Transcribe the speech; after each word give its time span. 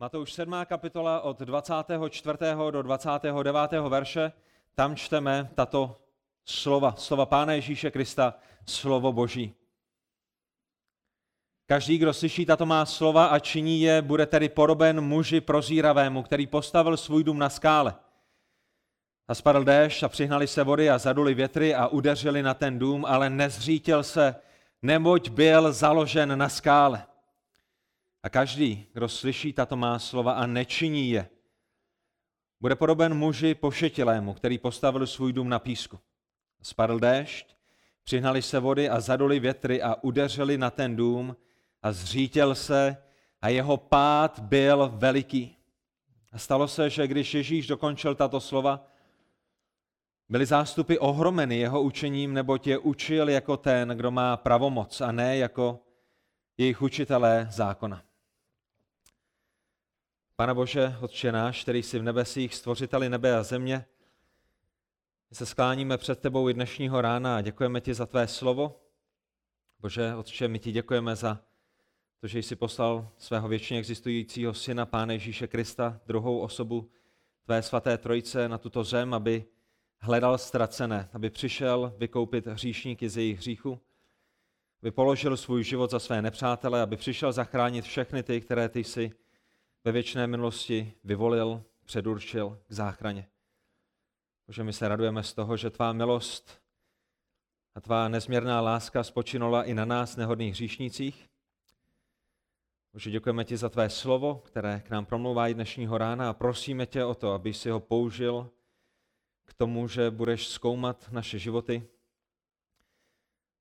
Matouš 0.00 0.32
7. 0.32 0.54
kapitola 0.64 1.20
od 1.20 1.40
24. 1.40 2.38
do 2.70 2.82
29. 2.82 3.88
verše, 3.88 4.32
tam 4.74 4.96
čteme 4.96 5.50
tato 5.54 5.98
slova, 6.44 6.94
slova 6.96 7.26
Pána 7.26 7.52
Ježíše 7.52 7.90
Krista, 7.90 8.34
slovo 8.66 9.12
Boží. 9.12 9.54
Každý, 11.66 11.98
kdo 11.98 12.14
slyší 12.14 12.46
tato 12.46 12.66
má 12.66 12.86
slova 12.86 13.26
a 13.26 13.38
činí 13.38 13.80
je, 13.80 14.02
bude 14.02 14.26
tedy 14.26 14.48
podoben 14.48 15.00
muži 15.00 15.40
prozíravému, 15.40 16.22
který 16.22 16.46
postavil 16.46 16.96
svůj 16.96 17.24
dům 17.24 17.38
na 17.38 17.50
skále. 17.50 17.94
A 19.28 19.34
spadl 19.34 19.64
déšť 19.64 20.02
a 20.02 20.08
přihnali 20.08 20.46
se 20.46 20.64
vody 20.64 20.90
a 20.90 20.98
zaduli 20.98 21.34
větry 21.34 21.74
a 21.74 21.86
udeřili 21.86 22.42
na 22.42 22.54
ten 22.54 22.78
dům, 22.78 23.04
ale 23.04 23.30
nezřítil 23.30 24.02
se, 24.02 24.34
neboť 24.82 25.28
byl 25.28 25.72
založen 25.72 26.38
na 26.38 26.48
skále. 26.48 27.06
A 28.28 28.30
každý, 28.30 28.86
kdo 28.92 29.08
slyší 29.08 29.52
tato 29.52 29.76
má 29.76 29.98
slova 29.98 30.32
a 30.32 30.46
nečiní 30.46 31.10
je, 31.10 31.28
bude 32.60 32.76
podoben 32.76 33.14
muži 33.14 33.54
pošetilému, 33.54 34.34
který 34.34 34.58
postavil 34.58 35.06
svůj 35.06 35.32
dům 35.32 35.48
na 35.48 35.58
písku. 35.58 35.98
Spadl 36.62 36.98
déšť, 36.98 37.56
přihnali 38.04 38.42
se 38.42 38.58
vody 38.58 38.88
a 38.88 39.00
zaduli 39.00 39.40
větry 39.40 39.82
a 39.82 39.96
udeřili 40.02 40.58
na 40.58 40.70
ten 40.70 40.96
dům 40.96 41.36
a 41.82 41.92
zřítil 41.92 42.54
se 42.54 42.96
a 43.42 43.48
jeho 43.48 43.76
pád 43.76 44.38
byl 44.38 44.92
veliký. 44.94 45.56
A 46.32 46.38
stalo 46.38 46.68
se, 46.68 46.90
že 46.90 47.06
když 47.06 47.34
Ježíš 47.34 47.66
dokončil 47.66 48.14
tato 48.14 48.40
slova, 48.40 48.86
byly 50.28 50.46
zástupy 50.46 50.98
ohromeny 50.98 51.58
jeho 51.58 51.82
učením, 51.82 52.34
neboť 52.34 52.66
je 52.66 52.78
učil 52.78 53.28
jako 53.28 53.56
ten, 53.56 53.88
kdo 53.88 54.10
má 54.10 54.36
pravomoc 54.36 55.00
a 55.00 55.12
ne 55.12 55.36
jako 55.36 55.80
jejich 56.58 56.82
učitelé 56.82 57.48
zákona. 57.50 58.07
Pane 60.40 60.54
Bože, 60.54 60.96
Otče 61.00 61.32
náš, 61.32 61.62
který 61.62 61.82
jsi 61.82 61.98
v 61.98 62.02
nebesích, 62.02 62.54
stvořiteli 62.54 63.08
nebe 63.08 63.36
a 63.36 63.42
země, 63.42 63.84
my 65.30 65.36
se 65.36 65.46
skláníme 65.46 65.98
před 65.98 66.18
tebou 66.18 66.48
i 66.48 66.54
dnešního 66.54 67.00
rána 67.00 67.36
a 67.36 67.40
děkujeme 67.40 67.80
ti 67.80 67.94
za 67.94 68.06
tvé 68.06 68.28
slovo. 68.28 68.80
Bože, 69.80 70.14
Otče, 70.14 70.48
my 70.48 70.58
ti 70.58 70.72
děkujeme 70.72 71.16
za 71.16 71.40
to, 72.20 72.26
že 72.26 72.38
jsi 72.38 72.56
poslal 72.56 73.08
svého 73.16 73.48
věčně 73.48 73.78
existujícího 73.78 74.54
syna, 74.54 74.86
Pána 74.86 75.12
Ježíše 75.12 75.46
Krista, 75.46 76.00
druhou 76.06 76.40
osobu 76.40 76.90
tvé 77.44 77.62
svaté 77.62 77.98
trojice 77.98 78.48
na 78.48 78.58
tuto 78.58 78.84
zem, 78.84 79.14
aby 79.14 79.44
hledal 79.98 80.38
ztracené, 80.38 81.08
aby 81.12 81.30
přišel 81.30 81.94
vykoupit 81.98 82.46
hříšníky 82.46 83.08
z 83.08 83.16
jejich 83.16 83.38
hříchu, 83.38 83.80
aby 84.82 84.90
položil 84.90 85.36
svůj 85.36 85.64
život 85.64 85.90
za 85.90 85.98
své 85.98 86.22
nepřátele, 86.22 86.82
aby 86.82 86.96
přišel 86.96 87.32
zachránit 87.32 87.84
všechny 87.84 88.22
ty, 88.22 88.40
které 88.40 88.68
ty 88.68 88.84
jsi 88.84 89.12
ve 89.88 89.92
věčné 89.92 90.26
minulosti 90.26 90.92
vyvolil, 91.04 91.64
předurčil 91.84 92.58
k 92.68 92.72
záchraně. 92.72 93.28
Bože, 94.46 94.64
my 94.64 94.72
se 94.72 94.88
radujeme 94.88 95.22
z 95.22 95.34
toho, 95.34 95.56
že 95.56 95.70
tvá 95.70 95.92
milost 95.92 96.62
a 97.74 97.80
tvá 97.80 98.08
nezměrná 98.08 98.60
láska 98.60 99.04
spočinula 99.04 99.64
i 99.64 99.74
na 99.74 99.84
nás, 99.84 100.16
nehodných 100.16 100.54
hříšnících. 100.54 101.28
Bože, 102.92 103.10
děkujeme 103.10 103.44
ti 103.44 103.56
za 103.56 103.68
tvé 103.68 103.90
slovo, 103.90 104.34
které 104.34 104.80
k 104.80 104.90
nám 104.90 105.06
promlouvá 105.06 105.48
i 105.48 105.54
dnešního 105.54 105.98
rána 105.98 106.30
a 106.30 106.32
prosíme 106.32 106.86
tě 106.86 107.04
o 107.04 107.14
to, 107.14 107.32
aby 107.32 107.54
si 107.54 107.70
ho 107.70 107.80
použil 107.80 108.50
k 109.44 109.54
tomu, 109.54 109.88
že 109.88 110.10
budeš 110.10 110.48
zkoumat 110.48 111.08
naše 111.12 111.38
životy. 111.38 111.88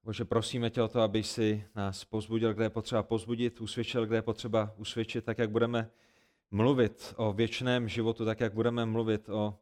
Bože, 0.03 0.25
prosíme 0.25 0.69
tě 0.69 0.81
o 0.81 0.87
to, 0.87 1.01
aby 1.01 1.23
si 1.23 1.67
nás 1.75 2.05
pozbudil, 2.05 2.53
kde 2.53 2.65
je 2.65 2.69
potřeba 2.69 3.03
pozbudit, 3.03 3.61
usvědčil, 3.61 4.05
kde 4.05 4.15
je 4.15 4.21
potřeba 4.21 4.73
usvědčit, 4.77 5.25
tak 5.25 5.37
jak 5.37 5.49
budeme 5.49 5.89
mluvit 6.51 7.13
o 7.17 7.33
věčném 7.33 7.89
životu, 7.89 8.25
tak 8.25 8.39
jak 8.39 8.53
budeme 8.53 8.85
mluvit 8.85 9.29
o 9.29 9.59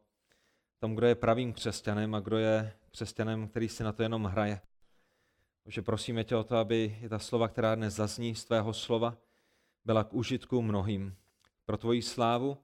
tom, 0.78 0.94
kdo 0.94 1.06
je 1.06 1.14
pravým 1.14 1.52
křesťanem 1.52 2.14
a 2.14 2.20
kdo 2.20 2.38
je 2.38 2.72
křesťanem, 2.90 3.48
který 3.48 3.68
si 3.68 3.84
na 3.84 3.92
to 3.92 4.02
jenom 4.02 4.24
hraje. 4.24 4.60
Bože, 5.64 5.82
prosíme 5.82 6.24
tě 6.24 6.36
o 6.36 6.44
to, 6.44 6.56
aby 6.56 6.98
ta 7.08 7.18
slova, 7.18 7.48
která 7.48 7.74
dnes 7.74 7.94
zazní 7.94 8.34
z 8.34 8.44
tvého 8.44 8.72
slova, 8.72 9.16
byla 9.84 10.04
k 10.04 10.14
užitku 10.14 10.62
mnohým. 10.62 11.16
Pro 11.64 11.76
tvoji 11.76 12.02
slávu, 12.02 12.58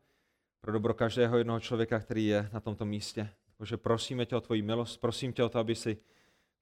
pro 0.61 0.73
dobro 0.73 0.95
každého 0.95 1.39
jednoho 1.39 1.61
člověka, 1.61 2.01
který 2.01 2.27
je 2.27 2.51
na 2.53 2.61
tomto 2.61 2.85
místě. 2.85 3.29
Bože, 3.59 3.77
prosíme 3.77 4.27
tě 4.27 4.37
o 4.37 4.41
tvoji 4.41 4.63
milost, 4.63 5.01
prosím 5.01 5.33
tě 5.33 5.45
o 5.45 5.49
to, 5.49 5.59
aby 5.59 5.75
si 5.75 5.97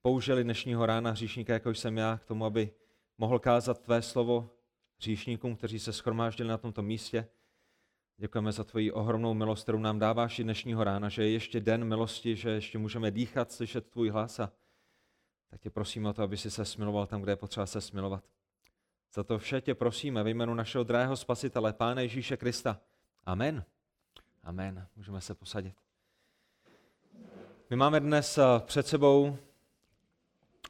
použili 0.01 0.43
dnešního 0.43 0.85
rána 0.85 1.11
hříšníka, 1.11 1.53
jako 1.53 1.69
jsem 1.69 1.97
já, 1.97 2.17
k 2.17 2.25
tomu, 2.25 2.45
aby 2.45 2.71
mohl 3.17 3.39
kázat 3.39 3.81
tvé 3.81 4.01
slovo 4.01 4.49
hříšníkům, 4.97 5.55
kteří 5.55 5.79
se 5.79 5.93
schromáždili 5.93 6.49
na 6.49 6.57
tomto 6.57 6.81
místě. 6.81 7.27
Děkujeme 8.21 8.51
za 8.51 8.63
tvoji 8.63 8.91
ohromnou 8.91 9.33
milost, 9.33 9.63
kterou 9.63 9.79
nám 9.79 9.99
dáváš 9.99 10.39
i 10.39 10.43
dnešního 10.43 10.83
rána, 10.83 11.09
že 11.09 11.23
je 11.23 11.31
ještě 11.31 11.59
den 11.59 11.85
milosti, 11.85 12.35
že 12.35 12.49
ještě 12.49 12.77
můžeme 12.77 13.11
dýchat, 13.11 13.51
slyšet 13.51 13.89
tvůj 13.89 14.09
hlas 14.09 14.39
a 14.39 14.51
tak 15.49 15.61
tě 15.61 15.69
prosíme 15.69 16.09
o 16.09 16.13
to, 16.13 16.23
aby 16.23 16.37
si 16.37 16.51
se 16.51 16.65
smiloval 16.65 17.07
tam, 17.07 17.21
kde 17.21 17.31
je 17.31 17.35
potřeba 17.35 17.65
se 17.65 17.81
smilovat. 17.81 18.23
Za 19.13 19.23
to 19.23 19.39
vše 19.39 19.61
tě 19.61 19.75
prosíme 19.75 20.23
ve 20.23 20.29
jménu 20.29 20.53
našeho 20.53 20.83
drahého 20.83 21.17
spasitele, 21.17 21.73
Pána 21.73 22.01
Ježíše 22.01 22.37
Krista. 22.37 22.79
Amen. 23.25 23.63
Amen. 24.43 24.87
Můžeme 24.95 25.21
se 25.21 25.35
posadit. 25.35 25.75
My 27.69 27.75
máme 27.75 27.99
dnes 27.99 28.37
eh, 28.37 28.43
před 28.65 28.87
sebou 28.87 29.37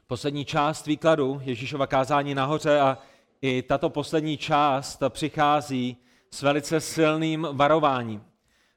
poslední 0.06 0.44
část 0.44 0.86
výkladu 0.86 1.40
Ježíšova 1.44 1.86
kázání 1.86 2.34
nahoře 2.34 2.80
a 2.80 2.98
i 3.42 3.62
tato 3.62 3.90
poslední 3.90 4.38
část 4.38 5.02
přichází 5.08 5.96
s 6.32 6.42
velice 6.42 6.80
silným 6.80 7.48
varováním. 7.52 8.22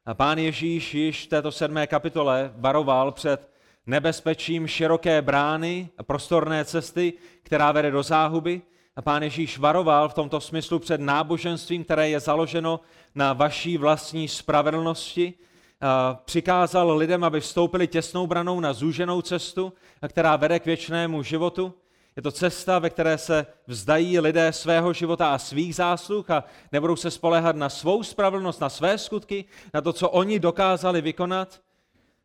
A 0.05 0.13
pán 0.13 0.38
Ježíš 0.38 0.93
již 0.93 1.25
v 1.25 1.29
této 1.29 1.51
sedmé 1.51 1.88
kapitole 1.88 2.53
varoval 2.57 3.11
před 3.11 3.49
nebezpečím 3.88 4.67
široké 4.67 5.21
brány 5.21 5.89
a 5.97 6.03
prostorné 6.03 6.65
cesty, 6.65 7.13
která 7.44 7.71
vede 7.71 7.91
do 7.91 8.03
záhuby. 8.03 8.61
A 8.95 9.01
pán 9.01 9.23
Ježíš 9.23 9.57
varoval 9.57 10.09
v 10.09 10.13
tomto 10.13 10.41
smyslu 10.41 10.79
před 10.79 11.01
náboženstvím, 11.01 11.83
které 11.83 12.09
je 12.09 12.19
založeno 12.19 12.79
na 13.15 13.33
vaší 13.33 13.77
vlastní 13.77 14.27
spravedlnosti. 14.27 15.33
A 15.81 16.19
přikázal 16.25 16.97
lidem, 16.97 17.23
aby 17.23 17.39
vstoupili 17.39 17.88
těsnou 17.88 18.27
branou 18.27 18.59
na 18.59 18.73
zúženou 18.73 19.21
cestu, 19.21 19.73
která 20.07 20.35
vede 20.35 20.59
k 20.59 20.65
věčnému 20.65 21.23
životu. 21.23 21.73
Je 22.15 22.21
to 22.21 22.31
cesta, 22.31 22.79
ve 22.79 22.89
které 22.89 23.17
se 23.17 23.45
vzdají 23.67 24.19
lidé 24.19 24.53
svého 24.53 24.93
života 24.93 25.33
a 25.33 25.37
svých 25.37 25.75
zásluh 25.75 26.29
a 26.29 26.43
nebudou 26.71 26.95
se 26.95 27.11
spolehat 27.11 27.55
na 27.55 27.69
svou 27.69 28.03
spravedlnost, 28.03 28.61
na 28.61 28.69
své 28.69 28.97
skutky, 28.97 29.45
na 29.73 29.81
to, 29.81 29.93
co 29.93 30.09
oni 30.09 30.39
dokázali 30.39 31.01
vykonat. 31.01 31.61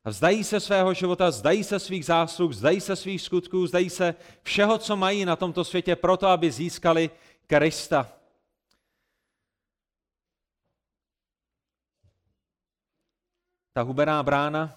A 0.04 0.10
vzdají 0.10 0.44
se 0.44 0.60
svého 0.60 0.94
života, 0.94 1.30
zdají 1.30 1.64
se 1.64 1.78
svých 1.78 2.04
zásluh, 2.04 2.52
zdají 2.52 2.80
se 2.80 2.96
svých 2.96 3.22
skutků, 3.22 3.66
zdají 3.66 3.90
se 3.90 4.14
všeho, 4.42 4.78
co 4.78 4.96
mají 4.96 5.24
na 5.24 5.36
tomto 5.36 5.64
světě, 5.64 5.96
proto, 5.96 6.26
aby 6.26 6.50
získali 6.50 7.10
Krista. 7.46 8.12
Ta 13.72 13.82
hubená 13.82 14.22
brána, 14.22 14.76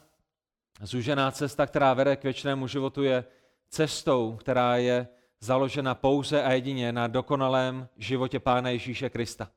zúžená 0.82 1.32
cesta, 1.32 1.68
která 1.68 1.94
vede 1.94 2.16
k 2.16 2.24
věčnému 2.24 2.68
životu, 2.68 3.04
je 3.04 3.26
cestou, 3.74 4.36
která 4.40 4.78
je 4.78 5.08
založena 5.40 5.96
pouze 5.96 6.44
a 6.44 6.52
jedině 6.52 6.92
na 6.92 7.08
dokonalém 7.08 7.88
životě 7.98 8.40
Pána 8.40 8.70
Ježíše 8.70 9.10
Krista. 9.10 9.52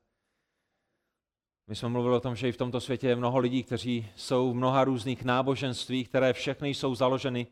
My 1.67 1.75
jsme 1.75 1.89
mluvili 1.89 2.15
o 2.15 2.19
tom, 2.19 2.35
že 2.35 2.49
i 2.49 2.51
v 2.51 2.57
tomto 2.57 2.81
světě 2.81 3.07
je 3.07 3.15
mnoho 3.15 3.37
lidí, 3.37 3.63
kteří 3.63 4.09
jsou 4.15 4.51
v 4.51 4.55
mnoha 4.55 4.83
různých 4.83 5.23
náboženstvích, 5.23 6.09
které 6.09 6.33
všechny 6.33 6.69
jsou 6.69 6.95
založeny 6.95 7.47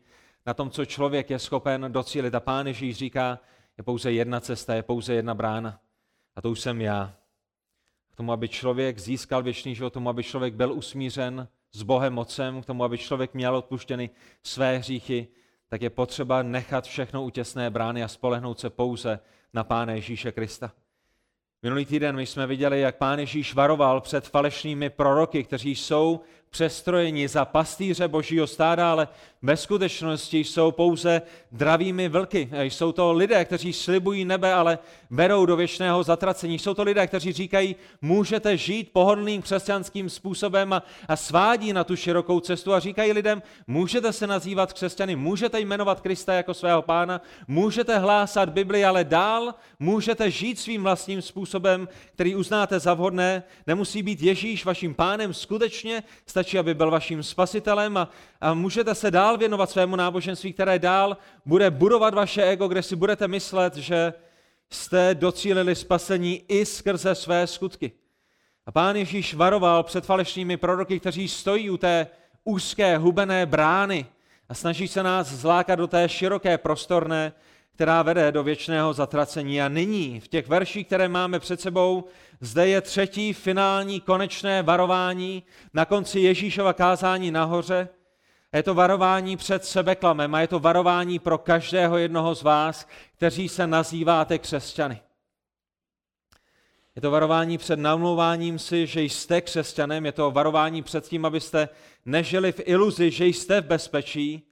na 0.46 0.54
tom, 0.54 0.70
co 0.70 0.84
člověk 0.84 1.30
je 1.30 1.38
schopen 1.38 1.86
docílit. 1.88 2.34
A 2.34 2.40
Pán 2.40 2.66
Ježíš 2.66 2.96
říká, 2.96 3.38
je 3.78 3.84
pouze 3.84 4.12
jedna 4.12 4.40
cesta, 4.40 4.74
je 4.74 4.82
pouze 4.82 5.14
jedna 5.14 5.34
brána. 5.34 5.80
A 6.36 6.42
to 6.42 6.50
už 6.50 6.60
jsem 6.60 6.80
já. 6.80 7.14
K 8.12 8.16
tomu, 8.16 8.32
aby 8.32 8.48
člověk 8.48 8.98
získal 8.98 9.42
věčný 9.42 9.74
život, 9.74 9.90
k 9.90 9.94
tomu, 9.94 10.08
aby 10.08 10.22
člověk 10.22 10.54
byl 10.54 10.72
usmířen 10.72 11.48
s 11.72 11.82
Bohem 11.82 12.14
mocem, 12.14 12.62
k 12.62 12.66
tomu, 12.66 12.84
aby 12.84 12.98
člověk 12.98 13.34
měl 13.34 13.56
odpuštěny 13.56 14.10
své 14.42 14.78
hříchy, 14.78 15.28
tak 15.68 15.82
je 15.82 15.90
potřeba 15.90 16.42
nechat 16.42 16.84
všechno 16.84 17.24
u 17.24 17.30
těsné 17.30 17.70
brány 17.70 18.04
a 18.04 18.08
spolehnout 18.08 18.60
se 18.60 18.70
pouze 18.70 19.18
na 19.54 19.64
Pána 19.64 19.92
Ježíše 19.92 20.32
Krista. 20.32 20.72
Minulý 21.62 21.84
týden 21.84 22.16
my 22.16 22.26
jsme 22.26 22.46
viděli, 22.46 22.80
jak 22.80 22.96
Pán 22.96 23.18
Ježíš 23.18 23.54
varoval 23.54 24.00
před 24.00 24.28
falešnými 24.28 24.90
proroky, 24.90 25.44
kteří 25.44 25.76
jsou 25.76 26.20
přestrojeni 26.50 27.28
za 27.28 27.44
pastýře 27.44 28.08
božího 28.08 28.46
stáda, 28.46 28.90
ale 28.92 29.08
ve 29.46 29.56
skutečnosti 29.56 30.38
jsou 30.38 30.70
pouze 30.70 31.22
dravými 31.52 32.08
vlky. 32.08 32.50
Jsou 32.52 32.92
to 32.92 33.12
lidé, 33.12 33.44
kteří 33.44 33.72
slibují 33.72 34.24
nebe, 34.24 34.54
ale 34.54 34.78
berou 35.10 35.46
do 35.46 35.56
věčného 35.56 36.02
zatracení. 36.02 36.58
Jsou 36.58 36.74
to 36.74 36.82
lidé, 36.82 37.06
kteří 37.06 37.32
říkají, 37.32 37.76
můžete 38.02 38.56
žít 38.56 38.90
pohodlným 38.92 39.42
křesťanským 39.42 40.10
způsobem 40.10 40.72
a, 40.72 40.82
a 41.08 41.16
svádí 41.16 41.72
na 41.72 41.84
tu 41.84 41.96
širokou 41.96 42.40
cestu 42.40 42.74
a 42.74 42.80
říkají 42.80 43.12
lidem, 43.12 43.42
můžete 43.66 44.12
se 44.12 44.26
nazývat 44.26 44.72
křesťany, 44.72 45.16
můžete 45.16 45.60
jmenovat 45.60 46.00
Krista 46.00 46.32
jako 46.34 46.54
svého 46.54 46.82
pána, 46.82 47.20
můžete 47.48 47.98
hlásat 47.98 48.48
Bibli, 48.48 48.84
ale 48.84 49.04
dál 49.04 49.54
můžete 49.78 50.30
žít 50.30 50.58
svým 50.58 50.82
vlastním 50.82 51.22
způsobem, 51.22 51.88
který 52.14 52.36
uznáte 52.36 52.78
za 52.80 52.94
vhodné. 52.94 53.42
Nemusí 53.66 54.02
být 54.02 54.22
Ježíš 54.22 54.64
vaším 54.64 54.94
pánem 54.94 55.34
skutečně, 55.34 56.02
stačí, 56.26 56.58
aby 56.58 56.74
byl 56.74 56.90
vaším 56.90 57.22
spasitelem 57.22 57.96
a, 57.96 58.10
a 58.40 58.54
můžete 58.54 58.94
se 58.94 59.10
dál 59.10 59.35
věnovat 59.36 59.70
svému 59.70 59.96
náboženství, 59.96 60.52
které 60.52 60.78
dál 60.78 61.16
bude 61.46 61.70
budovat 61.70 62.14
vaše 62.14 62.44
ego, 62.44 62.68
kde 62.68 62.82
si 62.82 62.96
budete 62.96 63.28
myslet, 63.28 63.76
že 63.76 64.12
jste 64.70 65.14
docílili 65.14 65.74
spasení 65.74 66.42
i 66.48 66.66
skrze 66.66 67.14
své 67.14 67.46
skutky. 67.46 67.92
A 68.66 68.72
pán 68.72 68.96
Ježíš 68.96 69.34
varoval 69.34 69.82
před 69.82 70.04
falešnými 70.04 70.56
proroky, 70.56 71.00
kteří 71.00 71.28
stojí 71.28 71.70
u 71.70 71.76
té 71.76 72.06
úzké, 72.44 72.98
hubené 72.98 73.46
brány 73.46 74.06
a 74.48 74.54
snaží 74.54 74.88
se 74.88 75.02
nás 75.02 75.26
zlákat 75.26 75.78
do 75.78 75.86
té 75.86 76.08
široké, 76.08 76.58
prostorné, 76.58 77.32
která 77.74 78.02
vede 78.02 78.32
do 78.32 78.42
věčného 78.42 78.92
zatracení. 78.92 79.62
A 79.62 79.68
nyní, 79.68 80.20
v 80.20 80.28
těch 80.28 80.48
verších, 80.48 80.86
které 80.86 81.08
máme 81.08 81.40
před 81.40 81.60
sebou, 81.60 82.04
zde 82.40 82.68
je 82.68 82.80
třetí 82.80 83.32
finální 83.32 84.00
konečné 84.00 84.62
varování 84.62 85.42
na 85.74 85.84
konci 85.84 86.20
Ježíšova 86.20 86.72
kázání 86.72 87.30
nahoře. 87.30 87.88
Je 88.56 88.62
to 88.62 88.74
varování 88.74 89.36
před 89.36 89.64
sebeklamem 89.64 90.34
a 90.34 90.40
je 90.40 90.48
to 90.48 90.60
varování 90.60 91.18
pro 91.18 91.38
každého 91.38 91.98
jednoho 91.98 92.34
z 92.34 92.42
vás, 92.42 92.86
kteří 93.16 93.48
se 93.48 93.66
nazýváte 93.66 94.38
křesťany. 94.38 95.00
Je 96.96 97.02
to 97.02 97.10
varování 97.10 97.58
před 97.58 97.78
namlouváním 97.78 98.58
si, 98.58 98.86
že 98.86 99.02
jste 99.02 99.40
křesťanem, 99.40 100.06
je 100.06 100.12
to 100.12 100.30
varování 100.30 100.82
před 100.82 101.08
tím, 101.08 101.24
abyste 101.24 101.68
nežili 102.04 102.52
v 102.52 102.60
iluzi, 102.64 103.10
že 103.10 103.26
jste 103.26 103.60
v 103.60 103.64
bezpečí, 103.64 104.42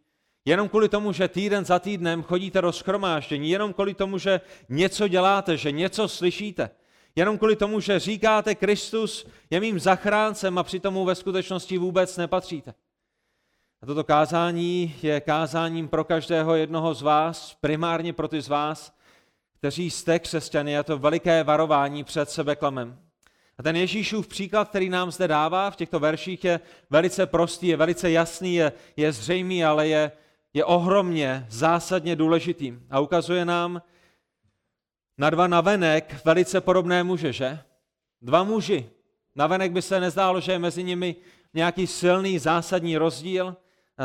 Jenom 0.46 0.68
kvůli 0.68 0.88
tomu, 0.88 1.12
že 1.12 1.28
týden 1.28 1.64
za 1.64 1.78
týdnem 1.78 2.22
chodíte 2.22 2.62
do 2.62 2.72
schromáždění, 2.72 3.50
jenom 3.50 3.72
kvůli 3.72 3.94
tomu, 3.94 4.18
že 4.18 4.40
něco 4.68 5.08
děláte, 5.08 5.56
že 5.56 5.72
něco 5.72 6.08
slyšíte, 6.08 6.70
jenom 7.16 7.38
kvůli 7.38 7.56
tomu, 7.56 7.80
že 7.80 7.98
říkáte, 7.98 8.54
Kristus 8.54 9.26
je 9.50 9.60
mým 9.60 9.78
zachráncem 9.78 10.58
a 10.58 10.62
přitom 10.62 11.06
ve 11.06 11.14
skutečnosti 11.14 11.78
vůbec 11.78 12.16
nepatříte. 12.16 12.74
A 13.84 13.86
toto 13.86 14.04
kázání 14.04 14.94
je 15.02 15.20
kázáním 15.20 15.88
pro 15.88 16.04
každého 16.04 16.54
jednoho 16.54 16.94
z 16.94 17.02
vás, 17.02 17.56
primárně 17.60 18.12
pro 18.12 18.28
ty 18.28 18.40
z 18.40 18.48
vás, 18.48 18.96
kteří 19.58 19.90
jste 19.90 20.18
křesťany, 20.18 20.72
je 20.72 20.82
to 20.82 20.98
veliké 20.98 21.44
varování 21.44 22.04
před 22.04 22.30
sebeklamem. 22.30 22.98
A 23.58 23.62
ten 23.62 23.76
Ježíšův 23.76 24.28
příklad, 24.28 24.68
který 24.68 24.88
nám 24.88 25.10
zde 25.10 25.28
dává 25.28 25.70
v 25.70 25.76
těchto 25.76 26.00
verších, 26.00 26.44
je 26.44 26.60
velice 26.90 27.26
prostý, 27.26 27.66
je 27.66 27.76
velice 27.76 28.10
jasný, 28.10 28.54
je, 28.54 28.72
je 28.96 29.12
zřejmý, 29.12 29.64
ale 29.64 29.88
je, 29.88 30.12
je 30.54 30.64
ohromně, 30.64 31.46
zásadně 31.50 32.16
důležitý 32.16 32.78
a 32.90 33.00
ukazuje 33.00 33.44
nám 33.44 33.82
na 35.18 35.30
dva 35.30 35.46
navenek 35.46 36.24
velice 36.24 36.60
podobné 36.60 37.04
muže, 37.04 37.32
že? 37.32 37.58
Dva 38.22 38.44
muži. 38.44 38.90
Navenek 39.36 39.72
by 39.72 39.82
se 39.82 40.00
nezdálo, 40.00 40.40
že 40.40 40.52
je 40.52 40.58
mezi 40.58 40.84
nimi 40.84 41.16
nějaký 41.54 41.86
silný, 41.86 42.38
zásadní 42.38 42.96
rozdíl. 42.96 43.56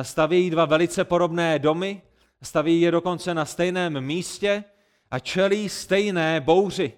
Staví 0.01 0.49
dva 0.49 0.65
velice 0.65 1.03
podobné 1.03 1.59
domy, 1.59 2.01
staví 2.41 2.81
je 2.81 2.91
dokonce 2.91 3.33
na 3.33 3.45
stejném 3.45 4.01
místě 4.01 4.63
a 5.11 5.19
čelí 5.19 5.69
stejné 5.69 6.41
bouři. 6.41 6.93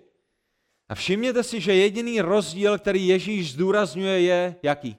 A 0.90 0.96
všimněte 0.96 1.44
si, 1.44 1.62
že 1.62 1.76
jediný 1.76 2.22
rozdíl, 2.22 2.80
který 2.80 3.08
Ježíš 3.08 3.54
zdůrazňuje, 3.54 4.22
je 4.22 4.56
jaký? 4.64 4.98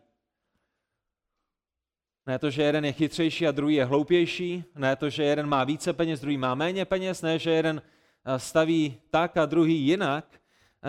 Ne 2.27 2.39
to, 2.39 2.51
že 2.51 2.63
jeden 2.63 2.85
je 2.85 2.93
chytřejší 2.93 3.47
a 3.47 3.51
druhý 3.51 3.75
je 3.75 3.85
hloupější, 3.85 4.65
ne 4.75 4.97
to, 4.97 5.11
že 5.11 5.23
jeden 5.23 5.47
má 5.47 5.65
více 5.65 5.93
peněz, 5.93 6.21
druhý 6.21 6.37
má 6.37 6.55
méně 6.55 6.85
peněz, 6.85 7.23
ne, 7.23 7.39
že 7.39 7.51
jeden 7.51 7.83
eh, 8.25 8.39
staví 8.39 9.01
tak 9.11 9.37
a 9.37 9.47
druhý 9.47 9.75
jinak, 9.75 10.41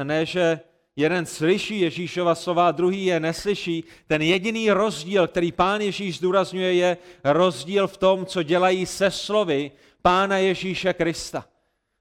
ne, 0.03 0.25
že 0.25 0.59
jeden 0.95 1.25
slyší 1.25 1.79
Ježíšova 1.79 2.35
slova, 2.35 2.71
druhý 2.71 3.05
je 3.05 3.19
neslyší. 3.19 3.83
Ten 4.07 4.21
jediný 4.21 4.71
rozdíl, 4.71 5.27
který 5.27 5.51
pán 5.51 5.81
Ježíš 5.81 6.17
zdůrazňuje, 6.17 6.73
je 6.73 6.97
rozdíl 7.23 7.87
v 7.87 7.97
tom, 7.97 8.25
co 8.25 8.43
dělají 8.43 8.85
se 8.85 9.11
slovy 9.11 9.71
pána 10.01 10.37
Ježíše 10.37 10.93
Krista. 10.93 11.45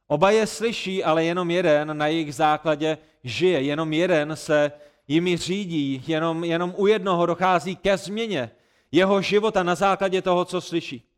Oba 0.06 0.30
je 0.30 0.46
slyší, 0.46 1.04
ale 1.04 1.24
jenom 1.24 1.50
jeden 1.50 1.96
na 1.96 2.06
jejich 2.06 2.34
základě 2.34 2.98
žije, 3.24 3.62
jenom 3.62 3.92
jeden 3.92 4.36
se 4.36 4.72
jimi 5.08 5.36
řídí, 5.36 6.02
jenom, 6.06 6.44
jenom 6.44 6.74
u 6.76 6.86
jednoho 6.86 7.26
dochází 7.26 7.76
ke 7.76 7.96
změně 7.96 8.50
jeho 8.92 9.22
života 9.22 9.62
na 9.62 9.74
základě 9.74 10.22
toho, 10.22 10.44
co 10.44 10.60
slyší. 10.60 11.11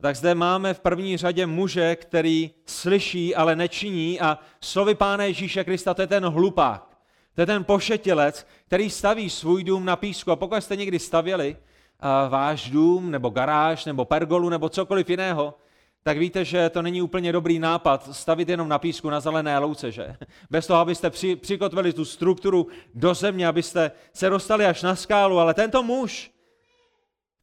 Tak 0.00 0.16
zde 0.16 0.34
máme 0.34 0.74
v 0.74 0.80
první 0.80 1.16
řadě 1.16 1.46
muže, 1.46 1.96
který 1.96 2.50
slyší, 2.66 3.34
ale 3.34 3.56
nečiní 3.56 4.20
a 4.20 4.38
slovy 4.60 4.94
Pána 4.94 5.24
Ježíše 5.24 5.64
Krista, 5.64 5.94
to 5.94 6.02
je 6.02 6.06
ten 6.06 6.24
hlupák. 6.24 6.98
To 7.34 7.40
je 7.40 7.46
ten 7.46 7.64
pošetilec, 7.64 8.46
který 8.66 8.90
staví 8.90 9.30
svůj 9.30 9.64
dům 9.64 9.84
na 9.84 9.96
písku. 9.96 10.30
A 10.30 10.36
pokud 10.36 10.62
jste 10.62 10.76
někdy 10.76 10.98
stavěli 10.98 11.56
a 12.00 12.28
váš 12.28 12.70
dům, 12.70 13.10
nebo 13.10 13.30
garáž, 13.30 13.84
nebo 13.84 14.04
pergolu, 14.04 14.48
nebo 14.48 14.68
cokoliv 14.68 15.10
jiného, 15.10 15.54
tak 16.02 16.18
víte, 16.18 16.44
že 16.44 16.70
to 16.70 16.82
není 16.82 17.02
úplně 17.02 17.32
dobrý 17.32 17.58
nápad 17.58 18.14
stavit 18.14 18.48
jenom 18.48 18.68
na 18.68 18.78
písku, 18.78 19.10
na 19.10 19.20
zelené 19.20 19.58
louce, 19.58 19.92
že? 19.92 20.16
Bez 20.50 20.66
toho, 20.66 20.80
abyste 20.80 21.10
při, 21.10 21.36
přikotvili 21.36 21.92
tu 21.92 22.04
strukturu 22.04 22.66
do 22.94 23.14
země, 23.14 23.48
abyste 23.48 23.90
se 24.12 24.30
dostali 24.30 24.66
až 24.66 24.82
na 24.82 24.96
skálu. 24.96 25.38
Ale 25.38 25.54
tento 25.54 25.82
muž, 25.82 26.30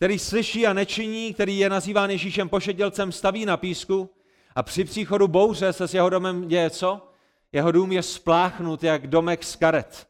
který 0.02 0.20
slyší 0.20 0.68
a 0.68 0.74
nečiní, 0.74 1.34
který 1.34 1.58
je 1.58 1.70
nazýván 1.70 2.10
Ježíšem 2.10 2.50
pošedělcem, 2.50 3.12
staví 3.12 3.46
na 3.46 3.58
písku 3.58 4.10
a 4.56 4.64
při 4.64 4.84
příchodu 4.84 5.28
bouře 5.28 5.74
se 5.74 5.88
s 5.88 5.94
jeho 5.94 6.10
domem 6.10 6.48
děje 6.48 6.70
co? 6.70 7.12
Jeho 7.52 7.72
dům 7.72 7.92
je 7.92 8.04
spláchnut 8.04 8.84
jak 8.84 9.08
domek 9.08 9.44
z 9.44 9.56
karet. 9.56 10.08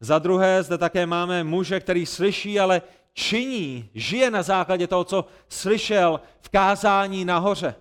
Za 0.00 0.18
druhé 0.18 0.62
zde 0.62 0.78
také 0.78 1.06
máme 1.06 1.44
muže, 1.44 1.80
který 1.80 2.06
slyší, 2.06 2.60
ale 2.60 2.82
činí, 3.12 3.90
žije 3.94 4.30
na 4.30 4.42
základě 4.42 4.86
toho, 4.86 5.04
co 5.04 5.24
slyšel 5.48 6.20
v 6.40 6.48
kázání 6.48 7.24
nahoře. 7.24 7.74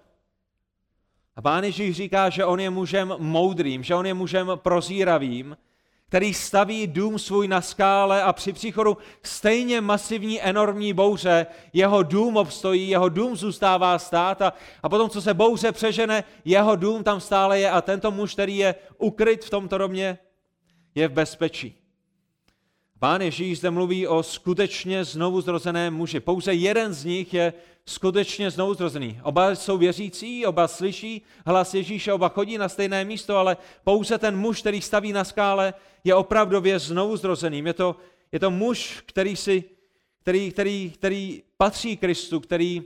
A 1.36 1.42
pán 1.42 1.63
Ježíš 1.63 1.95
říká, 1.95 2.30
že 2.30 2.45
on 2.45 2.60
je 2.60 2.69
mužem 2.69 3.16
moudrým, 3.18 3.83
že 3.83 3.95
on 3.95 4.06
je 4.06 4.13
mužem 4.13 4.51
prozíravým, 4.56 5.57
který 6.12 6.34
staví 6.34 6.88
dům 6.88 7.19
svůj 7.19 7.48
na 7.48 7.62
skále 7.62 8.24
a 8.24 8.34
při 8.34 8.54
příchodu 8.54 8.98
stejně 9.24 9.81
masivní, 9.81 10.42
enormní 10.42 10.94
bouře, 10.94 11.46
jeho 11.74 12.04
dům 12.04 12.38
obstojí, 12.38 12.90
jeho 12.90 13.10
dům 13.10 13.36
zůstává 13.36 14.00
stát 14.00 14.42
a, 14.42 14.54
a 14.84 14.90
potom, 14.90 15.10
co 15.10 15.22
se 15.22 15.34
bouře 15.34 15.72
přežene, 15.72 16.24
jeho 16.46 16.75
dům 16.75 17.04
tam 17.04 17.19
stále 17.22 17.60
je 17.60 17.72
a 17.72 17.81
tento 17.81 18.12
muž, 18.12 18.34
který 18.34 18.58
je 18.58 18.75
ukryt 18.98 19.46
v 19.46 19.50
tomto 19.50 19.78
domě, 19.78 20.18
je 20.95 21.07
v 21.07 21.12
bezpečí. 21.12 21.81
Pán 23.02 23.22
Ježíš 23.22 23.58
zde 23.58 23.72
mluví 23.72 24.08
o 24.08 24.24
skutečně 24.24 25.06
znovu 25.06 25.42
zrozeném 25.42 25.94
muži. 25.94 26.20
Pouze 26.20 26.54
jeden 26.54 26.94
z 26.94 27.06
nich 27.06 27.34
je 27.34 27.54
skutečně 27.86 28.52
znovu 28.52 28.74
zrozený. 28.74 29.20
Oba 29.24 29.56
jsou 29.56 29.78
věřící, 29.78 30.46
oba 30.46 30.68
slyší 30.68 31.22
hlas 31.46 31.74
Ježíše, 31.74 32.14
oba 32.14 32.30
chodí 32.30 32.58
na 32.58 32.70
stejné 32.70 33.06
místo, 33.06 33.38
ale 33.38 33.58
pouze 33.84 34.18
ten 34.18 34.38
muž, 34.38 34.62
který 34.62 34.81
staví 34.81 35.14
na 35.14 35.24
skále, 35.24 35.74
je 36.04 36.16
opravdově 36.16 36.80
znovu 36.80 37.18
zrozeným. 37.18 37.68
Je 37.68 37.74
to, 37.74 37.96
je 38.31 38.40
to 38.40 38.52
muž, 38.52 39.04
který, 39.06 39.36
si, 39.36 39.64
který, 40.22 40.52
který, 40.52 40.92
který 40.92 41.44
patří 41.58 41.98
Kristu, 41.98 42.40
který, 42.40 42.84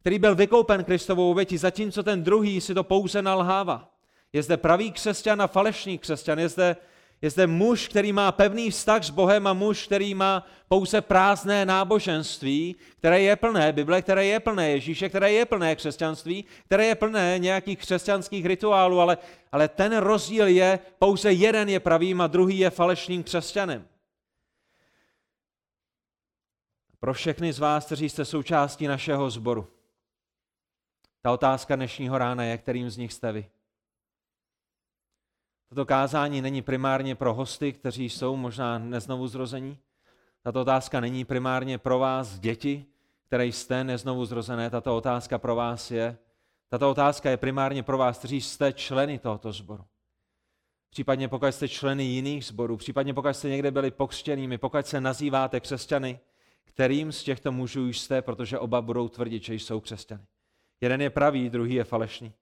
který 0.00 0.18
byl 0.18 0.34
vykoupen 0.34 0.84
Kristovou 0.84 1.30
obětí, 1.30 1.58
zatímco 1.58 2.02
ten 2.02 2.22
druhý 2.22 2.60
si 2.60 2.74
to 2.74 2.84
pouze 2.84 3.22
nalhává. 3.22 3.90
Je 4.32 4.42
zde 4.42 4.56
pravý 4.56 4.92
křesťan 4.92 5.42
a 5.42 5.46
falešný 5.46 5.98
křesťan. 5.98 6.38
Je 6.38 6.48
zde 6.48 6.76
je 7.22 7.30
zde 7.30 7.46
muž, 7.46 7.88
který 7.88 8.12
má 8.12 8.32
pevný 8.32 8.70
vztah 8.70 9.04
s 9.04 9.10
Bohem 9.10 9.46
a 9.46 9.52
muž, 9.52 9.86
který 9.86 10.14
má 10.14 10.46
pouze 10.68 11.00
prázdné 11.00 11.66
náboženství, 11.66 12.76
které 12.96 13.20
je 13.20 13.36
plné 13.36 13.72
Bible, 13.72 14.02
které 14.02 14.26
je 14.26 14.40
plné 14.40 14.70
Ježíše, 14.70 15.08
které 15.08 15.32
je 15.32 15.46
plné 15.46 15.76
křesťanství, 15.76 16.44
které 16.64 16.86
je 16.86 16.94
plné 16.94 17.38
nějakých 17.38 17.78
křesťanských 17.78 18.46
rituálů, 18.46 19.00
ale, 19.00 19.18
ale 19.52 19.68
ten 19.68 19.96
rozdíl 19.96 20.46
je, 20.46 20.78
pouze 20.98 21.32
jeden 21.32 21.68
je 21.68 21.80
pravým 21.80 22.20
a 22.20 22.26
druhý 22.26 22.58
je 22.58 22.70
falešným 22.70 23.22
křesťanem. 23.22 23.88
Pro 27.00 27.14
všechny 27.14 27.52
z 27.52 27.58
vás, 27.58 27.86
kteří 27.86 28.08
jste 28.08 28.24
součástí 28.24 28.86
našeho 28.86 29.30
sboru, 29.30 29.66
ta 31.22 31.32
otázka 31.32 31.76
dnešního 31.76 32.18
rána 32.18 32.44
je, 32.44 32.58
kterým 32.58 32.90
z 32.90 32.96
nich 32.96 33.12
jste 33.12 33.32
vy. 33.32 33.48
Toto 35.68 35.86
kázání 35.86 36.42
není 36.42 36.62
primárně 36.62 37.14
pro 37.14 37.34
hosty, 37.34 37.72
kteří 37.72 38.10
jsou 38.10 38.36
možná 38.36 38.78
neznovu 38.78 39.28
zrození. 39.28 39.78
Tato 40.42 40.60
otázka 40.60 41.00
není 41.00 41.24
primárně 41.24 41.78
pro 41.78 41.98
vás, 41.98 42.38
děti, 42.38 42.86
které 43.26 43.46
jste 43.46 43.84
neznovu 43.84 44.24
zrozené. 44.24 44.70
Tato 44.70 44.96
otázka 44.96 45.38
pro 45.38 45.54
vás 45.54 45.90
je, 45.90 46.18
tato 46.68 46.90
otázka 46.90 47.30
je 47.30 47.36
primárně 47.36 47.82
pro 47.82 47.98
vás, 47.98 48.18
kteří 48.18 48.40
jste 48.40 48.72
členy 48.72 49.18
tohoto 49.18 49.52
sboru. 49.52 49.84
Případně 50.90 51.28
pokud 51.28 51.46
jste 51.46 51.68
členy 51.68 52.04
jiných 52.04 52.44
sborů, 52.44 52.76
případně 52.76 53.14
pokud 53.14 53.34
jste 53.34 53.48
někde 53.48 53.70
byli 53.70 53.90
pokřtěnými, 53.90 54.58
pokud 54.58 54.86
se 54.86 55.00
nazýváte 55.00 55.60
křesťany, 55.60 56.20
kterým 56.64 57.12
z 57.12 57.22
těchto 57.22 57.52
mužů 57.52 57.88
jste, 57.88 58.22
protože 58.22 58.58
oba 58.58 58.82
budou 58.82 59.08
tvrdit, 59.08 59.44
že 59.44 59.54
jsou 59.54 59.80
křesťany. 59.80 60.22
Jeden 60.80 61.00
je 61.00 61.10
pravý, 61.10 61.50
druhý 61.50 61.74
je 61.74 61.84
falešný. 61.84 62.32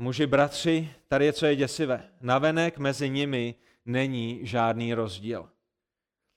Muži, 0.00 0.26
bratři, 0.26 0.88
tady 1.08 1.24
je, 1.24 1.32
co 1.32 1.46
je 1.46 1.56
děsivé. 1.56 2.02
Navenek 2.20 2.78
mezi 2.78 3.10
nimi 3.10 3.54
není 3.86 4.40
žádný 4.42 4.94
rozdíl. 4.94 5.48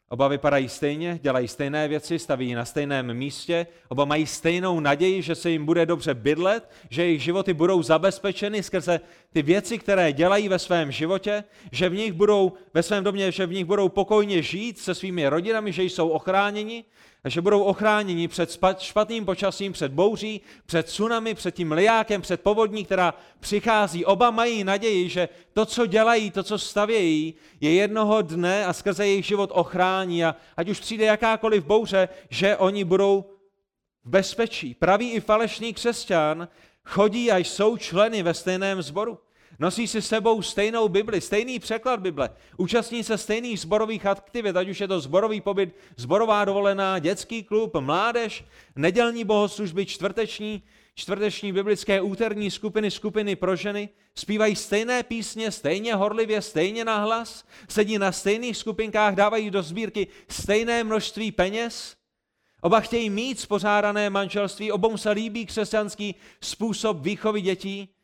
Oba 0.10 0.28
vypadají 0.28 0.70
stejně, 0.70 1.20
dělají 1.22 1.48
stejné 1.48 1.88
věci, 1.88 2.20
staví 2.20 2.54
na 2.54 2.66
stejném 2.66 3.14
místě, 3.14 3.68
oba 3.88 4.06
mají 4.06 4.28
stejnou 4.28 4.80
naději, 4.80 5.22
že 5.22 5.36
se 5.36 5.50
jim 5.50 5.66
bude 5.66 5.86
dobře 5.86 6.14
bydlet, 6.14 6.72
že 6.90 7.04
jejich 7.04 7.24
životy 7.24 7.54
budou 7.54 7.84
zabezpečeny 7.84 8.64
skrze 8.64 9.00
ty 9.34 9.42
věci, 9.42 9.78
které 9.78 10.14
dělají 10.14 10.50
ve 10.50 10.60
svém 10.60 10.92
životě, 10.92 11.44
že 11.72 11.90
v 11.90 11.96
nich 11.96 12.14
budou 12.14 12.54
ve 12.74 12.84
svém 12.84 13.04
domě, 13.04 13.32
že 13.32 13.46
v 13.46 13.54
nich 13.54 13.66
budou 13.66 13.90
pokojně 13.90 14.42
žít 14.42 14.80
se 14.80 14.96
svými 14.96 15.28
rodinami, 15.28 15.72
že 15.72 15.84
jsou 15.84 16.10
ochráněni 16.10 16.86
a 17.26 17.30
že 17.30 17.42
budou 17.42 17.64
ochráněni 17.64 18.28
před 18.28 18.60
špatným 18.80 19.26
počasím, 19.26 19.74
před 19.74 19.92
bouří, 19.92 20.42
před 20.66 20.86
tsunami, 20.86 21.34
před 21.34 21.56
tím 21.56 21.72
liákem, 21.72 22.22
před 22.22 22.42
povodní, 22.42 22.86
která 22.86 23.14
přichází. 23.40 24.06
Oba 24.06 24.32
mají 24.32 24.64
naději, 24.64 25.10
že 25.10 25.30
to, 25.54 25.66
co 25.66 25.86
dělají, 25.86 26.32
to, 26.32 26.44
co 26.44 26.60
stavějí, 26.60 27.34
je 27.62 27.74
jednoho 27.74 28.22
dne 28.22 28.66
a 28.66 28.74
skrze 28.74 29.08
jejich 29.08 29.26
život 29.26 29.50
ochrání 29.54 30.26
a 30.26 30.36
ať 30.58 30.70
už 30.70 30.80
přijde 30.80 31.06
jakákoliv 31.06 31.66
bouře, 31.66 32.10
že 32.30 32.58
oni 32.58 32.84
budou 32.84 33.26
v 34.04 34.10
bezpečí. 34.10 34.74
Pravý 34.74 35.12
i 35.12 35.20
falešný 35.20 35.74
křesťan 35.74 36.48
chodí 36.84 37.32
a 37.32 37.38
jsou 37.38 37.78
členy 37.78 38.24
ve 38.24 38.34
stejném 38.34 38.82
sboru. 38.82 39.20
Nosí 39.60 39.88
si 39.88 40.02
sebou 40.02 40.42
stejnou 40.42 40.90
Bibli, 40.90 41.22
stejný 41.22 41.60
překlad 41.60 42.00
Bible, 42.00 42.30
účastní 42.58 43.04
se 43.04 43.18
stejných 43.18 43.60
zborových 43.60 44.06
aktivit, 44.06 44.56
ať 44.56 44.70
už 44.70 44.82
je 44.82 44.88
to 44.88 45.00
zborový 45.00 45.42
pobyt, 45.42 45.76
zborová 45.98 46.46
dovolená, 46.46 47.00
dětský 47.00 47.44
klub, 47.44 47.76
mládež, 47.80 48.46
nedělní 48.76 49.24
bohoslužby, 49.24 49.86
čtvrteční, 49.86 50.64
čtvrteční 50.96 51.54
biblické 51.54 52.02
úterní 52.02 52.52
skupiny, 52.52 52.92
skupiny 52.92 53.36
pro 53.36 53.56
ženy, 53.56 53.90
zpívají 54.16 54.56
stejné 54.56 55.04
písně, 55.04 55.52
stejně 55.52 55.96
horlivě, 55.96 56.42
stejně 56.42 56.86
nahlas, 56.86 57.46
sedí 57.70 57.98
na 57.98 58.12
stejných 58.12 58.58
skupinkách, 58.58 59.16
dávají 59.16 59.50
do 59.50 59.64
sbírky 59.64 60.08
stejné 60.30 60.84
množství 60.84 61.32
peněz, 61.32 61.96
Oba 62.62 62.80
chtějí 62.80 63.10
mít 63.10 63.40
spořádané 63.40 64.10
manželství, 64.10 64.72
obou 64.72 64.98
se 64.98 65.12
líbí 65.12 65.46
křesťanský 65.46 66.16
způsob 66.42 66.98
výchovy 67.02 67.42
dětí, 67.42 67.95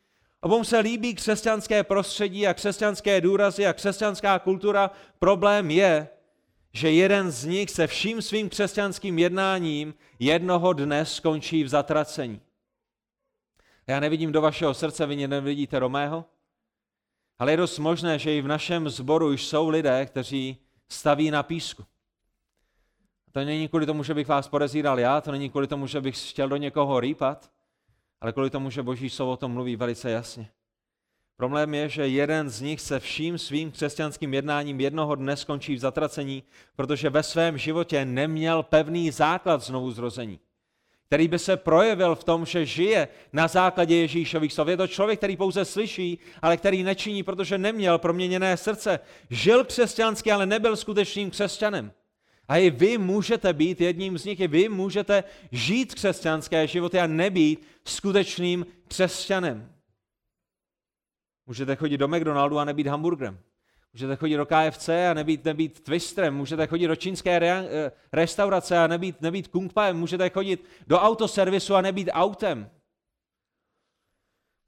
Obou 0.44 0.64
se 0.64 0.78
líbí 0.78 1.14
křesťanské 1.14 1.82
prostředí 1.82 2.46
a 2.46 2.54
křesťanské 2.54 3.20
důrazy 3.20 3.66
a 3.66 3.72
křesťanská 3.72 4.38
kultura. 4.38 4.90
Problém 5.18 5.70
je, 5.70 6.08
že 6.72 6.90
jeden 6.90 7.30
z 7.30 7.44
nich 7.44 7.70
se 7.70 7.86
vším 7.86 8.22
svým 8.22 8.48
křesťanským 8.48 9.18
jednáním 9.18 9.94
jednoho 10.18 10.72
dne 10.72 11.06
skončí 11.06 11.64
v 11.64 11.68
zatracení. 11.68 12.40
Já 13.86 14.00
nevidím 14.00 14.32
do 14.32 14.40
vašeho 14.40 14.74
srdce, 14.74 15.06
vy 15.06 15.26
nevidíte 15.26 15.78
Romého, 15.78 16.24
ale 17.38 17.52
je 17.52 17.56
dost 17.56 17.78
možné, 17.78 18.18
že 18.18 18.36
i 18.36 18.40
v 18.40 18.48
našem 18.48 18.88
sboru 18.88 19.28
už 19.28 19.46
jsou 19.46 19.68
lidé, 19.68 20.06
kteří 20.06 20.56
staví 20.88 21.30
na 21.30 21.42
písku. 21.42 21.84
To 23.32 23.44
není 23.44 23.68
kvůli 23.68 23.86
tomu, 23.86 24.02
že 24.02 24.14
bych 24.14 24.28
vás 24.28 24.48
podezíral 24.48 25.00
já, 25.00 25.20
to 25.20 25.32
není 25.32 25.50
kvůli 25.50 25.66
tomu, 25.66 25.86
že 25.86 26.00
bych 26.00 26.30
chtěl 26.30 26.48
do 26.48 26.56
někoho 26.56 27.00
rýpat, 27.00 27.50
ale 28.22 28.32
kvůli 28.32 28.50
tomu, 28.50 28.70
že 28.70 28.82
Boží 28.82 29.10
slovo 29.10 29.32
o 29.32 29.36
tom 29.36 29.52
mluví 29.52 29.76
velice 29.76 30.10
jasně. 30.10 30.48
Problém 31.36 31.74
je, 31.74 31.88
že 31.88 32.08
jeden 32.08 32.50
z 32.50 32.60
nich 32.60 32.80
se 32.80 33.00
vším 33.00 33.38
svým 33.38 33.70
křesťanským 33.70 34.34
jednáním 34.34 34.80
jednoho 34.80 35.14
dne 35.14 35.36
skončí 35.36 35.74
v 35.74 35.78
zatracení, 35.78 36.42
protože 36.76 37.10
ve 37.10 37.22
svém 37.22 37.58
životě 37.58 38.04
neměl 38.04 38.62
pevný 38.62 39.10
základ 39.10 39.62
znovu 39.62 39.90
zrození, 39.90 40.40
který 41.06 41.28
by 41.28 41.38
se 41.38 41.56
projevil 41.56 42.14
v 42.14 42.24
tom, 42.24 42.46
že 42.46 42.66
žije 42.66 43.08
na 43.32 43.48
základě 43.48 43.96
Ježíšových 43.96 44.52
slov. 44.52 44.68
Je 44.68 44.76
to 44.76 44.86
člověk, 44.86 45.20
který 45.20 45.36
pouze 45.36 45.64
slyší, 45.64 46.18
ale 46.42 46.56
který 46.56 46.82
nečiní, 46.82 47.22
protože 47.22 47.58
neměl 47.58 47.98
proměněné 47.98 48.56
srdce. 48.56 49.00
Žil 49.30 49.64
křesťansky, 49.64 50.32
ale 50.32 50.46
nebyl 50.46 50.76
skutečným 50.76 51.30
křesťanem. 51.30 51.92
A 52.48 52.56
i 52.56 52.70
vy 52.70 52.98
můžete 52.98 53.52
být 53.52 53.80
jedním 53.80 54.18
z 54.18 54.24
nich, 54.24 54.40
i 54.40 54.48
vy 54.48 54.68
můžete 54.68 55.24
žít 55.52 55.94
křesťanské 55.94 56.66
životy 56.66 57.00
a 57.00 57.06
nebýt 57.06 57.66
skutečným 57.84 58.66
křesťanem. 58.88 59.72
Můžete 61.46 61.76
chodit 61.76 61.98
do 61.98 62.08
McDonaldu 62.08 62.58
a 62.58 62.64
nebýt 62.64 62.86
hamburgerem. 62.86 63.38
Můžete 63.92 64.16
chodit 64.16 64.36
do 64.36 64.46
KFC 64.46 64.88
a 64.88 65.14
nebýt, 65.14 65.44
nebýt 65.44 65.80
twisterem. 65.80 66.36
Můžete 66.36 66.66
chodit 66.66 66.86
do 66.86 66.96
čínské 66.96 67.38
re, 67.38 67.48
eh, 67.48 67.92
restaurace 68.12 68.78
a 68.78 68.86
nebýt, 68.86 69.20
nebýt 69.20 69.48
kungpaem. 69.48 69.96
Můžete 69.96 70.30
chodit 70.30 70.64
do 70.86 70.98
autoservisu 70.98 71.74
a 71.74 71.80
nebýt 71.80 72.08
autem. 72.12 72.70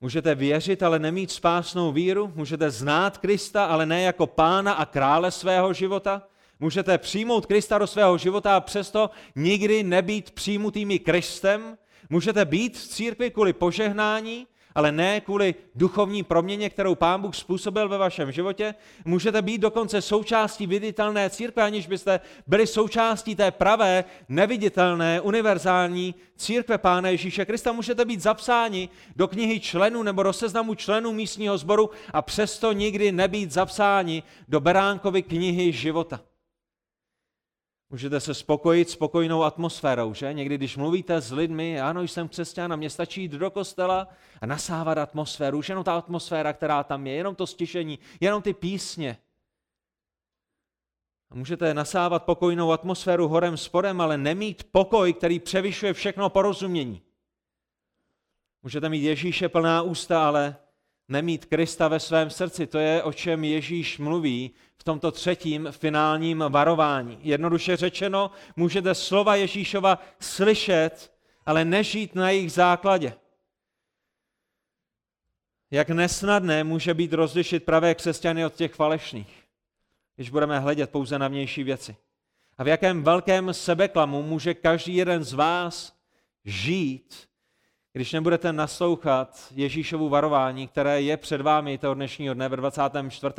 Můžete 0.00 0.34
věřit, 0.34 0.82
ale 0.82 0.98
nemít 0.98 1.30
spásnou 1.30 1.92
víru. 1.92 2.32
Můžete 2.34 2.70
znát 2.70 3.18
Krista, 3.18 3.64
ale 3.64 3.86
ne 3.86 4.02
jako 4.02 4.26
pána 4.26 4.72
a 4.72 4.86
krále 4.86 5.30
svého 5.30 5.72
života. 5.72 6.22
Můžete 6.60 6.98
přijmout 6.98 7.46
Krista 7.46 7.78
do 7.78 7.86
svého 7.86 8.18
života 8.18 8.56
a 8.56 8.60
přesto 8.60 9.10
nikdy 9.36 9.82
nebýt 9.82 10.30
přijmutými 10.30 10.98
Kristem. 10.98 11.78
Můžete 12.10 12.44
být 12.44 12.78
v 12.78 12.88
církvi 12.88 13.30
kvůli 13.30 13.52
požehnání, 13.52 14.46
ale 14.74 14.92
ne 14.92 15.20
kvůli 15.20 15.54
duchovní 15.74 16.22
proměně, 16.22 16.70
kterou 16.70 16.94
Pán 16.94 17.20
Bůh 17.20 17.36
způsobil 17.36 17.88
ve 17.88 17.98
vašem 17.98 18.32
životě. 18.32 18.74
Můžete 19.04 19.42
být 19.42 19.58
dokonce 19.58 20.02
součástí 20.02 20.66
viditelné 20.66 21.30
církve, 21.30 21.62
aniž 21.62 21.86
byste 21.86 22.20
byli 22.46 22.66
součástí 22.66 23.36
té 23.36 23.50
pravé, 23.50 24.04
neviditelné, 24.28 25.20
univerzální 25.20 26.14
církve 26.36 26.78
Pána 26.78 27.08
Ježíše 27.08 27.44
Krista. 27.44 27.72
Můžete 27.72 28.04
být 28.04 28.20
zapsáni 28.20 28.88
do 29.16 29.28
knihy 29.28 29.60
členů 29.60 30.02
nebo 30.02 30.22
do 30.22 30.32
seznamu 30.32 30.74
členů 30.74 31.12
místního 31.12 31.58
sboru 31.58 31.90
a 32.12 32.22
přesto 32.22 32.72
nikdy 32.72 33.12
nebýt 33.12 33.52
zapsáni 33.52 34.22
do 34.48 34.60
Beránkovy 34.60 35.22
knihy 35.22 35.72
života. 35.72 36.20
Můžete 37.90 38.20
se 38.20 38.34
spokojit 38.34 38.90
s 38.90 38.96
pokojnou 38.96 39.42
atmosférou, 39.42 40.14
že? 40.14 40.32
Někdy, 40.32 40.54
když 40.54 40.76
mluvíte 40.76 41.20
s 41.20 41.32
lidmi, 41.32 41.80
ano, 41.80 42.02
jsem 42.02 42.28
křesťan 42.28 42.72
a 42.72 42.76
mě 42.76 42.90
stačí 42.90 43.22
jít 43.22 43.32
do 43.32 43.50
kostela 43.50 44.08
a 44.40 44.46
nasávat 44.46 44.98
atmosféru, 44.98 45.58
už 45.58 45.68
jenom 45.68 45.84
ta 45.84 45.96
atmosféra, 45.96 46.52
která 46.52 46.84
tam 46.84 47.06
je, 47.06 47.12
jenom 47.12 47.34
to 47.34 47.46
stišení, 47.46 47.98
jenom 48.20 48.42
ty 48.42 48.54
písně. 48.54 49.18
A 51.30 51.34
můžete 51.34 51.74
nasávat 51.74 52.24
pokojnou 52.24 52.72
atmosféru 52.72 53.28
horem 53.28 53.56
spodem, 53.56 54.00
ale 54.00 54.18
nemít 54.18 54.64
pokoj, 54.72 55.12
který 55.12 55.40
převyšuje 55.40 55.92
všechno 55.92 56.30
porozumění. 56.30 57.02
Můžete 58.62 58.88
mít 58.88 59.02
Ježíše 59.02 59.48
plná 59.48 59.82
ústa, 59.82 60.28
ale 60.28 60.56
nemít 61.08 61.44
Krista 61.44 61.88
ve 61.88 62.00
svém 62.00 62.30
srdci. 62.30 62.66
To 62.66 62.78
je, 62.78 63.02
o 63.02 63.12
čem 63.12 63.44
Ježíš 63.44 63.98
mluví 63.98 64.50
v 64.76 64.84
tomto 64.84 65.10
třetím 65.10 65.68
finálním 65.70 66.44
varování. 66.48 67.18
Jednoduše 67.22 67.76
řečeno, 67.76 68.30
můžete 68.56 68.94
slova 68.94 69.36
Ježíšova 69.36 69.98
slyšet, 70.20 71.12
ale 71.46 71.64
nežít 71.64 72.14
na 72.14 72.30
jejich 72.30 72.52
základě. 72.52 73.14
Jak 75.70 75.88
nesnadné 75.88 76.64
může 76.64 76.94
být 76.94 77.12
rozlišit 77.12 77.64
pravé 77.64 77.94
křesťany 77.94 78.46
od 78.46 78.54
těch 78.54 78.74
falešných, 78.74 79.44
když 80.16 80.30
budeme 80.30 80.58
hledět 80.58 80.90
pouze 80.90 81.18
na 81.18 81.28
vnější 81.28 81.62
věci. 81.62 81.96
A 82.58 82.64
v 82.64 82.68
jakém 82.68 83.02
velkém 83.02 83.54
sebeklamu 83.54 84.22
může 84.22 84.54
každý 84.54 84.96
jeden 84.96 85.24
z 85.24 85.32
vás 85.32 85.96
žít, 86.44 87.28
když 87.96 88.12
nebudete 88.12 88.52
naslouchat 88.52 89.38
Ježíšovu 89.50 90.08
varování, 90.08 90.68
které 90.68 91.02
je 91.02 91.16
před 91.16 91.40
vámi 91.40 91.78
toho 91.78 91.94
dnešního 91.94 92.34
dne 92.34 92.48
ve 92.48 92.56
24. 92.56 93.34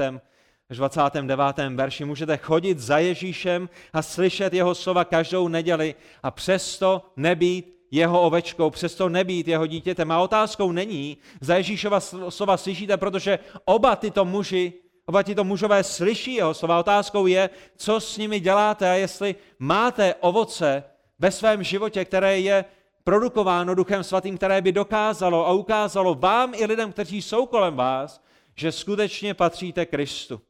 až 0.70 0.78
29. 0.78 1.40
verši, 1.76 2.06
můžete 2.06 2.38
chodit 2.38 2.80
za 2.80 2.98
Ježíšem 2.98 3.70
a 3.94 4.02
slyšet 4.02 4.54
jeho 4.54 4.76
slova 4.76 5.06
každou 5.06 5.48
neděli 5.48 5.96
a 6.24 6.32
přesto 6.32 7.02
nebýt 7.16 7.76
jeho 7.92 8.22
ovečkou, 8.22 8.70
přesto 8.70 9.10
nebýt 9.10 9.48
jeho 9.48 9.68
dítětem. 9.68 10.12
A 10.12 10.20
otázkou 10.20 10.72
není, 10.72 11.18
za 11.42 11.56
Ježíšova 11.56 12.00
slova 12.30 12.58
slyšíte, 12.58 12.98
protože 12.98 13.40
oba 13.66 13.96
tyto 13.96 14.26
muži, 14.26 14.74
oba 15.06 15.24
tyto 15.24 15.44
mužové 15.44 15.84
slyší 15.84 16.34
jeho 16.34 16.54
slova. 16.54 16.80
Otázkou 16.80 17.28
je, 17.28 17.50
co 17.76 18.00
s 18.00 18.18
nimi 18.18 18.40
děláte 18.40 18.90
a 18.90 18.94
jestli 18.94 19.36
máte 19.60 20.16
ovoce 20.16 20.84
ve 21.20 21.32
svém 21.32 21.64
životě, 21.64 22.06
které 22.06 22.40
je 22.40 22.66
produkováno 23.06 23.76
Duchem 23.76 24.04
Svatým, 24.04 24.38
které 24.38 24.62
by 24.62 24.72
dokázalo 24.72 25.48
a 25.48 25.52
ukázalo 25.52 26.16
vám 26.16 26.54
i 26.54 26.66
lidem, 26.66 26.92
kteří 26.92 27.22
jsou 27.22 27.46
kolem 27.46 27.76
vás, 27.76 28.24
že 28.56 28.72
skutečně 28.72 29.34
patříte 29.34 29.86
Kristu. 29.86 30.42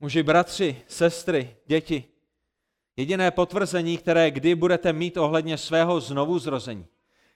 Muži, 0.00 0.22
bratři, 0.22 0.82
sestry, 0.86 1.56
děti, 1.66 2.04
jediné 2.96 3.30
potvrzení, 3.30 3.98
které 3.98 4.30
kdy 4.30 4.54
budete 4.54 4.92
mít 4.92 5.16
ohledně 5.16 5.58
svého 5.58 6.00
znovu 6.00 6.38
zrození, 6.38 6.86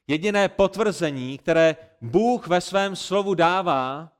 jediné 0.06 0.48
potvrzení, 0.48 1.38
které 1.38 1.76
Bůh 2.00 2.46
ve 2.46 2.60
svém 2.60 2.96
slovu 2.96 3.34
dává 3.34 4.12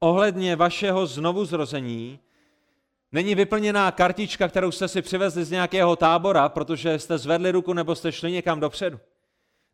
ohledně 0.00 0.56
vašeho 0.56 1.06
znovu 1.06 1.44
zrození, 1.44 2.18
není 3.12 3.34
vyplněná 3.34 3.90
kartička, 3.90 4.48
kterou 4.48 4.70
jste 4.70 4.88
si 4.88 5.02
přivezli 5.02 5.44
z 5.44 5.50
nějakého 5.50 5.96
tábora, 5.96 6.48
protože 6.48 6.98
jste 6.98 7.18
zvedli 7.18 7.50
ruku 7.50 7.72
nebo 7.72 7.94
jste 7.94 8.12
šli 8.12 8.32
někam 8.32 8.60
dopředu. 8.60 9.00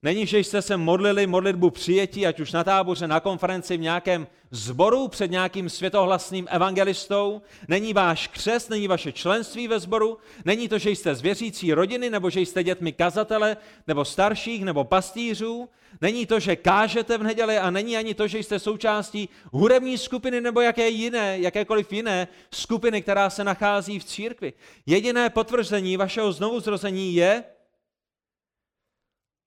Není, 0.03 0.27
že 0.27 0.39
jste 0.39 0.63
se 0.63 0.77
modlili 0.77 1.27
modlitbu 1.27 1.71
přijetí, 1.71 2.27
ať 2.27 2.41
už 2.41 2.53
na 2.53 2.65
táboře, 2.65 3.09
na 3.09 3.21
konferenci, 3.21 3.77
v 3.77 3.81
nějakém 3.81 4.27
zboru 4.51 5.09
před 5.09 5.31
nějakým 5.31 5.69
světohlasným 5.69 6.47
evangelistou. 6.51 7.43
Není 7.69 7.93
váš 7.93 8.29
křest, 8.29 8.71
není 8.71 8.89
vaše 8.89 9.13
členství 9.13 9.69
ve 9.69 9.81
sboru, 9.81 10.19
není 10.45 10.69
to, 10.69 10.79
že 10.79 10.91
jste 10.91 11.15
z 11.15 11.21
věřící 11.21 11.73
rodiny, 11.73 12.11
nebo 12.11 12.31
že 12.31 12.41
jste 12.41 12.65
dětmi 12.65 12.93
kazatele, 12.93 13.57
nebo 13.87 14.05
starších, 14.05 14.65
nebo 14.65 14.85
pastýřů. 14.85 15.69
Není 16.01 16.27
to, 16.27 16.41
že 16.41 16.57
kážete 16.57 17.19
v 17.19 17.23
neděli 17.23 17.59
a 17.59 17.71
není 17.71 17.97
ani 17.97 18.15
to, 18.15 18.29
že 18.29 18.39
jste 18.39 18.59
součástí 18.59 19.29
hudební 19.53 19.99
skupiny 19.99 20.41
nebo 20.41 20.61
jaké 20.61 20.89
jiné, 20.89 21.39
jakékoliv 21.41 21.93
jiné 21.93 22.29
skupiny, 22.51 23.03
která 23.03 23.31
se 23.31 23.45
nachází 23.45 23.99
v 23.99 24.05
církvi. 24.05 24.53
Jediné 24.87 25.31
potvrzení 25.31 25.97
vašeho 25.97 26.33
znovuzrození 26.33 27.15
je, 27.15 27.45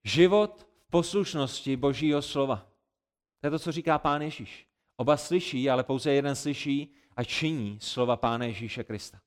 Život 0.03 0.67
v 0.87 0.89
poslušnosti 0.89 1.75
Božího 1.75 2.21
slova. 2.21 2.67
To 3.39 3.47
je 3.47 3.51
to, 3.51 3.59
co 3.59 3.71
říká 3.71 3.99
Pán 3.99 4.21
Ježíš. 4.21 4.67
Oba 4.97 5.17
slyší, 5.17 5.69
ale 5.69 5.83
pouze 5.83 6.11
jeden 6.11 6.35
slyší 6.35 6.93
a 7.15 7.23
činí 7.23 7.77
slova 7.81 8.17
Pána 8.17 8.45
Ježíše 8.45 8.83
Krista. 8.83 9.21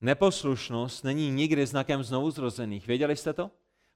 Neposlušnost 0.00 1.04
není 1.04 1.30
nikdy 1.30 1.66
znakem 1.66 2.02
znovuzrozených. 2.02 2.86
Věděli 2.86 3.16
jste 3.16 3.32
to? 3.32 3.50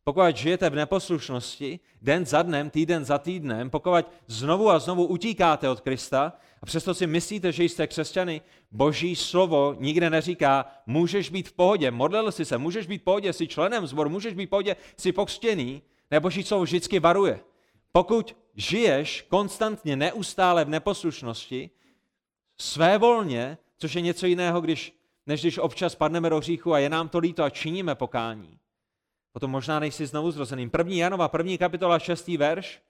Pokud 0.04 0.36
žijete 0.36 0.70
v 0.70 0.74
neposlušnosti, 0.74 1.80
den 2.02 2.26
za 2.26 2.42
dnem, 2.42 2.70
týden 2.70 3.04
za 3.04 3.18
týdnem, 3.18 3.70
pokud 3.70 4.06
znovu 4.26 4.70
a 4.70 4.78
znovu 4.78 5.06
utíkáte 5.06 5.68
od 5.68 5.80
Krista 5.80 6.32
a 6.62 6.66
přesto 6.66 6.94
si 6.94 7.06
myslíte, 7.06 7.52
že 7.52 7.64
jste 7.64 7.86
křesťany, 7.86 8.40
boží 8.70 9.16
slovo 9.16 9.76
nikde 9.78 10.10
neříká, 10.10 10.66
můžeš 10.86 11.30
být 11.30 11.48
v 11.48 11.52
pohodě, 11.52 11.90
modlil 11.90 12.32
jsi 12.32 12.44
se, 12.44 12.58
můžeš 12.58 12.86
být 12.86 13.00
v 13.00 13.04
pohodě, 13.04 13.32
jsi 13.32 13.48
členem 13.48 13.86
zboru, 13.86 14.10
můžeš 14.10 14.34
být 14.34 14.46
v 14.46 14.50
pohodě, 14.50 14.76
jsi 14.96 15.12
pokřtěný, 15.12 15.82
nebo 16.10 16.24
boží 16.24 16.42
slovo 16.42 16.64
vždycky 16.64 17.00
varuje. 17.00 17.40
Pokud 17.92 18.36
žiješ 18.54 19.26
konstantně, 19.28 19.96
neustále 19.96 20.64
v 20.64 20.68
neposlušnosti, 20.68 21.70
svévolně, 22.60 23.58
což 23.78 23.94
je 23.94 24.00
něco 24.00 24.26
jiného, 24.26 24.60
když, 24.60 24.94
než 25.26 25.40
když 25.40 25.58
občas 25.58 25.94
padneme 25.94 26.30
do 26.30 26.38
hříchu 26.38 26.72
a 26.72 26.78
je 26.78 26.88
nám 26.88 27.08
to 27.08 27.18
líto 27.18 27.42
a 27.42 27.50
činíme 27.50 27.94
pokání, 27.94 28.60
Potom 29.32 29.50
možná 29.50 29.80
nejsi 29.80 30.06
znovu 30.06 30.30
zrozeným. 30.30 30.70
První 30.70 30.98
Janova, 30.98 31.28
první 31.28 31.58
kapitola, 31.58 31.98
šestý 31.98 32.36
verš. 32.36 32.82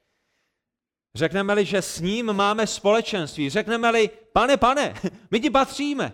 Řekneme-li, 1.14 1.64
že 1.64 1.82
s 1.82 2.00
ním 2.00 2.32
máme 2.32 2.66
společenství, 2.66 3.50
řekneme-li, 3.50 4.10
pane, 4.32 4.56
pane, 4.56 4.94
my 5.30 5.40
ti 5.40 5.50
patříme. 5.50 6.12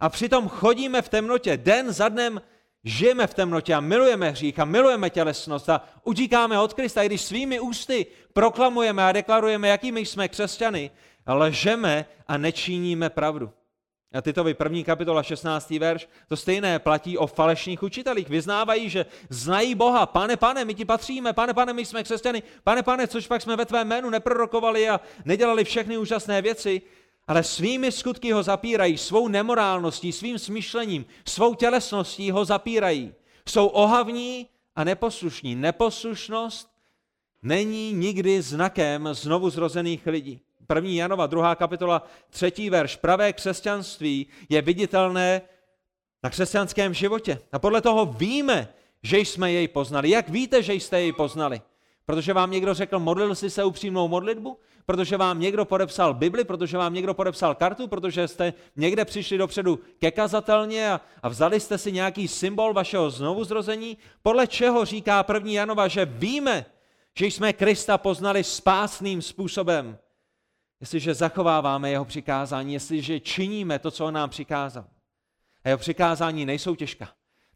A 0.00 0.08
přitom 0.08 0.48
chodíme 0.48 1.02
v 1.02 1.08
temnotě, 1.08 1.56
den 1.56 1.92
za 1.92 2.08
dnem 2.08 2.40
žijeme 2.84 3.26
v 3.26 3.34
temnotě 3.34 3.74
a 3.74 3.80
milujeme 3.80 4.30
hřích 4.30 4.58
a 4.58 4.64
milujeme 4.64 5.10
tělesnost 5.10 5.68
a 5.68 5.88
utíkáme 6.04 6.60
od 6.60 6.74
Krista, 6.74 7.02
i 7.02 7.06
když 7.06 7.20
svými 7.20 7.60
ústy 7.60 8.06
proklamujeme 8.32 9.04
a 9.04 9.12
deklarujeme, 9.12 9.68
jakými 9.68 10.06
jsme 10.06 10.28
křesťany, 10.28 10.90
lžeme 11.26 12.06
a 12.28 12.36
nečiníme 12.36 13.10
pravdu. 13.10 13.50
A 14.12 14.20
Titovi 14.20 14.54
první 14.54 14.84
kapitola 14.84 15.22
16. 15.22 15.70
verš, 15.70 16.08
to 16.28 16.36
stejné 16.36 16.78
platí 16.78 17.18
o 17.18 17.26
falešných 17.26 17.82
učitelích. 17.82 18.28
Vyznávají, 18.28 18.90
že 18.90 19.06
znají 19.28 19.74
Boha. 19.74 20.06
Pane, 20.06 20.36
pane, 20.36 20.64
my 20.64 20.74
ti 20.74 20.84
patříme. 20.84 21.32
Pane, 21.32 21.54
pane, 21.54 21.72
my 21.72 21.84
jsme 21.84 22.02
křesťany. 22.02 22.42
Pane, 22.64 22.82
pane, 22.82 23.08
což 23.08 23.26
pak 23.26 23.42
jsme 23.42 23.56
ve 23.56 23.66
tvém 23.66 23.88
jménu 23.88 24.10
neprorokovali 24.10 24.88
a 24.88 25.00
nedělali 25.24 25.64
všechny 25.64 25.98
úžasné 25.98 26.42
věci, 26.42 26.82
ale 27.26 27.42
svými 27.42 27.92
skutky 27.92 28.32
ho 28.32 28.42
zapírají, 28.42 28.98
svou 28.98 29.28
nemorálností, 29.28 30.12
svým 30.12 30.38
smyšlením, 30.38 31.06
svou 31.24 31.54
tělesností 31.54 32.30
ho 32.30 32.44
zapírají. 32.44 33.14
Jsou 33.48 33.66
ohavní 33.66 34.46
a 34.76 34.84
neposlušní. 34.84 35.54
Neposlušnost 35.54 36.70
není 37.42 37.92
nikdy 37.92 38.42
znakem 38.42 39.08
znovu 39.12 39.50
zrozených 39.50 40.06
lidí. 40.06 40.40
První 40.70 40.96
Janova, 40.96 41.26
druhá 41.26 41.54
kapitola, 41.54 42.06
třetí 42.30 42.70
verš. 42.70 42.96
Pravé 42.96 43.32
křesťanství 43.32 44.26
je 44.48 44.62
viditelné 44.62 45.42
na 46.22 46.30
křesťanském 46.30 46.94
životě. 46.94 47.38
A 47.52 47.58
podle 47.58 47.80
toho 47.80 48.06
víme, 48.06 48.68
že 49.02 49.18
jsme 49.18 49.52
jej 49.52 49.68
poznali. 49.68 50.10
Jak 50.10 50.28
víte, 50.28 50.62
že 50.62 50.74
jste 50.74 51.00
jej 51.00 51.12
poznali? 51.12 51.60
Protože 52.06 52.32
vám 52.32 52.50
někdo 52.50 52.74
řekl, 52.74 52.98
modlil 52.98 53.34
jsi 53.34 53.50
se 53.50 53.64
upřímnou 53.64 54.08
modlitbu? 54.08 54.58
Protože 54.86 55.16
vám 55.16 55.40
někdo 55.40 55.64
podepsal 55.64 56.14
Bibli? 56.14 56.44
Protože 56.44 56.78
vám 56.78 56.94
někdo 56.94 57.14
podepsal 57.14 57.54
kartu? 57.54 57.88
Protože 57.88 58.28
jste 58.28 58.52
někde 58.76 59.04
přišli 59.04 59.38
dopředu 59.38 59.80
ke 59.98 60.10
kazatelně 60.10 60.92
a, 60.92 61.00
a 61.22 61.28
vzali 61.28 61.60
jste 61.60 61.78
si 61.78 61.92
nějaký 61.92 62.28
symbol 62.28 62.72
vašeho 62.72 63.10
znovuzrození? 63.10 63.98
Podle 64.22 64.46
čeho 64.46 64.84
říká 64.84 65.22
první 65.22 65.54
Janova, 65.54 65.88
že 65.88 66.04
víme, 66.04 66.66
že 67.14 67.26
jsme 67.26 67.52
Krista 67.52 67.98
poznali 67.98 68.44
spásným 68.44 69.22
způsobem? 69.22 69.98
Jestliže 70.80 71.14
zachováváme 71.14 71.90
jeho 71.90 72.04
přikázání, 72.04 72.72
jestliže 72.72 73.20
činíme 73.20 73.78
to, 73.78 73.90
co 73.90 74.06
on 74.06 74.14
nám 74.14 74.30
přikázal. 74.30 74.84
A 75.64 75.68
jeho 75.68 75.78
přikázání 75.78 76.46
nejsou 76.46 76.74
těžká. 76.74 77.08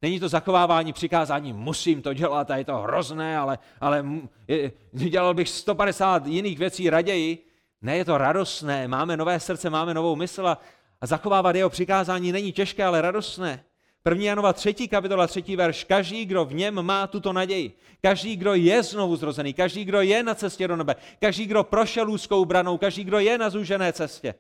Není 0.03 0.21
to 0.21 0.29
zachovávání 0.29 0.93
přikázání, 0.93 1.53
musím 1.53 2.03
to 2.03 2.15
dělat 2.15 2.51
a 2.51 2.57
je 2.57 2.65
to 2.65 2.77
hrozné, 2.77 3.39
ale, 3.39 3.59
ale 3.81 4.05
je, 4.49 4.73
dělal 4.93 5.35
bych 5.35 5.49
150 5.49 6.27
jiných 6.27 6.59
věcí 6.59 6.91
raději. 6.91 7.47
Ne, 7.83 7.97
je 7.97 8.05
to 8.05 8.19
radostné, 8.19 8.89
máme 8.89 9.17
nové 9.17 9.41
srdce, 9.41 9.71
máme 9.71 9.95
novou 9.95 10.17
mysl 10.17 10.49
a, 10.49 10.59
a 11.01 11.07
zachovávat 11.07 11.57
jeho 11.57 11.71
přikázání 11.71 12.33
není 12.33 12.53
těžké, 12.53 12.85
ale 12.85 13.01
radostné. 13.01 13.65
První 14.07 14.25
Janova 14.25 14.53
třetí 14.53 14.89
kapitola, 14.89 15.27
třetí 15.27 15.57
verš. 15.57 15.85
Každý, 15.85 16.25
kdo 16.25 16.45
v 16.45 16.55
něm 16.55 16.83
má 16.83 17.07
tuto 17.07 17.33
naději, 17.33 17.79
každý, 18.01 18.37
kdo 18.37 18.55
je 18.55 18.83
znovu 18.83 19.17
zrozený, 19.17 19.55
každý, 19.55 19.85
kdo 19.85 20.01
je 20.01 20.23
na 20.23 20.35
cestě 20.35 20.69
do 20.69 20.77
nebe, 20.77 20.97
každý, 21.19 21.47
kdo 21.47 21.65
prošel 21.65 22.11
úzkou 22.11 22.45
branou, 22.45 22.79
každý, 22.79 23.05
kdo 23.05 23.19
je 23.19 23.39
na 23.39 23.51
zúžené 23.51 23.93
cestě. 23.93 24.35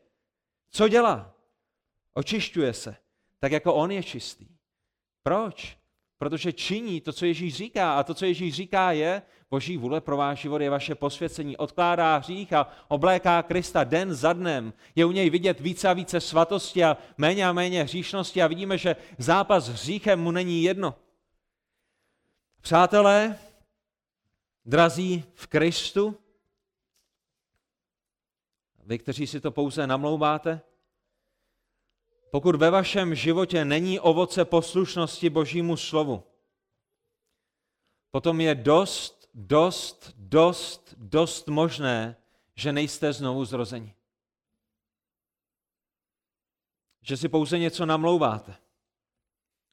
Co 0.70 0.88
dělá? 0.88 1.35
Očišťuje 2.14 2.72
se, 2.72 2.96
tak 3.38 3.53
jako 3.53 3.74
on 3.74 3.90
je 3.90 4.03
čistý. 4.03 4.46
Proč? 5.22 5.77
Protože 6.18 6.53
činí 6.53 7.00
to, 7.00 7.12
co 7.12 7.27
Ježíš 7.27 7.55
říká. 7.55 7.98
A 7.98 8.03
to, 8.03 8.14
co 8.14 8.24
Ježíš 8.24 8.55
říká, 8.55 8.92
je, 8.92 9.22
Boží 9.55 9.77
vůle 9.77 10.01
pro 10.01 10.17
váš 10.17 10.40
život 10.40 10.61
je 10.61 10.71
vaše 10.71 10.95
posvěcení. 10.95 11.57
Odkládá 11.57 12.17
hřích 12.17 12.53
a 12.53 12.69
obléká 12.88 13.43
Krista 13.43 13.85
den 13.85 14.14
za 14.14 14.33
dnem. 14.33 14.73
Je 14.95 15.05
u 15.05 15.12
něj 15.12 15.31
vidět 15.31 15.61
více 15.61 15.88
a 15.88 15.93
více 15.93 16.21
svatosti 16.21 16.85
a 16.85 16.97
méně 17.19 17.47
a 17.47 17.53
méně 17.53 17.83
hříšnosti 17.83 18.43
a 18.43 18.47
vidíme, 18.47 18.79
že 18.79 18.97
zápas 19.19 19.64
s 19.64 19.69
hříchem 19.69 20.21
mu 20.21 20.31
není 20.31 20.62
jedno. 20.62 20.95
Přátelé, 22.61 23.38
drazí 24.64 25.25
v 25.35 25.47
Kristu, 25.47 26.17
vy, 28.87 28.99
kteří 28.99 29.27
si 29.27 29.40
to 29.40 29.51
pouze 29.51 29.87
namlouváte, 29.87 30.61
pokud 32.31 32.55
ve 32.57 32.71
vašem 32.71 33.14
životě 33.14 33.64
není 33.64 34.01
ovoce 34.01 34.45
poslušnosti 34.45 35.31
Božímu 35.31 35.77
slovu, 35.77 36.23
potom 38.11 38.40
je 38.40 38.55
dost, 38.55 39.13
dost, 39.35 40.12
dost, 40.16 40.94
dost 40.97 41.49
možné, 41.49 42.16
že 42.55 42.73
nejste 42.73 43.12
znovu 43.12 43.44
zrozeni. 43.44 43.94
Že 47.03 47.16
si 47.16 47.29
pouze 47.29 47.59
něco 47.59 47.87
namlouváte. 47.87 48.57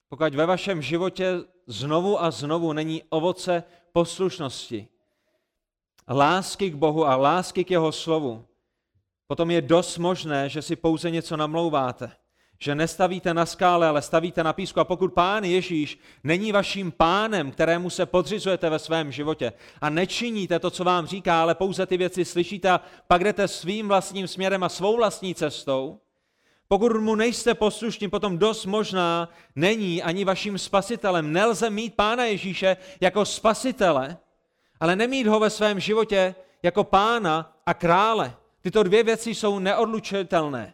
Pokud 0.09 0.35
ve 0.35 0.45
vašem 0.45 0.81
životě 0.81 1.33
znovu 1.67 2.21
a 2.21 2.31
znovu 2.31 2.73
není 2.73 3.03
ovoce 3.09 3.63
poslušnosti, 3.93 4.87
lásky 6.09 6.69
k 6.69 6.75
Bohu 6.75 7.05
a 7.05 7.15
lásky 7.15 7.63
k 7.63 7.71
jeho 7.71 7.91
slovu, 7.91 8.47
potom 9.27 9.51
je 9.51 9.61
dost 9.61 9.97
možné, 9.97 10.49
že 10.49 10.61
si 10.61 10.75
pouze 10.75 11.11
něco 11.11 11.37
namlouváte 11.37 12.20
že 12.63 12.75
nestavíte 12.75 13.33
na 13.33 13.45
skále, 13.45 13.87
ale 13.87 14.01
stavíte 14.01 14.43
na 14.43 14.53
písku. 14.53 14.79
A 14.79 14.83
pokud 14.83 15.13
pán 15.13 15.43
Ježíš 15.43 15.99
není 16.23 16.51
vaším 16.51 16.91
pánem, 16.91 17.51
kterému 17.51 17.89
se 17.89 18.05
podřizujete 18.05 18.69
ve 18.69 18.79
svém 18.79 19.11
životě 19.11 19.53
a 19.81 19.89
nečiníte 19.89 20.59
to, 20.59 20.69
co 20.69 20.83
vám 20.83 21.07
říká, 21.07 21.41
ale 21.41 21.55
pouze 21.55 21.85
ty 21.85 21.97
věci 21.97 22.25
slyšíte 22.25 22.69
a 22.69 22.81
pak 23.07 23.23
jdete 23.23 23.47
svým 23.47 23.87
vlastním 23.87 24.27
směrem 24.27 24.63
a 24.63 24.69
svou 24.69 24.97
vlastní 24.97 25.35
cestou, 25.35 25.99
pokud 26.67 27.01
mu 27.01 27.15
nejste 27.15 27.53
poslušní, 27.53 28.09
potom 28.09 28.37
dost 28.37 28.65
možná 28.65 29.29
není 29.55 30.03
ani 30.03 30.25
vaším 30.25 30.57
spasitelem. 30.57 31.33
Nelze 31.33 31.69
mít 31.69 31.95
Pána 31.95 32.25
Ježíše 32.25 32.77
jako 33.01 33.25
spasitele, 33.25 34.17
ale 34.79 34.95
nemít 34.95 35.27
ho 35.27 35.39
ve 35.39 35.49
svém 35.49 35.79
životě 35.79 36.35
jako 36.63 36.83
pána 36.83 37.57
a 37.65 37.73
krále. 37.73 38.35
Tyto 38.61 38.83
dvě 38.83 39.03
věci 39.03 39.35
jsou 39.35 39.59
neodlučitelné. 39.59 40.73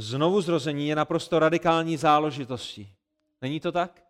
Znovu 0.00 0.40
zrození 0.40 0.88
je 0.88 0.96
naprosto 0.96 1.38
radikální 1.38 1.96
záležitostí. 1.96 2.94
Není 3.42 3.60
to 3.60 3.72
tak? 3.72 4.04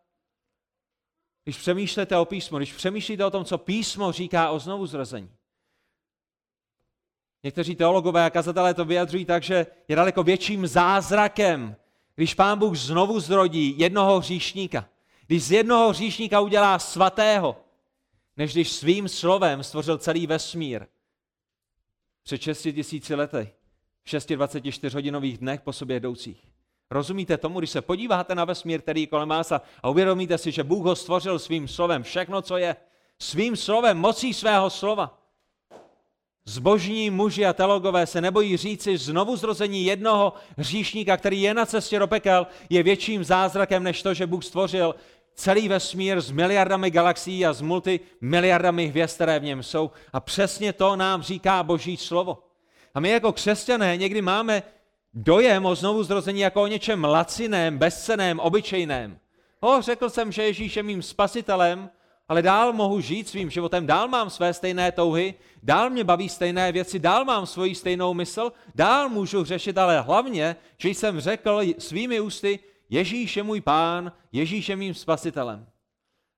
Když 1.45 1.59
přemýšlíte 1.59 2.17
o 2.17 2.25
písmu, 2.25 2.59
když 2.59 2.73
přemýšlíte 2.73 3.25
o 3.25 3.31
tom, 3.31 3.45
co 3.45 3.59
písmo 3.59 4.13
říká 4.13 4.51
o 4.51 4.59
znovu 4.59 4.87
zrození. 4.87 5.31
Někteří 7.43 7.77
teologové 7.77 8.25
a 8.25 8.31
kazatelé 8.31 8.75
to 8.75 8.85
vyjadřují 8.85 9.25
tak, 9.25 9.43
že 9.43 9.67
je 9.89 9.97
daleko 9.97 10.23
větším 10.23 10.67
zázrakem, 10.67 11.77
když 12.15 12.35
pán 12.35 12.59
Bůh 12.59 12.77
znovu 12.77 13.21
zrodí 13.21 13.79
jednoho 13.79 14.21
hříšníka. 14.21 14.89
Když 15.27 15.45
z 15.45 15.53
jednoho 15.53 15.91
hříšníka 15.91 16.41
udělá 16.41 16.79
svatého, 16.79 17.65
než 18.37 18.53
když 18.53 18.73
svým 18.73 19.09
slovem 19.09 19.63
stvořil 19.63 19.99
celý 19.99 20.27
vesmír. 20.27 20.87
Před 22.23 22.43
6 22.43 22.63
tisíci 22.63 23.15
lety, 23.15 23.53
v 24.05 24.27
24 24.27 24.95
hodinových 24.95 25.39
dnech 25.39 25.61
po 25.61 25.73
sobě 25.73 25.97
jdoucích. 25.97 26.51
Rozumíte 26.91 27.37
tomu, 27.37 27.59
když 27.59 27.71
se 27.71 27.83
podíváte 27.83 28.35
na 28.35 28.45
vesmír, 28.45 28.81
který 28.81 29.07
kolem 29.07 29.29
vás 29.29 29.53
a, 29.53 29.61
a 29.83 29.89
uvědomíte 29.89 30.39
si, 30.39 30.53
že 30.53 30.65
Bůh 30.65 30.85
ho 30.85 30.97
stvořil 30.97 31.39
svým 31.39 31.69
slovem, 31.69 32.03
všechno, 32.03 32.43
co 32.43 32.57
je, 32.57 32.77
svým 33.19 33.57
slovem, 33.57 33.99
mocí 33.99 34.35
svého 34.35 34.71
slova. 34.71 35.19
Zbožní 36.45 37.11
muži 37.11 37.47
a 37.47 37.53
teologové 37.53 38.07
se 38.07 38.21
nebojí 38.21 38.57
říci, 38.57 38.99
znovu 38.99 39.37
zrození 39.37 39.85
jednoho 39.85 40.33
hříšníka, 40.57 41.17
který 41.17 41.43
je 41.43 41.55
na 41.55 41.67
cestě 41.67 41.99
do 41.99 42.07
pekel, 42.07 42.47
je 42.71 42.83
větším 42.83 43.25
zázrakem, 43.25 43.83
než 43.83 44.03
to, 44.03 44.15
že 44.15 44.27
Bůh 44.27 44.45
stvořil 44.45 44.95
celý 45.35 45.69
vesmír 45.69 46.21
s 46.21 46.31
miliardami 46.31 46.91
galaxií 46.91 47.47
a 47.47 47.53
s 47.53 47.61
multimiliardami 47.61 48.87
hvězd, 48.87 49.15
které 49.15 49.39
v 49.39 49.45
něm 49.45 49.63
jsou. 49.63 49.91
A 50.13 50.21
přesně 50.21 50.73
to 50.73 50.97
nám 50.97 51.23
říká 51.23 51.63
Boží 51.63 51.97
slovo. 51.97 52.50
A 52.95 53.01
my 53.01 53.11
jako 53.11 53.33
křesťané 53.33 53.97
někdy 53.97 54.23
máme 54.23 54.63
dojem 55.15 55.67
o 55.67 55.75
znovu 55.75 56.03
zrození 56.03 56.41
jako 56.41 56.63
o 56.63 56.67
něčem 56.67 57.05
laciném, 57.05 57.79
bezceném, 57.79 58.41
obyčejném. 58.41 59.19
O, 59.61 59.83
řekl 59.83 60.11
jsem, 60.11 60.33
že 60.33 60.43
Ježíš 60.43 60.77
je 60.77 60.83
mým 60.83 61.03
spasitelem, 61.03 61.91
ale 62.29 62.43
dál 62.43 62.73
mohu 62.73 63.01
žít 63.01 63.29
svým 63.29 63.51
životem, 63.51 63.87
dál 63.87 64.09
mám 64.09 64.31
své 64.31 64.55
stejné 64.55 64.93
touhy, 64.93 65.35
dál 65.63 65.91
mě 65.91 66.05
baví 66.05 66.29
stejné 66.29 66.73
věci, 66.73 66.99
dál 66.99 67.25
mám 67.25 67.47
svoji 67.47 67.75
stejnou 67.75 68.15
mysl, 68.15 68.53
dál 68.75 69.09
můžu 69.09 69.45
řešit, 69.45 69.79
ale 69.79 70.01
hlavně, 70.01 70.57
že 70.79 70.89
jsem 70.89 71.21
řekl 71.21 71.61
svými 71.79 72.21
ústy, 72.21 72.59
Ježíš 72.91 73.37
je 73.37 73.43
můj 73.43 73.61
pán, 73.61 74.13
Ježíš 74.33 74.69
je 74.69 74.77
mým 74.77 74.95
spasitelem. 74.95 75.67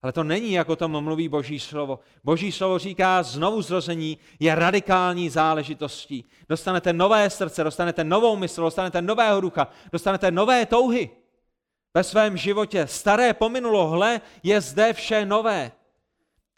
Ale 0.03 0.13
to 0.13 0.25
není, 0.25 0.53
jako 0.53 0.77
tom 0.77 1.05
mluví 1.05 1.29
Boží 1.29 1.61
slovo. 1.61 2.01
Boží 2.25 2.53
slovo 2.53 2.79
říká, 2.79 3.23
znovu 3.23 3.63
zrození 3.63 4.19
je 4.41 4.55
radikální 4.55 5.31
záležitostí. 5.31 6.25
Dostanete 6.49 6.93
nové 6.93 7.31
srdce, 7.31 7.65
dostanete 7.65 8.05
novou 8.05 8.37
mysl, 8.37 8.63
dostanete 8.63 9.03
nového 9.03 9.41
ducha, 9.41 9.69
dostanete 9.93 10.31
nové 10.31 10.67
touhy 10.67 11.11
ve 11.95 12.05
svém 12.05 12.37
životě. 12.37 12.87
Staré 12.87 13.35
pominulo, 13.35 13.89
hle, 13.89 14.21
je 14.43 14.61
zde 14.61 14.93
vše 14.93 15.27
nové. 15.27 15.73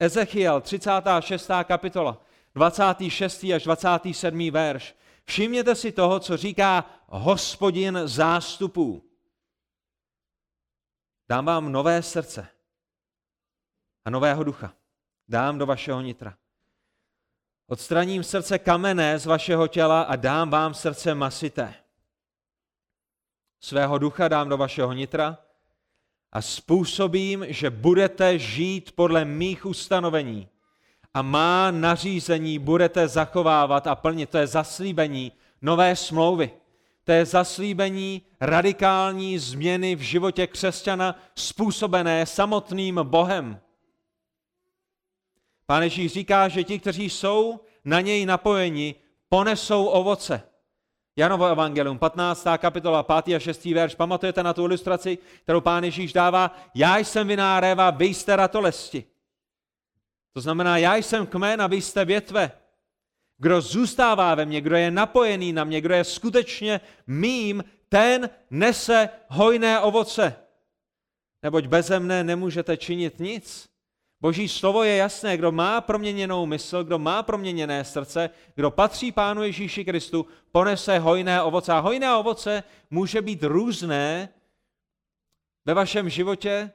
Ezechiel, 0.00 0.60
36. 0.60 1.50
kapitola, 1.64 2.20
26. 2.54 3.44
až 3.54 3.64
27. 3.64 4.50
verš. 4.50 4.94
Všimněte 5.24 5.74
si 5.74 5.92
toho, 5.92 6.20
co 6.20 6.36
říká 6.36 6.84
hospodin 7.08 8.00
zástupů. 8.04 9.02
Dám 11.28 11.44
vám 11.44 11.72
nové 11.72 12.02
srdce 12.02 12.53
a 14.04 14.10
nového 14.10 14.44
ducha. 14.44 14.74
Dám 15.28 15.58
do 15.58 15.66
vašeho 15.66 16.00
nitra. 16.00 16.34
Odstraním 17.66 18.24
srdce 18.24 18.58
kamenné 18.58 19.18
z 19.18 19.26
vašeho 19.26 19.68
těla 19.68 20.02
a 20.02 20.16
dám 20.16 20.50
vám 20.50 20.74
srdce 20.74 21.14
masité. 21.14 21.74
Svého 23.60 23.98
ducha 23.98 24.28
dám 24.28 24.48
do 24.48 24.56
vašeho 24.56 24.92
nitra 24.92 25.38
a 26.32 26.42
způsobím, 26.42 27.44
že 27.48 27.70
budete 27.70 28.38
žít 28.38 28.92
podle 28.92 29.24
mých 29.24 29.66
ustanovení 29.66 30.48
a 31.14 31.22
má 31.22 31.70
nařízení 31.70 32.58
budete 32.58 33.08
zachovávat 33.08 33.86
a 33.86 33.94
plnit. 33.94 34.30
To 34.30 34.38
je 34.38 34.46
zaslíbení 34.46 35.32
nové 35.62 35.96
smlouvy. 35.96 36.50
To 37.04 37.12
je 37.12 37.26
zaslíbení 37.26 38.22
radikální 38.40 39.38
změny 39.38 39.96
v 39.96 40.00
životě 40.00 40.46
křesťana 40.46 41.18
způsobené 41.34 42.26
samotným 42.26 43.00
Bohem. 43.02 43.60
Pán 45.66 45.82
Ježíš 45.82 46.12
říká, 46.12 46.48
že 46.48 46.64
ti, 46.64 46.78
kteří 46.78 47.10
jsou 47.10 47.60
na 47.84 48.00
něj 48.00 48.26
napojeni, 48.26 48.94
ponesou 49.28 49.84
ovoce. 49.84 50.42
Janovo 51.16 51.46
evangelium, 51.46 51.98
15. 51.98 52.46
kapitola, 52.58 53.02
5. 53.02 53.36
a 53.36 53.38
6. 53.38 53.64
verš. 53.64 53.94
Pamatujete 53.94 54.42
na 54.42 54.52
tu 54.52 54.62
ilustraci, 54.62 55.18
kterou 55.42 55.60
pán 55.60 55.84
Ježíš 55.84 56.12
dává? 56.12 56.56
Já 56.74 56.98
jsem 56.98 57.28
viná 57.28 57.60
réva, 57.60 57.90
vy 57.90 58.06
jste 58.06 58.36
ratolesti. 58.36 59.04
To 60.32 60.40
znamená, 60.40 60.78
já 60.78 60.96
jsem 60.96 61.26
kmen 61.26 61.62
a 61.62 61.66
vy 61.66 61.76
jste 61.76 62.04
větve. 62.04 62.50
Kdo 63.38 63.60
zůstává 63.60 64.34
ve 64.34 64.46
mně, 64.46 64.60
kdo 64.60 64.76
je 64.76 64.90
napojený 64.90 65.52
na 65.52 65.64
mě, 65.64 65.80
kdo 65.80 65.94
je 65.94 66.04
skutečně 66.04 66.80
mým, 67.06 67.64
ten 67.88 68.30
nese 68.50 69.08
hojné 69.28 69.80
ovoce. 69.80 70.36
Neboť 71.42 71.66
beze 71.66 72.00
mne 72.00 72.24
nemůžete 72.24 72.76
činit 72.76 73.18
nic. 73.18 73.73
Boží 74.24 74.48
slovo 74.48 74.82
je 74.82 74.96
jasné, 74.96 75.36
kdo 75.36 75.52
má 75.52 75.80
proměněnou 75.80 76.46
mysl, 76.46 76.84
kdo 76.84 76.98
má 76.98 77.22
proměněné 77.22 77.84
srdce, 77.84 78.30
kdo 78.54 78.70
patří 78.70 79.12
Pánu 79.12 79.42
Ježíši 79.42 79.84
Kristu, 79.84 80.26
ponese 80.52 80.98
hojné 80.98 81.42
ovoce. 81.42 81.72
A 81.72 81.78
hojné 81.78 82.16
ovoce 82.16 82.62
může 82.90 83.22
být 83.22 83.42
různé 83.42 84.28
ve 85.64 85.74
vašem 85.74 86.08
životě, 86.08 86.70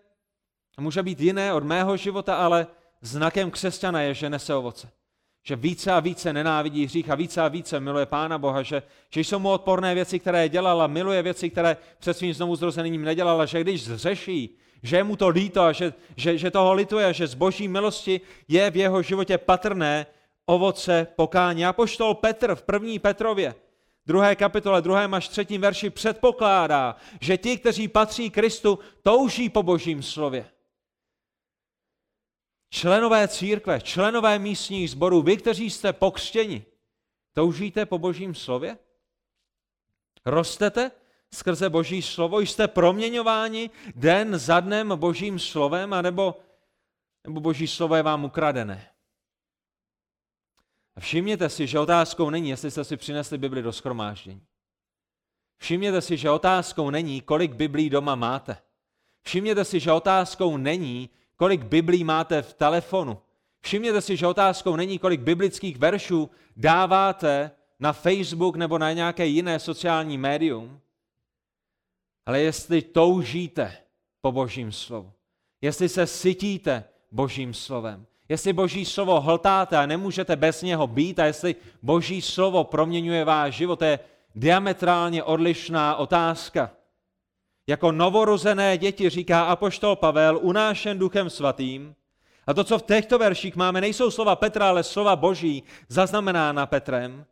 může 0.80 1.04
být 1.04 1.20
jiné 1.20 1.54
od 1.54 1.64
mého 1.64 1.98
života, 1.98 2.36
ale 2.36 2.68
znakem 3.02 3.52
křesťana 3.52 4.02
je, 4.02 4.14
že 4.14 4.30
nese 4.30 4.56
ovoce. 4.56 4.92
Že 5.44 5.56
více 5.56 5.92
a 5.92 6.00
více 6.00 6.34
nenávidí 6.34 6.86
hřích 6.86 7.10
a 7.10 7.16
více 7.16 7.42
a 7.42 7.48
více 7.48 7.80
miluje 7.80 8.06
Pána 8.06 8.38
Boha, 8.38 8.62
že, 8.62 8.84
že 9.10 9.22
jsou 9.22 9.40
mu 9.40 9.50
odporné 9.50 9.96
věci, 9.96 10.20
které 10.20 10.50
dělala, 10.50 10.88
miluje 10.88 11.22
věci, 11.22 11.50
které 11.50 11.78
před 12.00 12.14
svým 12.14 12.34
znovu 12.34 12.56
zrozením 12.56 13.02
nedělala, 13.02 13.46
že 13.46 13.62
když 13.62 13.84
zřeší, 13.84 14.58
že 14.84 14.98
je 14.98 15.04
mu 15.04 15.16
to 15.16 15.30
líto 15.30 15.74
že, 15.74 15.94
že, 16.16 16.38
že 16.38 16.52
toho 16.52 16.74
lituje, 16.74 17.14
že 17.14 17.28
z 17.28 17.34
boží 17.34 17.68
milosti 17.68 18.22
je 18.48 18.72
v 18.72 18.76
jeho 18.76 19.02
životě 19.02 19.38
patrné 19.38 20.06
ovoce 20.46 21.08
pokání. 21.16 21.66
A 21.66 21.74
poštol 21.74 22.14
Petr 22.14 22.56
v 22.56 22.64
první 22.64 23.00
Petrově, 23.00 23.56
druhé 24.06 24.36
kapitole, 24.36 24.82
druhém 24.82 25.14
až 25.14 25.28
třetím 25.28 25.62
verši 25.62 25.90
předpokládá, 25.90 26.96
že 27.22 27.38
ti, 27.38 27.58
kteří 27.58 27.88
patří 27.88 28.30
Kristu, 28.30 28.80
touží 29.04 29.50
po 29.50 29.64
božím 29.64 30.04
slově. 30.04 30.46
Členové 32.70 33.28
církve, 33.28 33.82
členové 33.82 34.40
místních 34.40 34.92
sborů, 34.92 35.22
vy, 35.22 35.38
kteří 35.38 35.70
jste 35.70 35.94
pokřtěni, 35.94 36.66
toužíte 37.34 37.86
po 37.86 37.98
božím 37.98 38.36
slově? 38.36 38.78
Rostete 40.26 40.92
skrze 41.34 41.70
Boží 41.70 42.02
slovo? 42.02 42.40
Jste 42.40 42.68
proměňováni 42.68 43.70
den 43.96 44.38
za 44.38 44.60
dnem 44.60 44.94
Božím 44.96 45.40
slovem, 45.40 45.94
anebo, 45.94 46.40
nebo 47.28 47.40
Boží 47.40 47.68
slovo 47.68 47.96
je 47.96 48.04
vám 48.04 48.26
ukradené? 48.26 48.90
A 50.96 51.00
všimněte 51.00 51.50
si, 51.50 51.68
že 51.68 51.80
otázkou 51.80 52.30
není, 52.30 52.50
jestli 52.50 52.72
jste 52.72 52.84
si 52.84 52.98
přinesli 52.98 53.38
Bibli 53.38 53.62
do 53.62 53.74
schromáždění. 53.74 54.42
Všimněte 55.58 56.02
si, 56.02 56.18
že 56.18 56.30
otázkou 56.30 56.90
není, 56.90 57.22
kolik 57.22 57.54
Biblí 57.54 57.90
doma 57.90 58.16
máte. 58.16 58.58
Všimněte 59.22 59.66
si, 59.66 59.80
že 59.80 59.92
otázkou 59.92 60.58
není, 60.58 61.10
kolik 61.36 61.64
Biblí 61.64 62.04
máte 62.04 62.42
v 62.42 62.54
telefonu. 62.54 63.22
Všimněte 63.62 64.02
si, 64.02 64.18
že 64.18 64.28
otázkou 64.28 64.76
není, 64.76 65.00
kolik 65.00 65.22
biblických 65.22 65.78
veršů 65.78 66.30
dáváte 66.56 67.52
na 67.80 67.94
Facebook 67.94 68.56
nebo 68.56 68.78
na 68.78 68.94
nějaké 68.94 69.26
jiné 69.26 69.60
sociální 69.60 70.18
médium, 70.18 70.82
ale 72.26 72.42
jestli 72.42 72.82
toužíte 72.82 73.78
po 74.22 74.32
Božím 74.32 74.72
slovu, 74.72 75.12
jestli 75.62 75.90
se 75.90 76.08
sytíte 76.08 76.84
Božím 77.12 77.54
slovem, 77.54 78.06
jestli 78.30 78.54
Boží 78.54 78.86
slovo 78.86 79.22
hltáte 79.22 79.78
a 79.78 79.86
nemůžete 79.86 80.36
bez 80.36 80.62
něho 80.62 80.88
být 80.88 81.20
a 81.20 81.26
jestli 81.26 81.56
Boží 81.82 82.22
slovo 82.22 82.64
proměňuje 82.64 83.26
váš 83.26 83.56
život, 83.56 83.80
to 83.80 83.86
je 83.86 84.00
diametrálně 84.36 85.24
odlišná 85.24 85.96
otázka. 85.96 86.72
Jako 87.68 87.92
novorozené 87.92 88.78
děti, 88.78 89.10
říká 89.10 89.44
apoštol 89.44 89.96
Pavel, 89.96 90.40
unášen 90.42 91.00
duchem 91.00 91.30
svatým, 91.30 91.96
a 92.48 92.54
to, 92.54 92.64
co 92.64 92.80
v 92.80 92.84
těchto 92.84 93.18
verších 93.18 93.56
máme, 93.56 93.82
nejsou 93.82 94.12
slova 94.12 94.36
Petra, 94.36 94.70
ale 94.70 94.84
slova 94.84 95.16
Boží, 95.16 95.64
zaznamenána 95.88 96.66
Petrem, 96.66 97.26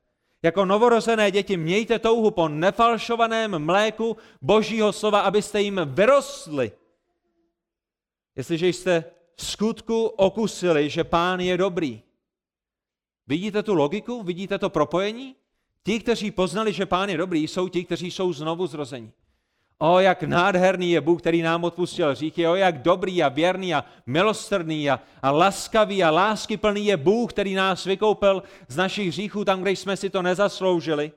jako 0.43 0.65
novorozené 0.65 1.31
děti 1.31 1.57
mějte 1.57 1.99
touhu 1.99 2.31
po 2.31 2.47
nefalšovaném 2.47 3.65
mléku 3.65 4.17
Božího 4.41 4.93
slova, 4.93 5.19
abyste 5.19 5.61
jim 5.61 5.81
vyrostli. 5.85 6.71
Jestliže 8.35 8.67
jste 8.67 9.03
v 9.35 9.45
skutku 9.45 10.05
okusili, 10.05 10.89
že 10.89 11.03
pán 11.03 11.39
je 11.39 11.57
dobrý. 11.57 12.01
Vidíte 13.27 13.63
tu 13.63 13.73
logiku? 13.73 14.23
Vidíte 14.23 14.57
to 14.59 14.69
propojení? 14.69 15.35
Ti, 15.87 15.99
kteří 15.99 16.31
poznali, 16.31 16.73
že 16.73 16.85
Pán 16.85 17.09
je 17.09 17.17
dobrý, 17.17 17.47
jsou 17.47 17.67
ti, 17.67 17.85
kteří 17.85 18.11
jsou 18.11 18.33
znovu 18.33 18.67
zrození. 18.67 19.11
O, 19.79 19.99
jak 19.99 20.23
nádherný 20.23 20.91
je 20.91 21.01
Bůh, 21.01 21.21
který 21.21 21.41
nám 21.41 21.63
odpustil 21.63 22.15
říky. 22.15 22.47
O, 22.47 22.55
jak 22.55 22.81
dobrý 22.81 23.23
a 23.23 23.29
věrný 23.29 23.73
a 23.73 23.85
milosrdný 24.05 24.89
a, 24.89 24.99
a 25.21 25.31
laskavý 25.31 26.03
a 26.03 26.11
láskyplný 26.11 26.85
je 26.85 26.97
Bůh, 26.97 27.33
který 27.33 27.53
nás 27.53 27.85
vykoupil 27.85 28.43
z 28.67 28.75
našich 28.75 29.07
hříchů 29.07 29.45
tam, 29.45 29.61
kde 29.61 29.71
jsme 29.71 29.97
si 29.97 30.09
to 30.09 30.21
nezasloužili. 30.21 31.11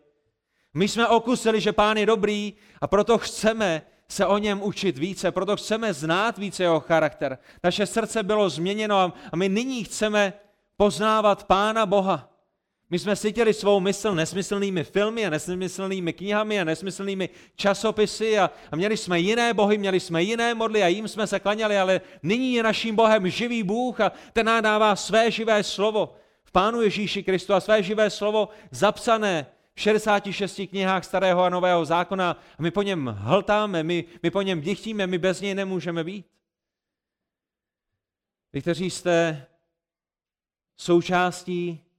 My 0.74 0.88
jsme 0.88 1.08
okusili, 1.08 1.60
že 1.60 1.72
Pán 1.72 1.96
je 1.96 2.06
dobrý 2.06 2.54
a 2.80 2.86
proto 2.86 3.18
chceme 3.18 3.82
se 4.08 4.26
o 4.26 4.38
něm 4.38 4.62
učit 4.62 4.98
více, 4.98 5.30
proto 5.32 5.56
chceme 5.56 5.94
znát 5.94 6.38
více 6.38 6.62
jeho 6.62 6.80
charakter. 6.80 7.38
Naše 7.64 7.86
srdce 7.86 8.22
bylo 8.22 8.50
změněno 8.50 9.12
a 9.32 9.36
my 9.36 9.48
nyní 9.48 9.84
chceme 9.84 10.32
poznávat 10.76 11.44
Pána 11.44 11.86
Boha. 11.86 12.29
My 12.90 12.98
jsme 12.98 13.16
sytili 13.16 13.54
svou 13.54 13.80
mysl 13.80 14.14
nesmyslnými 14.14 14.84
filmy 14.84 15.26
a 15.26 15.30
nesmyslnými 15.30 16.12
knihami 16.12 16.60
a 16.60 16.64
nesmyslnými 16.64 17.28
časopisy 17.56 18.38
a, 18.38 18.50
a 18.70 18.76
měli 18.76 18.96
jsme 18.96 19.20
jiné 19.20 19.54
bohy, 19.54 19.78
měli 19.78 20.00
jsme 20.00 20.22
jiné 20.22 20.54
modly 20.54 20.82
a 20.82 20.88
jim 20.88 21.08
jsme 21.08 21.26
se 21.26 21.40
klaněli, 21.40 21.78
ale 21.78 22.00
nyní 22.22 22.54
je 22.54 22.62
naším 22.62 22.96
Bohem 22.96 23.30
živý 23.30 23.62
Bůh 23.62 24.00
a 24.00 24.12
ten 24.32 24.46
nám 24.46 24.62
dává 24.62 24.96
své 24.96 25.30
živé 25.30 25.62
slovo 25.62 26.16
v 26.44 26.52
Pánu 26.52 26.82
Ježíši 26.82 27.22
Kristu 27.22 27.54
a 27.54 27.60
své 27.60 27.82
živé 27.82 28.10
slovo 28.10 28.48
zapsané 28.70 29.46
v 29.74 29.80
66 29.80 30.60
knihách 30.70 31.04
starého 31.04 31.42
a 31.42 31.48
nového 31.48 31.84
zákona 31.84 32.30
a 32.58 32.62
my 32.62 32.70
po 32.70 32.82
něm 32.82 33.06
hltáme, 33.06 33.82
my, 33.82 34.04
my 34.22 34.30
po 34.30 34.42
něm 34.42 34.60
dychtíme, 34.60 35.06
my 35.06 35.18
bez 35.18 35.40
něj 35.40 35.54
nemůžeme 35.54 36.04
být. 36.04 36.26
Vy, 38.52 38.60
kteří 38.60 38.90
jste 38.90 39.46
součástí 40.76 41.89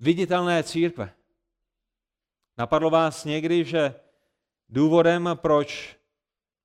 viditelné 0.00 0.62
církve. 0.62 1.12
Napadlo 2.58 2.90
vás 2.90 3.24
někdy, 3.24 3.64
že 3.64 3.94
důvodem, 4.68 5.30
proč 5.34 5.96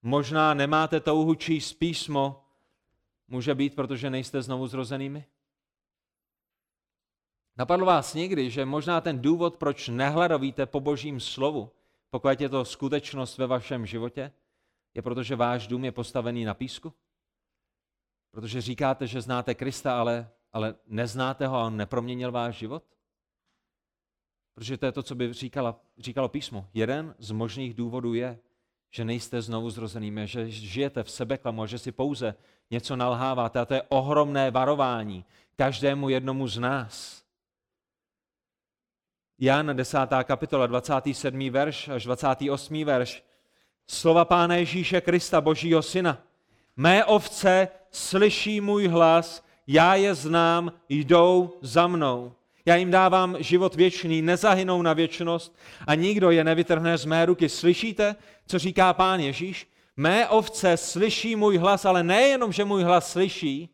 možná 0.01 0.53
nemáte 0.53 0.99
touhu 0.99 1.35
číst 1.35 1.73
písmo, 1.73 2.45
může 3.27 3.55
být, 3.55 3.75
protože 3.75 4.09
nejste 4.09 4.41
znovu 4.41 4.67
zrozenými? 4.67 5.25
Napadlo 7.57 7.85
vás 7.85 8.13
někdy, 8.13 8.51
že 8.51 8.65
možná 8.65 9.01
ten 9.01 9.21
důvod, 9.21 9.57
proč 9.57 9.87
nehladovíte 9.87 10.65
po 10.65 10.79
božím 10.79 11.19
slovu, 11.19 11.71
pokud 12.09 12.41
je 12.41 12.49
to 12.49 12.65
skutečnost 12.65 13.37
ve 13.37 13.47
vašem 13.47 13.85
životě, 13.85 14.31
je 14.93 15.01
proto, 15.01 15.23
že 15.23 15.35
váš 15.35 15.67
dům 15.67 15.85
je 15.85 15.91
postavený 15.91 16.45
na 16.45 16.53
písku? 16.53 16.93
Protože 18.31 18.61
říkáte, 18.61 19.07
že 19.07 19.21
znáte 19.21 19.55
Krista, 19.55 19.99
ale, 19.99 20.29
ale 20.53 20.75
neznáte 20.87 21.47
ho 21.47 21.57
a 21.57 21.65
on 21.65 21.77
neproměnil 21.77 22.31
váš 22.31 22.55
život? 22.55 22.83
Protože 24.61 24.77
to 24.77 24.85
je 24.85 24.91
to, 24.91 25.03
co 25.03 25.15
by 25.15 25.33
říkala, 25.33 25.79
říkalo 25.97 26.29
písmo. 26.29 26.67
Jeden 26.73 27.15
z 27.17 27.31
možných 27.31 27.73
důvodů 27.73 28.13
je, 28.13 28.39
že 28.91 29.05
nejste 29.05 29.41
znovu 29.41 29.69
zrozenými, 29.69 30.27
že 30.27 30.49
žijete 30.49 31.03
v 31.03 31.11
sebeklamu, 31.11 31.65
že 31.65 31.79
si 31.79 31.91
pouze 31.91 32.35
něco 32.71 32.95
nalháváte. 32.95 33.59
A 33.59 33.65
to 33.65 33.73
je 33.73 33.81
ohromné 33.89 34.51
varování 34.51 35.25
každému 35.55 36.09
jednomu 36.09 36.47
z 36.47 36.57
nás. 36.57 37.23
Jan 39.39 39.75
10. 39.75 39.97
kapitola, 40.23 40.67
27. 40.67 41.49
verš 41.49 41.87
až 41.87 42.03
28. 42.03 42.85
verš. 42.85 43.23
Slova 43.87 44.25
Pána 44.25 44.55
Ježíše 44.55 45.01
Krista, 45.01 45.41
Božího 45.41 45.81
Syna. 45.81 46.21
Mé 46.75 47.05
ovce 47.05 47.67
slyší 47.91 48.61
můj 48.61 48.87
hlas, 48.87 49.45
já 49.67 49.95
je 49.95 50.15
znám, 50.15 50.71
jdou 50.89 51.57
za 51.61 51.87
mnou. 51.87 52.33
Já 52.65 52.75
jim 52.75 52.91
dávám 52.91 53.35
život 53.39 53.75
věčný, 53.75 54.21
nezahynou 54.21 54.81
na 54.81 54.93
věčnost 54.93 55.55
a 55.87 55.95
nikdo 55.95 56.31
je 56.31 56.43
nevytrhne 56.43 56.97
z 56.97 57.05
mé 57.05 57.25
ruky. 57.25 57.49
Slyšíte, 57.49 58.15
co 58.47 58.59
říká 58.59 58.93
pán 58.93 59.19
Ježíš? 59.19 59.67
Mé 59.97 60.29
ovce 60.29 60.77
slyší 60.77 61.35
můj 61.35 61.57
hlas, 61.57 61.85
ale 61.85 62.03
nejenom, 62.03 62.51
že 62.51 62.65
můj 62.65 62.83
hlas 62.83 63.11
slyší, 63.11 63.69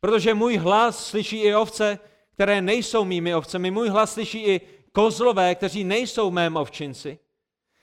protože 0.00 0.34
můj 0.34 0.56
hlas 0.56 1.06
slyší 1.06 1.40
i 1.40 1.54
ovce, 1.54 1.98
které 2.34 2.62
nejsou 2.62 3.04
mými 3.04 3.34
ovcemi. 3.34 3.70
Můj 3.70 3.88
hlas 3.88 4.12
slyší 4.12 4.44
i 4.44 4.60
kozlové, 4.92 5.54
kteří 5.54 5.84
nejsou 5.84 6.30
mém 6.30 6.56
ovčinci. 6.56 7.18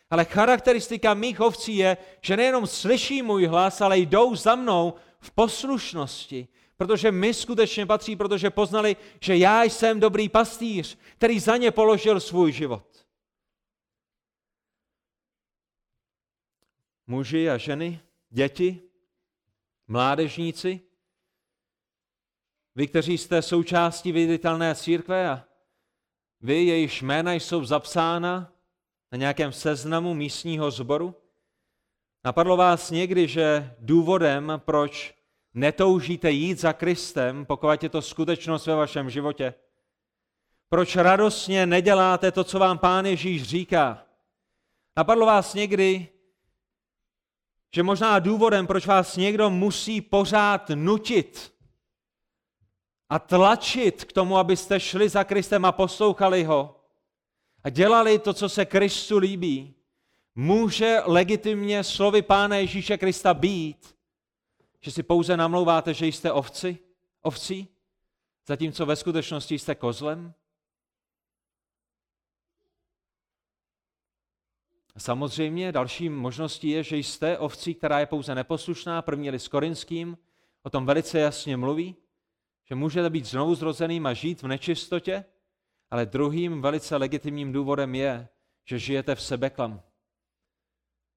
Ale 0.09 0.25
charakteristika 0.25 1.13
mých 1.13 1.41
ovcí 1.41 1.77
je, 1.77 1.97
že 2.21 2.37
nejenom 2.37 2.67
slyší 2.67 3.21
můj 3.21 3.45
hlas, 3.45 3.81
ale 3.81 3.97
jdou 3.97 4.35
za 4.35 4.55
mnou 4.55 4.93
v 5.19 5.31
poslušnosti. 5.31 6.47
Protože 6.81 7.11
mi 7.11 7.33
skutečně 7.33 7.85
patří, 7.85 8.15
protože 8.15 8.49
poznali, 8.49 8.95
že 9.19 9.37
já 9.37 9.63
jsem 9.63 9.99
dobrý 9.99 10.29
pastýř, 10.29 10.97
který 11.15 11.39
za 11.39 11.57
ně 11.57 11.71
položil 11.71 12.19
svůj 12.19 12.51
život. 12.51 13.05
Muži 17.07 17.49
a 17.49 17.57
ženy, 17.57 17.99
děti, 18.29 18.81
mládežníci, 19.87 20.81
vy, 22.75 22.87
kteří 22.87 23.17
jste 23.17 23.41
součástí 23.41 24.11
viditelné 24.11 24.75
církve 24.75 25.29
a 25.29 25.45
vy, 26.39 26.63
jejichž 26.63 27.01
jména 27.01 27.33
jsou 27.33 27.65
zapsána 27.65 28.53
na 29.11 29.17
nějakém 29.17 29.53
seznamu 29.53 30.13
místního 30.13 30.71
zboru, 30.71 31.15
napadlo 32.23 32.57
vás 32.57 32.91
někdy, 32.91 33.27
že 33.27 33.75
důvodem, 33.79 34.51
proč 34.57 35.20
netoužíte 35.53 36.31
jít 36.31 36.59
za 36.59 36.73
Kristem, 36.73 37.45
pokud 37.45 37.83
je 37.83 37.89
to 37.89 38.01
skutečnost 38.01 38.67
ve 38.67 38.75
vašem 38.75 39.09
životě? 39.09 39.53
Proč 40.69 40.95
radostně 40.95 41.65
neděláte 41.65 42.31
to, 42.31 42.43
co 42.43 42.59
vám 42.59 42.77
Pán 42.77 43.05
Ježíš 43.05 43.43
říká? 43.43 44.05
Napadlo 44.97 45.25
vás 45.25 45.53
někdy, 45.53 46.07
že 47.75 47.83
možná 47.83 48.19
důvodem, 48.19 48.67
proč 48.67 48.85
vás 48.85 49.17
někdo 49.17 49.49
musí 49.49 50.01
pořád 50.01 50.69
nutit 50.75 51.53
a 53.09 53.19
tlačit 53.19 54.05
k 54.05 54.13
tomu, 54.13 54.37
abyste 54.37 54.79
šli 54.79 55.09
za 55.09 55.23
Kristem 55.23 55.65
a 55.65 55.71
poslouchali 55.71 56.43
ho 56.43 56.81
a 57.63 57.69
dělali 57.69 58.19
to, 58.19 58.33
co 58.33 58.49
se 58.49 58.65
Kristu 58.65 59.17
líbí, 59.17 59.75
může 60.35 61.01
legitimně 61.05 61.83
slovy 61.83 62.21
Pána 62.21 62.55
Ježíše 62.55 62.97
Krista 62.97 63.33
být, 63.33 63.95
že 64.81 64.91
si 64.91 65.03
pouze 65.03 65.37
namlouváte, 65.37 65.93
že 65.93 66.07
jste 66.07 66.31
ovci, 66.31 66.79
ovcí, 67.21 67.67
zatímco 68.47 68.85
ve 68.85 68.95
skutečnosti 68.95 69.59
jste 69.59 69.75
kozlem? 69.75 70.33
Samozřejmě 74.97 75.71
další 75.71 76.09
možností 76.09 76.69
je, 76.69 76.83
že 76.83 76.97
jste 76.97 77.37
ovcí, 77.37 77.75
která 77.75 77.99
je 77.99 78.05
pouze 78.05 78.35
neposlušná. 78.35 79.01
První 79.01 79.29
list 79.29 79.47
Korinským 79.47 80.17
o 80.63 80.69
tom 80.69 80.85
velice 80.85 81.19
jasně 81.19 81.57
mluví, 81.57 81.95
že 82.65 82.75
můžete 82.75 83.09
být 83.09 83.25
znovu 83.25 83.55
zrozeným 83.55 84.05
a 84.05 84.13
žít 84.13 84.41
v 84.41 84.47
nečistotě, 84.47 85.25
ale 85.89 86.05
druhým 86.05 86.61
velice 86.61 86.95
legitimním 86.95 87.51
důvodem 87.51 87.95
je, 87.95 88.27
že 88.65 88.79
žijete 88.79 89.15
v 89.15 89.21
sebeklamu. 89.21 89.81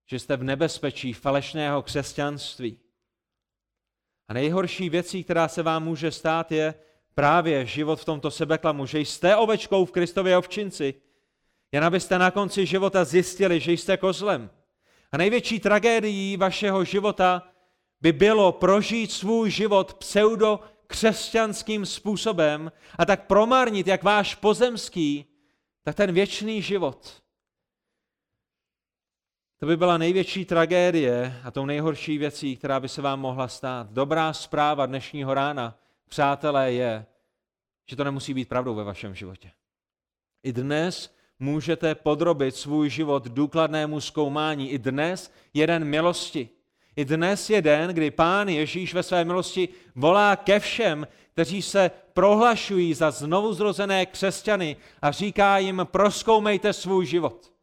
Že 0.06 0.18
jste 0.18 0.36
v 0.36 0.44
nebezpečí 0.44 1.12
falešného 1.12 1.82
křesťanství. 1.82 2.83
A 4.28 4.32
nejhorší 4.32 4.90
věcí, 4.90 5.24
která 5.24 5.48
se 5.48 5.62
vám 5.62 5.84
může 5.84 6.10
stát, 6.10 6.52
je 6.52 6.74
právě 7.14 7.66
život 7.66 8.00
v 8.00 8.04
tomto 8.04 8.30
sebeklamu, 8.30 8.86
že 8.86 9.00
jste 9.00 9.36
ovečkou 9.36 9.84
v 9.84 9.92
Kristově 9.92 10.36
ovčinci, 10.36 10.94
jen 11.72 11.84
abyste 11.84 12.18
na 12.18 12.30
konci 12.30 12.66
života 12.66 13.04
zjistili, 13.04 13.60
že 13.60 13.72
jste 13.72 13.96
kozlem. 13.96 14.50
A 15.12 15.16
největší 15.16 15.60
tragédií 15.60 16.36
vašeho 16.36 16.84
života 16.84 17.42
by 18.00 18.12
bylo 18.12 18.52
prožít 18.52 19.12
svůj 19.12 19.50
život 19.50 19.94
pseudo 19.94 20.60
křesťanským 20.86 21.86
způsobem 21.86 22.72
a 22.98 23.06
tak 23.06 23.26
promarnit 23.26 23.86
jak 23.86 24.02
váš 24.02 24.34
pozemský, 24.34 25.26
tak 25.82 25.94
ten 25.94 26.12
věčný 26.12 26.62
život. 26.62 27.23
To 29.64 29.68
by 29.68 29.76
byla 29.76 29.98
největší 29.98 30.44
tragédie 30.44 31.40
a 31.44 31.50
tou 31.50 31.66
nejhorší 31.66 32.18
věcí, 32.18 32.56
která 32.56 32.80
by 32.80 32.88
se 32.88 33.02
vám 33.02 33.20
mohla 33.20 33.48
stát. 33.48 33.86
Dobrá 33.90 34.32
zpráva 34.32 34.86
dnešního 34.86 35.34
rána, 35.34 35.78
přátelé, 36.08 36.72
je, 36.72 37.06
že 37.86 37.96
to 37.96 38.04
nemusí 38.04 38.34
být 38.34 38.48
pravdou 38.48 38.74
ve 38.74 38.84
vašem 38.84 39.14
životě. 39.14 39.50
I 40.42 40.52
dnes 40.52 41.14
můžete 41.38 41.94
podrobit 41.94 42.56
svůj 42.56 42.90
život 42.90 43.24
důkladnému 43.24 44.00
zkoumání. 44.00 44.70
I 44.70 44.78
dnes 44.78 45.32
jeden 45.54 45.84
milosti. 45.84 46.48
I 46.96 47.04
dnes 47.04 47.50
je 47.50 47.62
den, 47.62 47.90
kdy 47.90 48.10
Pán 48.10 48.48
Ježíš 48.48 48.94
ve 48.94 49.02
své 49.02 49.24
milosti 49.24 49.68
volá 49.94 50.36
ke 50.36 50.60
všem, 50.60 51.06
kteří 51.32 51.62
se 51.62 51.90
prohlašují 52.12 52.94
za 52.94 53.10
znovuzrozené 53.10 54.06
křesťany 54.06 54.76
a 55.02 55.10
říká 55.10 55.58
jim, 55.58 55.86
proskoumejte 55.90 56.72
svůj 56.72 57.06
život. 57.06 57.53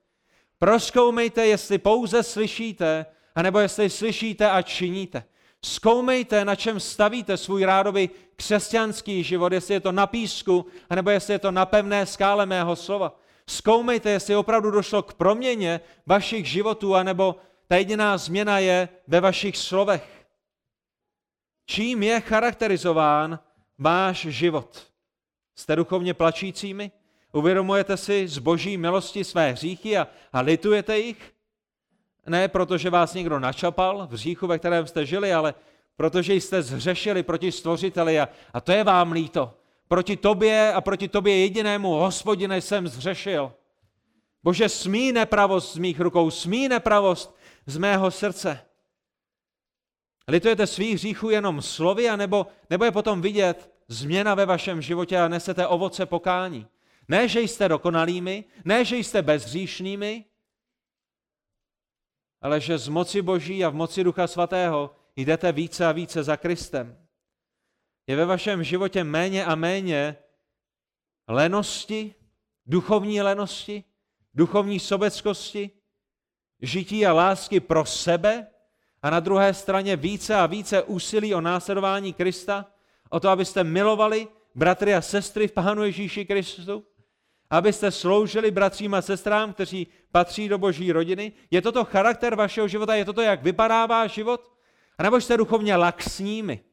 Proskoumejte, 0.62 1.48
jestli 1.48 1.78
pouze 1.78 2.24
slyšíte, 2.24 3.06
anebo 3.36 3.60
jestli 3.60 3.90
slyšíte 3.90 4.50
a 4.50 4.62
činíte. 4.62 5.24
Zkoumejte, 5.66 6.46
na 6.46 6.56
čem 6.56 6.80
stavíte 6.80 7.38
svůj 7.38 7.66
rádoby 7.66 8.10
křesťanský 8.36 9.24
život, 9.24 9.54
jestli 9.54 9.74
je 9.74 9.80
to 9.80 9.92
na 9.92 10.08
písku, 10.08 10.66
anebo 10.90 11.10
jestli 11.10 11.34
je 11.34 11.40
to 11.40 11.52
na 11.52 11.66
pevné 11.66 12.06
skále 12.06 12.46
mého 12.46 12.76
slova. 12.76 13.20
Zkoumejte, 13.48 14.10
jestli 14.10 14.36
opravdu 14.36 14.72
došlo 14.72 15.04
k 15.04 15.14
proměně 15.14 15.82
vašich 16.06 16.46
životů, 16.46 16.96
anebo 16.96 17.36
ta 17.68 17.76
jediná 17.78 18.18
změna 18.18 18.60
je 18.60 18.90
ve 19.08 19.22
vašich 19.22 19.58
slovech. 19.58 20.26
Čím 21.66 22.04
je 22.04 22.22
charakterizován 22.22 23.40
váš 23.78 24.18
život? 24.30 24.88
Jste 25.56 25.76
duchovně 25.76 26.14
plačícími? 26.14 26.92
Uvědomujete 27.32 27.98
si 27.98 28.28
z 28.28 28.38
boží 28.38 28.78
milosti 28.78 29.24
své 29.24 29.52
hříchy 29.52 29.98
a, 29.98 30.08
a 30.34 30.42
litujete 30.42 31.00
jich? 31.00 31.34
Ne 32.28 32.48
protože 32.48 32.90
vás 32.90 33.14
někdo 33.14 33.40
načapal 33.40 34.08
v 34.08 34.12
hříchu, 34.12 34.48
ve 34.48 34.60
kterém 34.60 34.88
jste 34.88 35.06
žili, 35.06 35.34
ale 35.34 35.54
protože 35.96 36.34
jste 36.34 36.62
zhřešili 36.62 37.24
proti 37.24 37.52
stvořiteli 37.52 38.20
a, 38.20 38.30
a 38.54 38.62
to 38.62 38.72
je 38.72 38.84
vám 38.84 39.12
líto. 39.12 39.54
Proti 39.88 40.18
tobě 40.18 40.74
a 40.74 40.82
proti 40.82 41.08
tobě 41.08 41.38
jedinému 41.38 41.90
hospodine 41.90 42.62
jsem 42.62 42.88
zhřešil. 42.88 43.54
Bože, 44.44 44.70
smí 44.70 45.12
nepravost 45.12 45.74
z 45.74 45.78
mých 45.78 46.00
rukou, 46.00 46.30
smí 46.30 46.68
nepravost 46.68 47.38
z 47.66 47.78
mého 47.78 48.12
srdce. 48.12 48.60
Litujete 50.28 50.68
svých 50.68 50.94
hříchů 50.94 51.30
jenom 51.30 51.62
slovy, 51.62 52.10
anebo, 52.10 52.48
nebo 52.70 52.86
je 52.86 52.92
potom 52.92 53.22
vidět 53.22 53.72
změna 53.88 54.36
ve 54.36 54.46
vašem 54.46 54.82
životě 54.82 55.20
a 55.20 55.28
nesete 55.28 55.68
ovoce 55.68 56.06
pokání. 56.06 56.68
Ne, 57.08 57.28
že 57.28 57.42
jste 57.42 57.68
dokonalými, 57.68 58.46
ne, 58.66 58.86
že 58.86 58.98
jste 58.98 59.22
bezhříšnými, 59.22 60.26
ale 62.42 62.62
že 62.62 62.78
z 62.78 62.88
moci 62.88 63.22
Boží 63.22 63.66
a 63.66 63.70
v 63.70 63.74
moci 63.74 64.04
Ducha 64.04 64.28
Svatého 64.28 64.96
jdete 65.16 65.52
více 65.52 65.86
a 65.86 65.92
více 65.92 66.24
za 66.24 66.38
Kristem. 66.38 67.08
Je 68.08 68.16
ve 68.16 68.26
vašem 68.26 68.64
životě 68.64 69.04
méně 69.04 69.46
a 69.46 69.56
méně 69.56 70.18
lenosti, 71.28 72.16
duchovní 72.66 73.22
lenosti, 73.22 73.84
duchovní 74.34 74.80
sobeckosti, 74.80 75.72
žití 76.62 77.06
a 77.06 77.14
lásky 77.14 77.60
pro 77.60 77.86
sebe 77.86 78.48
a 79.02 79.10
na 79.10 79.20
druhé 79.20 79.54
straně 79.54 79.96
více 79.96 80.36
a 80.36 80.46
více 80.46 80.84
úsilí 80.84 81.36
o 81.36 81.42
následování 81.42 82.14
Krista, 82.14 82.66
o 83.10 83.20
to, 83.20 83.30
abyste 83.30 83.64
milovali 83.64 84.28
bratry 84.56 84.96
a 84.96 85.02
sestry 85.02 85.48
v 85.48 85.52
Pánu 85.52 85.84
Ježíši 85.84 86.26
Kristu, 86.26 86.88
abyste 87.52 87.92
sloužili 87.92 88.52
bratřím 88.52 88.94
a 88.94 89.02
sestrám, 89.02 89.54
kteří 89.54 89.88
patří 90.12 90.50
do 90.50 90.58
boží 90.58 90.92
rodiny? 90.92 91.32
Je 91.52 91.62
toto 91.62 91.86
charakter 91.86 92.36
vašeho 92.36 92.68
života? 92.68 92.96
Je 92.96 93.06
toto, 93.06 93.22
jak 93.22 93.44
vypadá 93.44 93.86
váš 93.86 94.14
život? 94.14 94.52
A 94.98 95.04
nebo 95.04 95.22
jste 95.22 95.38
duchovně 95.38 95.76
laxními? 95.76 96.64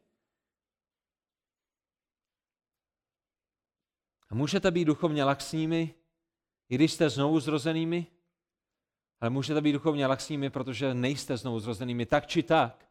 A 4.30 4.34
můžete 4.34 4.70
být 4.70 4.84
duchovně 4.84 5.24
laxními, 5.24 5.94
i 6.68 6.74
když 6.74 6.92
jste 6.92 7.10
znovu 7.10 7.40
zrozenými, 7.40 8.06
ale 9.20 9.30
můžete 9.30 9.60
být 9.60 9.72
duchovně 9.72 10.06
laxními, 10.06 10.50
protože 10.50 10.94
nejste 10.94 11.36
znovu 11.36 11.60
zrozenými. 11.60 12.06
Tak 12.06 12.26
či 12.26 12.42
tak, 12.42 12.88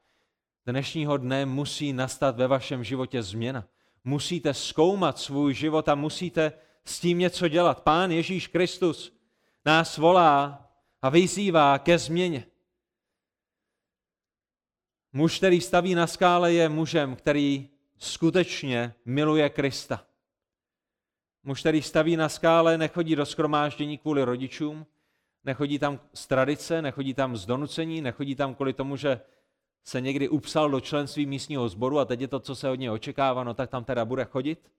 dnešního 0.65 1.17
dne 1.17 1.45
musí 1.45 1.93
nastat 1.93 2.35
ve 2.37 2.47
vašem 2.47 2.83
životě 2.83 3.23
změna. 3.23 3.67
Musíte 4.03 4.53
zkoumat 4.53 5.19
svůj 5.19 5.53
život 5.53 5.89
a 5.89 5.95
musíte 5.95 6.53
s 6.87 6.99
tím 6.99 7.19
něco 7.19 7.47
dělat. 7.47 7.83
Pán 7.83 8.11
Ježíš 8.11 8.47
Kristus 8.47 9.13
nás 9.65 9.97
volá 9.97 10.67
a 11.01 11.09
vyzývá 11.09 11.79
ke 11.79 11.97
změně. 11.97 12.45
Muž, 15.13 15.37
který 15.37 15.61
staví 15.61 15.95
na 15.95 16.07
skále, 16.07 16.53
je 16.53 16.69
mužem, 16.69 17.15
který 17.15 17.69
skutečně 17.97 18.93
miluje 19.05 19.49
Krista. 19.49 20.05
Muž, 21.43 21.59
který 21.59 21.81
staví 21.81 22.17
na 22.17 22.29
skále, 22.29 22.77
nechodí 22.77 23.15
do 23.15 23.25
skromáždění 23.25 23.97
kvůli 23.97 24.23
rodičům, 24.23 24.85
nechodí 25.43 25.79
tam 25.79 25.99
z 26.13 26.27
tradice, 26.27 26.81
nechodí 26.81 27.13
tam 27.13 27.37
z 27.37 27.45
donucení, 27.45 28.01
nechodí 28.01 28.35
tam 28.35 28.55
kvůli 28.55 28.73
tomu, 28.73 28.95
že 28.95 29.21
se 29.83 30.01
někdy 30.01 30.29
upsal 30.29 30.69
do 30.69 30.79
členství 30.79 31.25
místního 31.25 31.69
sboru 31.69 31.99
a 31.99 32.05
teď 32.05 32.21
je 32.21 32.27
to, 32.27 32.39
co 32.39 32.55
se 32.55 32.69
od 32.69 32.75
něj 32.75 32.89
očekává, 32.89 33.43
no 33.43 33.53
tak 33.53 33.69
tam 33.69 33.83
teda 33.83 34.05
bude 34.05 34.25
chodit. 34.25 34.71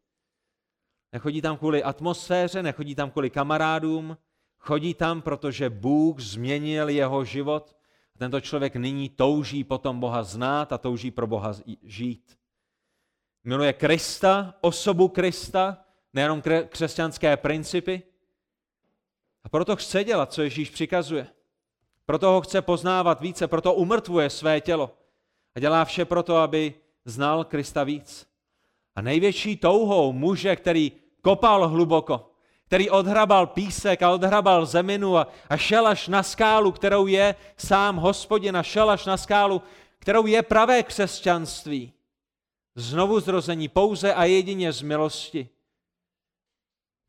Nechodí 1.12 1.42
tam 1.42 1.56
kvůli 1.56 1.82
atmosféře, 1.82 2.62
nechodí 2.62 2.94
tam 2.94 3.10
kvůli 3.10 3.30
kamarádům, 3.30 4.16
chodí 4.58 4.94
tam, 4.94 5.22
protože 5.22 5.70
Bůh 5.70 6.20
změnil 6.20 6.88
jeho 6.88 7.24
život. 7.24 7.76
Tento 8.18 8.40
člověk 8.40 8.76
nyní 8.76 9.08
touží 9.08 9.64
potom 9.64 10.00
Boha 10.00 10.22
znát 10.22 10.72
a 10.72 10.78
touží 10.78 11.10
pro 11.10 11.26
Boha 11.26 11.54
žít. 11.82 12.38
Miluje 13.44 13.72
Krista, 13.72 14.54
osobu 14.60 15.08
Krista, 15.08 15.84
nejenom 16.12 16.42
křesťanské 16.68 17.36
principy. 17.36 18.02
A 19.44 19.48
proto 19.48 19.76
chce 19.76 20.04
dělat, 20.04 20.32
co 20.32 20.42
Ježíš 20.42 20.70
přikazuje. 20.70 21.26
Proto 22.06 22.30
ho 22.30 22.40
chce 22.40 22.62
poznávat 22.62 23.20
více, 23.20 23.48
proto 23.48 23.74
umrtvuje 23.74 24.30
své 24.30 24.60
tělo. 24.60 24.98
A 25.54 25.60
dělá 25.60 25.84
vše 25.84 26.04
proto, 26.04 26.36
aby 26.36 26.74
znal 27.04 27.44
Krista 27.44 27.84
víc. 27.84 28.26
A 28.98 29.00
největší 29.00 29.56
touhou 29.56 30.12
muže, 30.12 30.56
který 30.56 30.92
kopal 31.22 31.68
hluboko, 31.68 32.30
který 32.66 32.90
odhrabal 32.90 33.46
písek 33.46 34.02
a 34.02 34.10
odhrabal 34.10 34.66
zeminu 34.66 35.16
a, 35.16 35.28
a 35.48 35.56
šel 35.56 35.86
až 35.86 36.08
na 36.08 36.22
skálu, 36.22 36.72
kterou 36.72 37.06
je 37.06 37.34
sám 37.56 37.96
hospodin 37.96 38.56
a 38.56 38.62
šel 38.62 38.90
až 38.90 39.06
na 39.06 39.16
skálu, 39.16 39.62
kterou 39.98 40.26
je 40.26 40.42
pravé 40.42 40.82
křesťanství. 40.82 41.92
Znovu 42.74 43.20
zrození 43.20 43.68
pouze 43.68 44.14
a 44.14 44.24
jedině 44.24 44.72
z 44.72 44.82
milosti. 44.82 45.48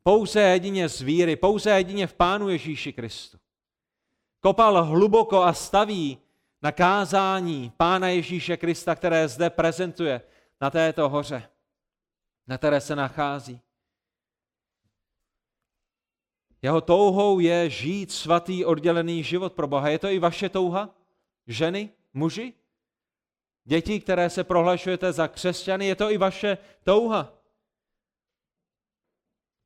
Pouze 0.02 0.40
jedině 0.40 0.88
z 0.88 1.00
víry, 1.00 1.36
pouze 1.36 1.70
jedině 1.70 2.06
v 2.06 2.14
Pánu 2.14 2.48
Ježíši 2.48 2.92
Kristu. 2.92 3.38
Kopal 4.40 4.84
hluboko 4.84 5.42
a 5.42 5.52
staví 5.52 6.18
na 6.62 6.72
kázání 6.72 7.72
Pána 7.76 8.08
Ježíše 8.08 8.56
Krista, 8.56 8.94
které 8.94 9.28
zde 9.28 9.50
prezentuje 9.50 10.20
na 10.60 10.70
této 10.70 11.08
hoře 11.08 11.50
na 12.50 12.58
které 12.58 12.80
se 12.80 12.96
nachází. 12.96 13.60
Jeho 16.62 16.80
touhou 16.80 17.38
je 17.38 17.70
žít 17.70 18.12
svatý 18.12 18.64
oddělený 18.64 19.22
život 19.22 19.52
pro 19.52 19.66
Boha. 19.66 19.88
Je 19.88 19.98
to 19.98 20.08
i 20.08 20.18
vaše 20.18 20.48
touha? 20.48 20.94
Ženy, 21.46 21.90
muži? 22.14 22.52
Děti, 23.64 24.00
které 24.00 24.30
se 24.30 24.44
prohlašujete 24.44 25.12
za 25.12 25.28
křesťany, 25.28 25.86
je 25.86 25.94
to 25.94 26.10
i 26.10 26.18
vaše 26.18 26.58
touha? 26.84 27.32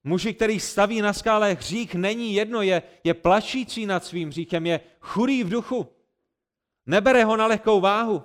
Muži, 0.04 0.34
který 0.34 0.60
staví 0.60 1.00
na 1.00 1.12
skále 1.12 1.54
hřích, 1.54 1.94
není 1.94 2.34
jedno, 2.34 2.62
je, 2.62 2.82
je 3.04 3.14
plačící 3.14 3.86
nad 3.86 4.04
svým 4.04 4.28
hříchem, 4.28 4.66
je 4.66 4.80
chudý 5.00 5.44
v 5.44 5.48
duchu. 5.48 5.88
Nebere 6.86 7.24
ho 7.24 7.36
na 7.36 7.46
lehkou 7.46 7.80
váhu. 7.80 8.22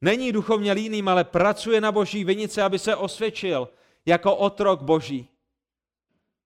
Není 0.00 0.32
duchovně 0.32 0.72
líným, 0.72 1.08
ale 1.08 1.24
pracuje 1.24 1.80
na 1.80 1.92
boží 1.92 2.24
vinice, 2.24 2.62
aby 2.62 2.78
se 2.78 2.96
osvědčil, 2.96 3.68
jako 4.06 4.36
otrok 4.36 4.82
boží. 4.82 5.28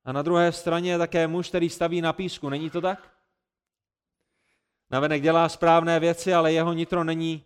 A 0.04 0.12
na 0.12 0.22
druhé 0.22 0.52
straně 0.52 0.90
je 0.90 0.98
také 0.98 1.26
muž, 1.26 1.48
který 1.48 1.70
staví 1.70 2.00
na 2.00 2.12
písku. 2.12 2.48
Není 2.48 2.70
to 2.70 2.80
tak? 2.80 3.10
Navenek 4.90 5.22
dělá 5.22 5.48
správné 5.48 6.00
věci, 6.00 6.34
ale 6.34 6.52
jeho 6.52 6.72
nitro 6.72 7.04
není, 7.04 7.44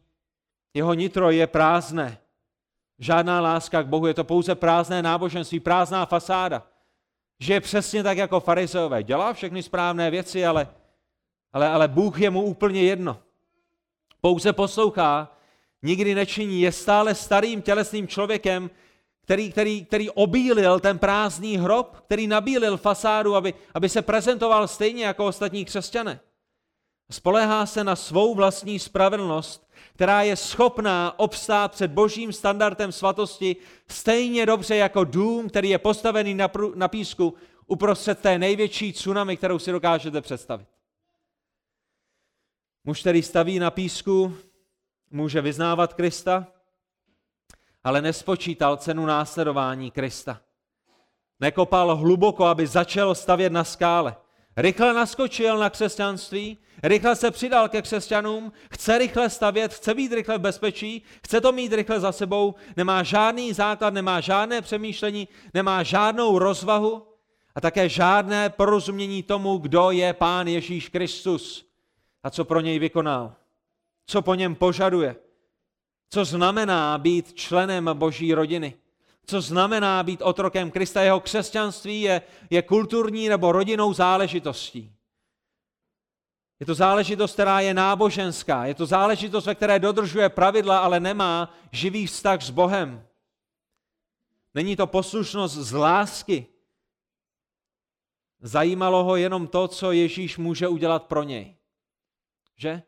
jeho 0.74 0.94
nitro 0.94 1.30
je 1.30 1.46
prázdné. 1.46 2.18
Žádná 2.98 3.40
láska 3.40 3.82
k 3.82 3.86
Bohu, 3.86 4.06
je 4.06 4.14
to 4.14 4.24
pouze 4.24 4.54
prázdné 4.54 5.02
náboženství, 5.02 5.60
prázdná 5.60 6.06
fasáda. 6.06 6.62
Že 7.38 7.54
je 7.54 7.60
přesně 7.60 8.02
tak 8.02 8.18
jako 8.18 8.40
farizeové. 8.40 9.02
Dělá 9.02 9.32
všechny 9.32 9.62
správné 9.62 10.10
věci, 10.10 10.46
ale, 10.46 10.68
ale, 11.52 11.68
ale 11.68 11.88
Bůh 11.88 12.20
je 12.20 12.30
mu 12.30 12.42
úplně 12.42 12.82
jedno. 12.82 13.18
Pouze 14.20 14.52
poslouchá, 14.52 15.36
nikdy 15.82 16.14
nečiní, 16.14 16.60
je 16.60 16.72
stále 16.72 17.14
starým 17.14 17.62
tělesným 17.62 18.08
člověkem, 18.08 18.70
který, 19.22 19.52
který, 19.52 19.84
který 19.84 20.10
obílil 20.10 20.80
ten 20.80 20.98
prázdný 20.98 21.56
hrob, 21.56 21.96
který 22.06 22.26
nabílil 22.26 22.76
fasádu, 22.76 23.36
aby, 23.36 23.54
aby 23.74 23.88
se 23.88 24.02
prezentoval 24.02 24.68
stejně 24.68 25.04
jako 25.04 25.26
ostatní 25.26 25.64
křesťané. 25.64 26.20
Spolehá 27.10 27.66
se 27.66 27.84
na 27.84 27.96
svou 27.96 28.34
vlastní 28.34 28.78
spravedlnost, 28.78 29.70
která 29.94 30.22
je 30.22 30.36
schopná 30.36 31.18
obstát 31.18 31.72
před 31.72 31.90
božím 31.90 32.32
standardem 32.32 32.92
svatosti 32.92 33.56
stejně 33.88 34.46
dobře 34.46 34.76
jako 34.76 35.04
dům, 35.04 35.48
který 35.48 35.68
je 35.68 35.78
postavený 35.78 36.34
na, 36.34 36.48
prů, 36.48 36.72
na 36.74 36.88
písku 36.88 37.34
uprostřed 37.66 38.18
té 38.18 38.38
největší 38.38 38.92
tsunami, 38.92 39.36
kterou 39.36 39.58
si 39.58 39.72
dokážete 39.72 40.20
představit. 40.20 40.66
Muž, 42.84 43.00
který 43.00 43.22
staví 43.22 43.58
na 43.58 43.70
písku, 43.70 44.36
může 45.10 45.40
vyznávat 45.40 45.94
Krista, 45.94 46.46
ale 47.84 48.02
nespočítal 48.02 48.76
cenu 48.76 49.06
následování 49.06 49.90
Krista. 49.90 50.40
Nekopal 51.40 51.96
hluboko, 51.96 52.44
aby 52.44 52.66
začal 52.66 53.14
stavět 53.14 53.52
na 53.52 53.64
skále. 53.64 54.16
rychle 54.56 54.94
naskočil 54.94 55.58
na 55.58 55.70
křesťanství, 55.70 56.58
rychle 56.82 57.16
se 57.16 57.30
přidal 57.30 57.68
ke 57.68 57.82
křesťanům, 57.82 58.52
chce 58.70 58.98
rychle 58.98 59.30
stavět, 59.30 59.74
chce 59.74 59.94
být 59.94 60.12
rychle 60.12 60.38
v 60.38 60.40
bezpečí, 60.40 61.02
chce 61.24 61.40
to 61.40 61.52
mít 61.52 61.72
rychle 61.72 62.00
za 62.00 62.12
sebou, 62.12 62.54
nemá 62.76 63.02
žádný 63.02 63.52
základ, 63.52 63.94
nemá 63.94 64.20
žádné 64.20 64.62
přemýšlení, 64.62 65.28
nemá 65.54 65.82
žádnou 65.82 66.38
rozvahu 66.38 67.06
a 67.54 67.60
také 67.60 67.88
žádné 67.88 68.50
porozumění 68.50 69.22
tomu, 69.22 69.58
kdo 69.58 69.90
je 69.90 70.12
Pán 70.12 70.48
Ježíš 70.48 70.88
Kristus 70.88 71.66
a 72.22 72.30
co 72.30 72.44
pro 72.44 72.60
něj 72.60 72.78
vykonal, 72.78 73.34
co 74.06 74.22
po 74.22 74.34
něm 74.34 74.54
požaduje, 74.54 75.16
co 76.12 76.24
znamená 76.24 76.98
být 76.98 77.34
členem 77.34 77.90
Boží 77.94 78.34
rodiny 78.34 78.74
co 79.26 79.40
znamená 79.40 80.02
být 80.02 80.22
otrokem 80.22 80.70
Krista. 80.70 81.02
Jeho 81.02 81.20
křesťanství 81.20 82.00
je, 82.00 82.22
je 82.50 82.62
kulturní 82.62 83.28
nebo 83.28 83.52
rodinou 83.52 83.92
záležitostí. 83.92 84.92
Je 86.60 86.66
to 86.66 86.74
záležitost, 86.74 87.32
která 87.32 87.60
je 87.60 87.74
náboženská. 87.74 88.66
Je 88.66 88.74
to 88.74 88.86
záležitost, 88.86 89.46
ve 89.46 89.54
které 89.54 89.78
dodržuje 89.78 90.28
pravidla, 90.28 90.78
ale 90.78 91.00
nemá 91.00 91.54
živý 91.72 92.06
vztah 92.06 92.42
s 92.42 92.50
Bohem. 92.50 93.06
Není 94.54 94.76
to 94.76 94.86
poslušnost 94.86 95.54
z 95.54 95.72
lásky. 95.72 96.46
Zajímalo 98.40 99.04
ho 99.04 99.16
jenom 99.16 99.46
to, 99.46 99.68
co 99.68 99.92
Ježíš 99.92 100.38
může 100.38 100.68
udělat 100.68 101.06
pro 101.06 101.22
něj. 101.22 101.56
Že? 102.56 102.82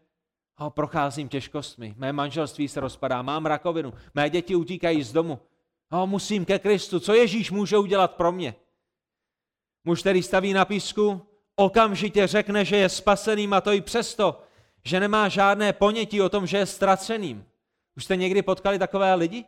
Ho, 0.57 0.71
procházím 0.71 1.29
těžkostmi, 1.29 1.95
mé 1.97 2.13
manželství 2.13 2.69
se 2.69 2.81
rozpadá, 2.81 3.23
mám 3.23 3.47
rakovinu, 3.47 3.93
mé 4.15 4.31
děti 4.31 4.55
utíkají 4.55 5.03
z 5.03 5.13
domu, 5.13 5.39
No, 5.95 6.07
musím 6.07 6.45
ke 6.45 6.59
Kristu. 6.59 7.01
Co 7.01 7.15
Ježíš 7.15 7.51
může 7.51 7.79
udělat 7.79 8.15
pro 8.15 8.33
mě? 8.33 8.55
Muž, 9.85 10.01
který 10.01 10.23
staví 10.23 10.53
na 10.53 10.65
písku, 10.65 11.27
okamžitě 11.57 12.27
řekne, 12.27 12.65
že 12.65 12.77
je 12.77 12.89
spaseným 12.89 13.53
a 13.53 13.61
to 13.61 13.73
i 13.73 13.81
přesto, 13.81 14.43
že 14.85 15.01
nemá 15.01 15.29
žádné 15.29 15.73
ponětí 15.73 16.23
o 16.23 16.29
tom, 16.29 16.47
že 16.47 16.57
je 16.57 16.67
ztraceným. 16.67 17.45
Už 17.97 18.05
jste 18.05 18.17
někdy 18.17 18.43
potkali 18.43 18.79
takové 18.79 19.15
lidi? 19.15 19.45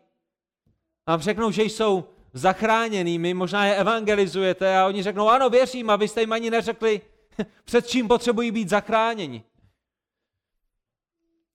Vám 1.06 1.20
řeknou, 1.20 1.50
že 1.50 1.62
jsou 1.62 2.04
zachráněnými, 2.32 3.34
možná 3.34 3.66
je 3.66 3.76
evangelizujete 3.76 4.78
a 4.78 4.86
oni 4.86 5.02
řeknou, 5.02 5.28
ano, 5.28 5.50
věřím, 5.50 5.90
a 5.90 5.96
vy 5.96 6.08
jste 6.08 6.20
jim 6.20 6.32
ani 6.32 6.50
neřekli, 6.50 7.00
před 7.64 7.86
čím 7.86 8.08
potřebují 8.08 8.50
být 8.50 8.68
zachráněni. 8.68 9.44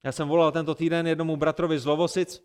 Já 0.04 0.12
jsem 0.12 0.28
volal 0.28 0.52
tento 0.52 0.76
týden 0.76 1.08
jednomu 1.08 1.36
bratrovi 1.36 1.80
z 1.80 1.86
Lovosic, 1.86 2.44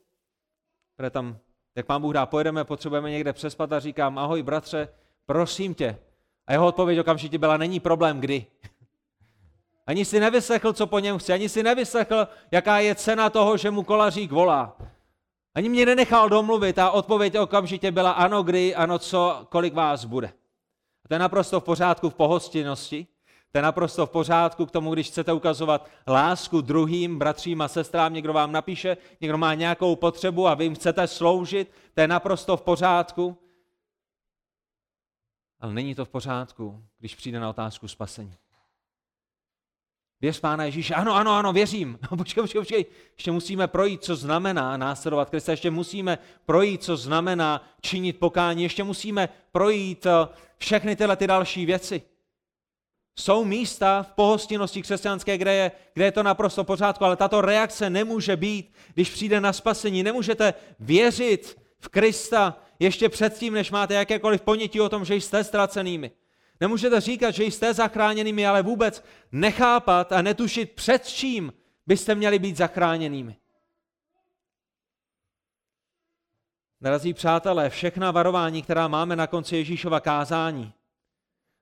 které 0.94 1.10
tam 1.10 1.38
jak 1.76 1.86
pán 1.86 2.02
Bůh 2.02 2.14
dá, 2.14 2.26
pojedeme, 2.26 2.64
potřebujeme 2.64 3.10
někde 3.10 3.32
přespat 3.32 3.72
a 3.72 3.80
říkám, 3.80 4.18
ahoj 4.18 4.42
bratře, 4.42 4.88
prosím 5.26 5.74
tě. 5.74 5.98
A 6.46 6.52
jeho 6.52 6.66
odpověď 6.66 6.98
okamžitě 6.98 7.38
byla, 7.38 7.56
není 7.56 7.80
problém 7.80 8.20
kdy. 8.20 8.46
Ani 9.86 10.04
si 10.04 10.20
nevyslechl, 10.20 10.72
co 10.72 10.86
po 10.86 10.98
něm 10.98 11.18
chce, 11.18 11.32
ani 11.32 11.48
si 11.48 11.62
nevyslechl, 11.62 12.28
jaká 12.50 12.78
je 12.78 12.94
cena 12.94 13.30
toho, 13.30 13.56
že 13.56 13.70
mu 13.70 13.82
kolařík 13.82 14.32
volá. 14.32 14.76
Ani 15.54 15.68
mě 15.68 15.86
nenechal 15.86 16.28
domluvit 16.28 16.78
a 16.78 16.90
odpověď 16.90 17.38
okamžitě 17.38 17.90
byla 17.90 18.10
ano, 18.10 18.42
kdy, 18.42 18.74
ano, 18.74 18.98
co, 18.98 19.46
kolik 19.48 19.74
vás 19.74 20.04
bude. 20.04 20.26
A 21.04 21.08
to 21.08 21.14
je 21.14 21.18
naprosto 21.18 21.60
v 21.60 21.64
pořádku 21.64 22.10
v 22.10 22.14
pohostinnosti. 22.14 23.06
To 23.56 23.58
je 23.58 23.62
naprosto 23.62 24.06
v 24.06 24.10
pořádku 24.10 24.66
k 24.66 24.70
tomu, 24.70 24.94
když 24.94 25.06
chcete 25.06 25.32
ukazovat 25.32 25.88
lásku 26.06 26.60
druhým 26.60 27.18
bratřím 27.18 27.60
a 27.60 27.68
sestrám, 27.68 28.12
někdo 28.12 28.32
vám 28.32 28.52
napíše, 28.52 28.96
někdo 29.20 29.38
má 29.38 29.54
nějakou 29.54 29.96
potřebu 29.96 30.48
a 30.48 30.54
vy 30.54 30.64
jim 30.64 30.74
chcete 30.74 31.06
sloužit, 31.06 31.72
to 31.94 32.00
je 32.00 32.08
naprosto 32.08 32.56
v 32.56 32.62
pořádku. 32.62 33.38
Ale 35.60 35.74
není 35.74 35.94
to 35.94 36.04
v 36.04 36.08
pořádku, 36.08 36.84
když 36.98 37.14
přijde 37.14 37.40
na 37.40 37.50
otázku 37.50 37.88
spasení. 37.88 38.34
Věř 40.20 40.40
Pána 40.40 40.64
Ježíše. 40.64 40.94
Ano, 40.94 41.14
ano, 41.14 41.32
ano, 41.32 41.52
věřím. 41.52 41.98
No, 42.10 42.16
počkej, 42.16 42.42
počkej, 42.42 42.60
počkej. 42.60 42.86
Ještě 43.16 43.32
musíme 43.32 43.66
projít, 43.66 44.04
co 44.04 44.16
znamená 44.16 44.76
následovat 44.76 45.30
Krista. 45.30 45.52
Ještě 45.52 45.70
musíme 45.70 46.18
projít, 46.46 46.84
co 46.84 46.96
znamená 46.96 47.64
činit 47.80 48.18
pokání. 48.18 48.62
Ještě 48.62 48.84
musíme 48.84 49.28
projít 49.52 50.06
eh, 50.06 50.28
všechny 50.58 50.96
tyhle 50.96 51.16
ty 51.16 51.26
další 51.26 51.66
věci. 51.66 52.15
Jsou 53.18 53.44
místa 53.44 54.02
v 54.02 54.12
pohostinnosti 54.12 54.82
křesťanské, 54.82 55.38
kde 55.38 55.54
je, 55.54 55.72
kde 55.94 56.04
je 56.04 56.12
to 56.12 56.22
naprosto 56.22 56.64
pořádku, 56.64 57.04
ale 57.04 57.16
tato 57.16 57.40
reakce 57.40 57.90
nemůže 57.90 58.36
být, 58.36 58.72
když 58.94 59.10
přijde 59.10 59.40
na 59.40 59.52
spasení. 59.52 60.02
Nemůžete 60.02 60.54
věřit 60.80 61.58
v 61.78 61.88
Krista 61.88 62.58
ještě 62.78 63.08
předtím, 63.08 63.54
než 63.54 63.70
máte 63.70 63.94
jakékoliv 63.94 64.40
ponětí 64.40 64.80
o 64.80 64.88
tom, 64.88 65.04
že 65.04 65.14
jste 65.14 65.44
ztracenými. 65.44 66.10
Nemůžete 66.60 67.00
říkat, 67.00 67.30
že 67.30 67.44
jste 67.44 67.74
zachráněnými, 67.74 68.46
ale 68.46 68.62
vůbec 68.62 69.04
nechápat 69.32 70.12
a 70.12 70.22
netušit, 70.22 70.72
před 70.72 71.06
čím 71.06 71.52
byste 71.86 72.14
měli 72.14 72.38
být 72.38 72.56
zachráněnými. 72.56 73.36
Drazí 76.80 77.14
přátelé, 77.14 77.70
všechna 77.70 78.10
varování, 78.10 78.62
která 78.62 78.88
máme 78.88 79.16
na 79.16 79.26
konci 79.26 79.56
Ježíšova 79.56 80.00
kázání, 80.00 80.72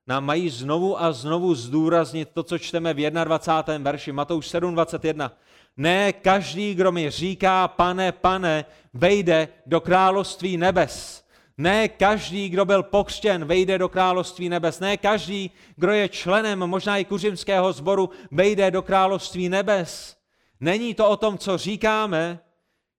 nám 0.07 0.25
mají 0.25 0.49
znovu 0.49 1.01
a 1.01 1.11
znovu 1.11 1.55
zdůraznit 1.55 2.29
to, 2.33 2.43
co 2.43 2.57
čteme 2.57 2.93
v 2.93 3.09
21. 3.09 3.91
verši, 3.91 4.11
Matouš 4.11 4.53
7.21. 4.53 5.31
Ne 5.77 6.13
každý, 6.13 6.75
kdo 6.75 6.91
mi 6.91 7.09
říká, 7.09 7.67
pane, 7.67 8.11
pane, 8.11 8.65
vejde 8.93 9.47
do 9.65 9.81
království 9.81 10.57
nebes. 10.57 11.25
Ne 11.57 11.87
každý, 11.87 12.49
kdo 12.49 12.65
byl 12.65 12.83
pokřtěn, 12.83 13.45
vejde 13.45 13.77
do 13.77 13.89
království 13.89 14.49
nebes. 14.49 14.79
Ne 14.79 14.97
každý, 14.97 15.51
kdo 15.75 15.91
je 15.91 16.09
členem 16.09 16.59
možná 16.59 16.97
i 16.97 17.05
kuřimského 17.05 17.73
sboru, 17.73 18.09
vejde 18.31 18.71
do 18.71 18.81
království 18.81 19.49
nebes. 19.49 20.17
Není 20.59 20.93
to 20.93 21.09
o 21.09 21.17
tom, 21.17 21.37
co 21.37 21.57
říkáme, 21.57 22.39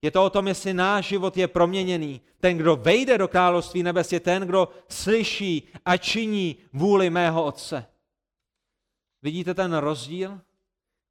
je 0.02 0.10
to 0.10 0.24
o 0.24 0.30
tom, 0.30 0.48
jestli 0.48 0.74
náš 0.74 1.06
život 1.06 1.36
je 1.36 1.48
proměněný. 1.48 2.20
Ten, 2.40 2.56
kdo 2.56 2.76
vejde 2.76 3.18
do 3.18 3.28
království 3.28 3.82
nebes, 3.82 4.12
je 4.12 4.20
ten, 4.20 4.42
kdo 4.42 4.68
slyší 4.88 5.68
a 5.84 5.96
činí 5.96 6.56
vůli 6.72 7.10
mého 7.10 7.44
Otce. 7.44 7.86
Vidíte 9.22 9.54
ten 9.54 9.74
rozdíl? 9.74 10.40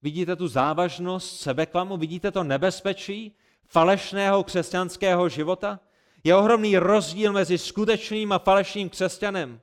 Vidíte 0.01 0.35
tu 0.35 0.47
závažnost 0.47 1.39
sebeklamu? 1.39 1.97
Vidíte 1.97 2.31
to 2.31 2.43
nebezpečí 2.43 3.35
falešného 3.67 4.43
křesťanského 4.43 5.29
života? 5.29 5.79
Je 6.23 6.35
ohromný 6.35 6.77
rozdíl 6.77 7.33
mezi 7.33 7.57
skutečným 7.57 8.31
a 8.31 8.39
falešným 8.39 8.89
křesťanem. 8.89 9.61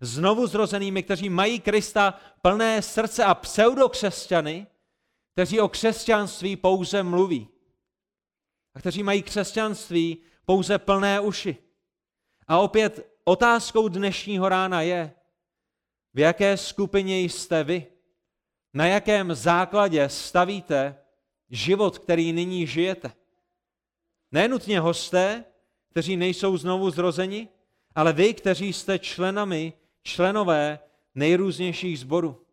Znovu 0.00 0.46
zrozenými, 0.46 1.02
kteří 1.02 1.28
mají 1.28 1.60
Krista 1.60 2.14
plné 2.42 2.82
srdce 2.82 3.24
a 3.24 3.34
pseudokřesťany, 3.34 4.66
kteří 5.32 5.60
o 5.60 5.68
křesťanství 5.68 6.56
pouze 6.56 7.02
mluví 7.02 7.48
a 8.74 8.80
kteří 8.80 9.02
mají 9.02 9.22
křesťanství 9.22 10.18
pouze 10.44 10.78
plné 10.78 11.20
uši. 11.20 11.56
A 12.48 12.58
opět 12.58 13.12
otázkou 13.24 13.88
dnešního 13.88 14.48
rána 14.48 14.82
je, 14.82 15.12
v 16.14 16.18
jaké 16.18 16.56
skupině 16.56 17.20
jste 17.20 17.64
vy? 17.64 17.86
Na 18.74 18.86
jakém 18.86 19.34
základě 19.34 20.08
stavíte 20.08 20.96
život, 21.50 21.98
který 21.98 22.32
nyní 22.32 22.66
žijete? 22.66 23.12
Nenutně 24.32 24.80
hosté, 24.80 25.44
kteří 25.90 26.16
nejsou 26.16 26.56
znovu 26.56 26.90
zrozeni, 26.90 27.48
ale 27.94 28.12
vy, 28.12 28.34
kteří 28.34 28.72
jste 28.72 28.98
členami, 28.98 29.72
členové 30.02 30.78
nejrůznějších 31.14 31.98
zborů. 31.98 32.46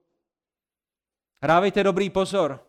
Hrávejte 1.44 1.84
dobrý 1.84 2.10
pozor, 2.10 2.69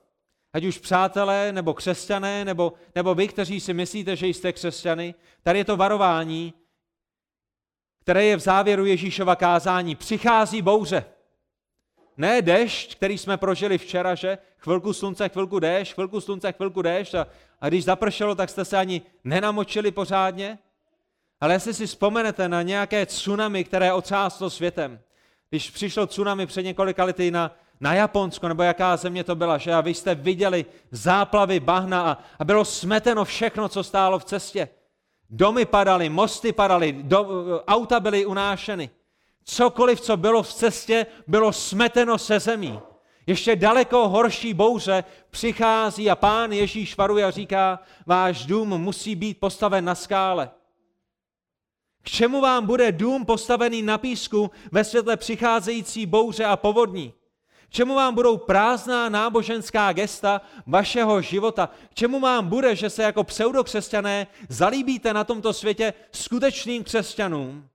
ať 0.53 0.65
už 0.65 0.79
přátelé, 0.79 1.53
nebo 1.53 1.75
křesťané, 1.75 2.45
nebo, 2.45 2.73
nebo 2.95 3.15
vy, 3.15 3.29
kteří 3.29 3.61
si 3.61 3.75
myslíte, 3.75 4.17
že 4.17 4.27
jste 4.27 4.53
křesťany, 4.53 5.15
tady 5.43 5.59
je 5.59 5.65
to 5.65 5.77
varování, 5.77 6.55
které 8.01 8.25
je 8.25 8.37
v 8.37 8.41
závěru 8.41 8.85
Ježíšova 8.85 9.37
kázání. 9.37 9.95
Přichází 9.95 10.63
bouře. 10.63 11.05
Ne 12.17 12.43
dešť, 12.43 12.95
který 12.95 13.19
jsme 13.19 13.37
prožili 13.37 13.79
včera, 13.79 14.15
že 14.15 14.39
chvilku 14.59 14.93
slunce, 14.93 15.29
chvilku 15.29 15.59
déšť, 15.59 15.95
chvilku 15.95 16.21
slunce, 16.21 16.53
chvilku 16.53 16.83
déšť 16.83 17.15
a, 17.15 17.27
a 17.61 17.69
když 17.69 17.85
zapršelo, 17.85 18.35
tak 18.35 18.51
jste 18.51 18.65
se 18.65 18.77
ani 18.77 19.03
nenamočili 19.25 19.91
pořádně. 19.91 20.59
Ale 21.41 21.55
jestli 21.55 21.75
si 21.75 21.87
vzpomenete 21.87 22.49
na 22.49 22.63
nějaké 22.63 23.07
tsunami, 23.07 23.65
které 23.65 23.93
otřáslo 23.93 24.51
světem, 24.51 25.01
když 25.51 25.71
přišlo 25.71 26.07
tsunami 26.07 26.47
před 26.47 26.63
několika 26.63 27.05
lety 27.05 27.31
na, 27.31 27.57
na 27.81 27.95
Japonsko, 27.95 28.49
nebo 28.49 28.63
jaká 28.63 28.97
země 28.97 29.25
to 29.25 29.35
byla, 29.35 29.59
že 29.59 29.75
a 29.75 29.81
vy 29.81 29.95
jste 29.95 30.15
viděli 30.15 30.67
záplavy 30.91 31.61
bahna 31.61 32.11
a, 32.11 32.19
a 32.39 32.45
bylo 32.45 32.65
smeteno 32.65 33.25
všechno, 33.25 33.69
co 33.69 33.85
stálo 33.85 34.19
v 34.19 34.25
cestě. 34.25 34.69
Domy 35.31 35.65
padaly, 35.65 36.09
mosty 36.09 36.53
padaly, 36.53 36.93
do, 36.93 37.27
auta 37.67 38.01
byly 38.01 38.27
unášeny. 38.27 38.91
Cokoliv, 39.45 40.01
co 40.01 40.17
bylo 40.17 40.43
v 40.43 40.55
cestě, 40.55 41.07
bylo 41.27 41.53
smeteno 41.53 42.19
se 42.19 42.41
zemí. 42.41 42.81
Ještě 43.27 43.57
daleko 43.57 44.09
horší 44.09 44.55
bouře 44.55 45.05
přichází 45.31 46.11
a 46.11 46.17
pán 46.17 46.53
Ježíš 46.53 46.97
varuje 46.97 47.25
a 47.25 47.31
říká, 47.31 47.81
váš 48.07 48.47
dům 48.47 48.69
musí 48.69 49.15
být 49.15 49.41
postaven 49.41 49.85
na 49.85 49.95
skále. 49.95 50.51
K 52.03 52.11
čemu 52.11 52.41
vám 52.41 52.67
bude 52.67 52.93
dům 52.93 53.25
postavený 53.25 53.83
na 53.83 53.99
písku 53.99 54.51
ve 54.73 54.85
světle 54.85 55.17
přicházející 55.17 56.07
bouře 56.07 56.45
a 56.45 56.57
povodní? 56.57 57.13
K 57.71 57.73
čemu 57.73 57.95
vám 57.95 58.15
budou 58.15 58.37
prázdná 58.37 59.09
náboženská 59.09 59.93
gesta 59.93 60.41
vašeho 60.67 61.23
života? 61.23 61.71
K 61.91 61.95
čemu 61.95 62.21
vám 62.21 62.49
bude, 62.49 62.77
že 62.77 62.91
se 62.91 63.03
jako 63.03 63.25
pseudokřesťané 63.25 64.27
zalíbíte 64.49 65.15
na 65.15 65.25
tomto 65.25 65.53
světě 65.53 65.95
skutečným 66.13 66.85
křesťanům? 66.85 67.69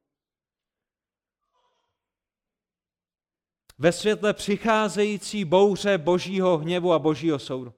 Ve 3.78 3.92
světle 3.92 4.34
přicházející 4.34 5.46
bouře 5.46 5.98
božího 5.98 6.58
hněvu 6.58 6.94
a 6.94 7.00
božího 7.00 7.40
soudu. 7.40 7.74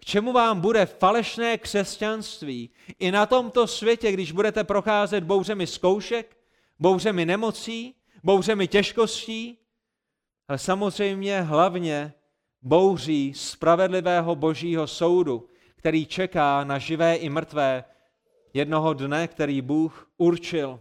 K 0.00 0.04
čemu 0.04 0.32
vám 0.32 0.60
bude 0.60 0.86
falešné 0.86 1.58
křesťanství 1.58 2.70
i 2.98 3.10
na 3.10 3.26
tomto 3.26 3.66
světě, 3.66 4.12
když 4.12 4.32
budete 4.32 4.64
procházet 4.64 5.24
bouřemi 5.24 5.66
zkoušek, 5.66 6.36
bouřemi 6.78 7.26
nemocí, 7.26 7.94
bouřemi 8.22 8.68
těžkostí, 8.68 9.58
ale 10.48 10.58
samozřejmě 10.58 11.40
hlavně 11.40 12.12
bouří 12.62 13.34
spravedlivého 13.34 14.36
božího 14.36 14.86
soudu, 14.86 15.48
který 15.76 16.06
čeká 16.06 16.64
na 16.64 16.78
živé 16.78 17.16
i 17.16 17.28
mrtvé 17.28 17.84
jednoho 18.54 18.94
dne, 18.94 19.28
který 19.28 19.62
Bůh 19.62 20.10
určil 20.16 20.80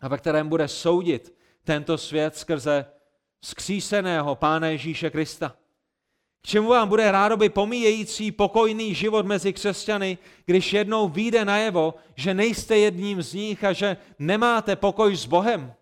a 0.00 0.08
ve 0.08 0.18
kterém 0.18 0.48
bude 0.48 0.68
soudit 0.68 1.34
tento 1.64 1.98
svět 1.98 2.36
skrze 2.36 2.86
skříseného 3.44 4.36
Pána 4.36 4.68
Ježíše 4.68 5.10
Krista. 5.10 5.56
K 6.42 6.46
čemu 6.46 6.68
vám 6.68 6.88
bude 6.88 7.12
rádoby 7.12 7.48
pomíjející 7.48 8.32
pokojný 8.32 8.94
život 8.94 9.26
mezi 9.26 9.52
křesťany, 9.52 10.18
když 10.46 10.72
jednou 10.72 11.08
vyjde 11.08 11.44
najevo, 11.44 11.94
že 12.14 12.34
nejste 12.34 12.78
jedním 12.78 13.22
z 13.22 13.34
nich 13.34 13.64
a 13.64 13.72
že 13.72 13.96
nemáte 14.18 14.76
pokoj 14.76 15.16
s 15.16 15.26
Bohem? 15.26 15.74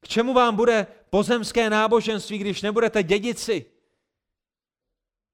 K 0.00 0.08
čemu 0.08 0.32
vám 0.32 0.56
bude 0.56 0.86
pozemské 1.10 1.70
náboženství, 1.70 2.38
když 2.38 2.62
nebudete 2.62 3.02
dědici 3.02 3.66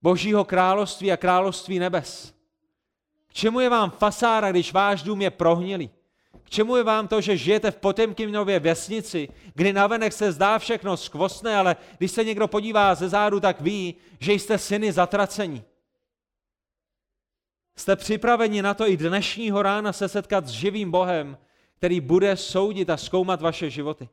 Božího 0.03 0.45
království 0.45 1.12
a 1.12 1.16
království 1.16 1.79
nebes? 1.79 2.35
K 3.27 3.33
čemu 3.35 3.61
je 3.61 3.68
vám 3.68 3.91
fasára, 3.91 4.51
když 4.51 4.72
váš 4.72 5.03
dům 5.03 5.22
je 5.22 5.31
prohnilý? 5.31 5.91
K 6.43 6.51
čemu 6.51 6.77
je 6.77 6.83
vám 6.83 7.09
to, 7.09 7.20
že 7.20 7.37
žijete 7.37 7.70
v 7.70 7.77
Potemkinově 7.77 8.61
vesnici, 8.61 9.29
kdy 9.55 9.72
navenek 9.72 10.12
se 10.12 10.33
zdá 10.33 10.59
všechno 10.59 10.97
skvostné, 10.97 11.57
ale 11.57 11.77
když 11.99 12.11
se 12.11 12.24
někdo 12.24 12.49
podívá 12.49 12.95
ze 12.95 13.09
zádu, 13.09 13.41
tak 13.41 13.61
ví, 13.61 13.95
že 14.20 14.33
jste 14.33 14.59
syny 14.59 14.93
zatracení. 14.93 15.64
Jste 17.77 17.97
připraveni 17.97 18.62
na 18.62 18.74
to 18.74 18.89
i 18.89 18.97
dnešního 18.97 19.62
rána 19.62 19.93
se 19.93 20.09
setkat 20.09 20.47
s 20.47 20.51
živým 20.51 20.91
Bohem, 20.91 21.39
který 21.77 22.01
bude 22.01 22.37
soudit 22.37 22.91
a 22.91 22.97
zkoumat 22.97 23.43
vaše 23.43 23.70
životy. 23.70 24.09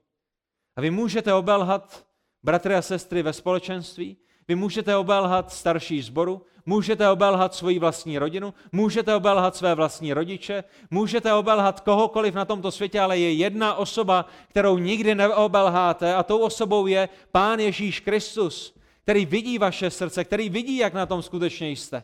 A 0.76 0.82
vy 0.82 0.91
můžete 0.91 1.34
obelhat 1.34 2.05
bratry 2.43 2.76
a 2.76 2.82
sestry 2.82 3.24
ve 3.24 3.34
společenství, 3.34 4.17
vy 4.47 4.55
můžete 4.55 4.95
obelhat 4.95 5.53
starší 5.53 6.01
zboru, 6.01 6.45
můžete 6.65 7.09
obelhat 7.09 7.55
svoji 7.55 7.80
vlastní 7.80 8.17
rodinu, 8.17 8.53
můžete 8.71 9.15
obelhat 9.15 9.55
své 9.55 9.76
vlastní 9.76 10.13
rodiče, 10.13 10.63
můžete 10.91 11.34
obelhat 11.34 11.80
kohokoliv 11.80 12.34
na 12.34 12.45
tomto 12.45 12.71
světě, 12.71 12.99
ale 12.99 13.17
je 13.17 13.34
jedna 13.34 13.76
osoba, 13.76 14.26
kterou 14.47 14.78
nikdy 14.78 15.15
neobelháte 15.15 16.15
a 16.15 16.24
tou 16.24 16.39
osobou 16.39 16.88
je 16.88 17.09
Pán 17.32 17.59
Ježíš 17.59 17.99
Kristus, 17.99 18.76
který 19.03 19.26
vidí 19.26 19.57
vaše 19.57 19.89
srdce, 19.89 20.24
který 20.24 20.49
vidí, 20.49 20.78
jak 20.78 20.93
na 20.93 21.05
tom 21.05 21.21
skutečně 21.21 21.69
jste. 21.69 22.03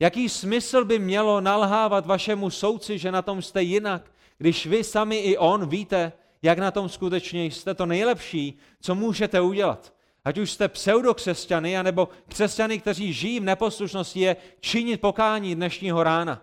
Jaký 0.00 0.28
smysl 0.28 0.84
by 0.84 0.98
mělo 0.98 1.40
nalhávat 1.40 2.06
vašemu 2.06 2.50
souci, 2.50 2.98
že 2.98 3.12
na 3.12 3.22
tom 3.22 3.42
jste 3.42 3.62
jinak, 3.62 4.12
když 4.38 4.66
vy 4.66 4.84
sami 4.84 5.16
i 5.16 5.38
on 5.38 5.68
víte, 5.68 6.12
jak 6.42 6.58
na 6.58 6.70
tom 6.70 6.88
skutečně 6.88 7.44
jste 7.44 7.74
to 7.74 7.86
nejlepší, 7.86 8.58
co 8.80 8.94
můžete 8.94 9.40
udělat 9.40 9.92
ať 10.24 10.38
už 10.38 10.50
jste 10.50 10.68
pseudokřesťany, 10.68 11.78
anebo 11.78 12.08
křesťany, 12.28 12.78
kteří 12.78 13.12
žijí 13.12 13.40
v 13.40 13.44
neposlušnosti, 13.44 14.20
je 14.20 14.36
činit 14.60 15.00
pokání 15.00 15.54
dnešního 15.54 16.02
rána. 16.02 16.42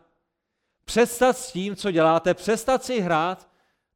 Přestat 0.86 1.38
s 1.38 1.52
tím, 1.52 1.76
co 1.76 1.92
děláte, 1.92 2.34
přestat 2.34 2.84
si 2.84 3.00
hrát 3.00 3.50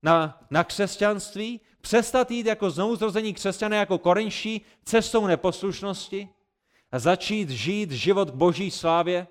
na, 0.03 0.45
na 0.51 0.63
křesťanství, 0.63 1.61
přestat 1.81 2.31
jít 2.31 2.45
jako 2.45 2.69
znovuzrození 2.69 3.33
křesťané, 3.33 3.77
jako 3.77 3.97
korinští, 3.97 4.61
cestou 4.83 5.27
neposlušnosti 5.27 6.29
a 6.91 6.99
začít 6.99 7.49
žít 7.49 7.91
život 7.91 8.31
k 8.31 8.35
boží 8.35 8.71
slávě. 8.71 9.27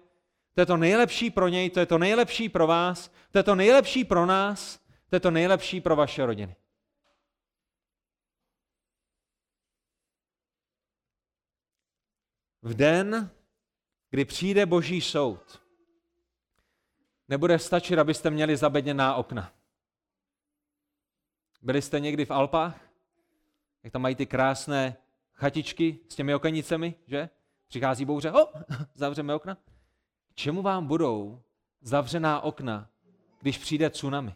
To 0.54 0.60
je 0.60 0.66
to 0.66 0.76
nejlepší 0.76 1.30
pro 1.30 1.48
něj, 1.48 1.70
to 1.70 1.80
je 1.80 1.86
to 1.86 1.98
nejlepší 1.98 2.48
pro 2.48 2.66
vás, 2.66 3.10
to 3.30 3.38
je 3.38 3.42
to 3.42 3.54
nejlepší 3.54 4.04
pro 4.04 4.26
nás, 4.26 4.80
to 5.10 5.16
je 5.16 5.20
to 5.20 5.30
nejlepší 5.30 5.80
pro 5.80 5.96
vaše 5.96 6.26
rodiny. 6.26 6.54
V 12.62 12.74
den, 12.74 13.30
kdy 14.10 14.24
přijde 14.24 14.66
boží 14.66 15.00
soud, 15.00 15.62
nebude 17.28 17.58
stačit, 17.58 17.98
abyste 17.98 18.30
měli 18.30 18.56
zabedněná 18.56 19.14
okna. 19.14 19.52
Byli 21.62 21.82
jste 21.82 22.00
někdy 22.00 22.24
v 22.24 22.30
Alpách? 22.30 22.80
Jak 23.82 23.92
tam 23.92 24.02
mají 24.02 24.14
ty 24.14 24.26
krásné 24.26 24.96
chatičky 25.34 25.98
s 26.08 26.14
těmi 26.14 26.34
okenicemi, 26.34 26.94
že? 27.06 27.28
Přichází 27.68 28.04
bouře, 28.04 28.30
ho, 28.30 28.52
zavřeme 28.94 29.34
okna. 29.34 29.56
Čemu 30.34 30.62
vám 30.62 30.86
budou 30.86 31.42
zavřená 31.80 32.40
okna, 32.40 32.88
když 33.40 33.58
přijde 33.58 33.90
tsunami? 33.90 34.34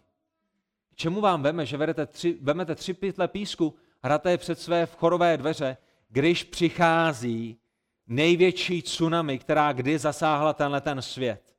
Čemu 0.94 1.20
vám 1.20 1.42
veme, 1.42 1.66
že 1.66 1.76
vedete 1.76 2.06
tři, 2.06 2.38
vemete 2.40 2.74
tři 2.74 2.94
pytle 2.94 3.28
písku, 3.28 3.74
hrate 4.02 4.30
je 4.30 4.38
před 4.38 4.60
své 4.60 4.86
vchorové 4.86 5.36
dveře, 5.36 5.76
když 6.08 6.44
přichází 6.44 7.58
největší 8.06 8.82
tsunami, 8.82 9.38
která 9.38 9.72
kdy 9.72 9.98
zasáhla 9.98 10.52
tenhle 10.52 10.80
ten 10.80 11.02
svět. 11.02 11.54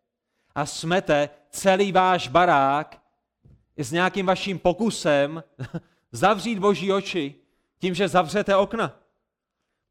A 0.56 0.66
smete 0.66 1.30
celý 1.50 1.92
váš 1.92 2.28
barák 2.28 3.02
s 3.78 3.92
nějakým 3.92 4.26
vaším 4.26 4.60
pokusem 4.60 5.44
zavřít 6.12 6.60
boží 6.60 6.92
oči 6.92 7.36
tím, 7.80 7.96
že 7.96 8.08
zavřete 8.08 8.56
okna. 8.56 9.00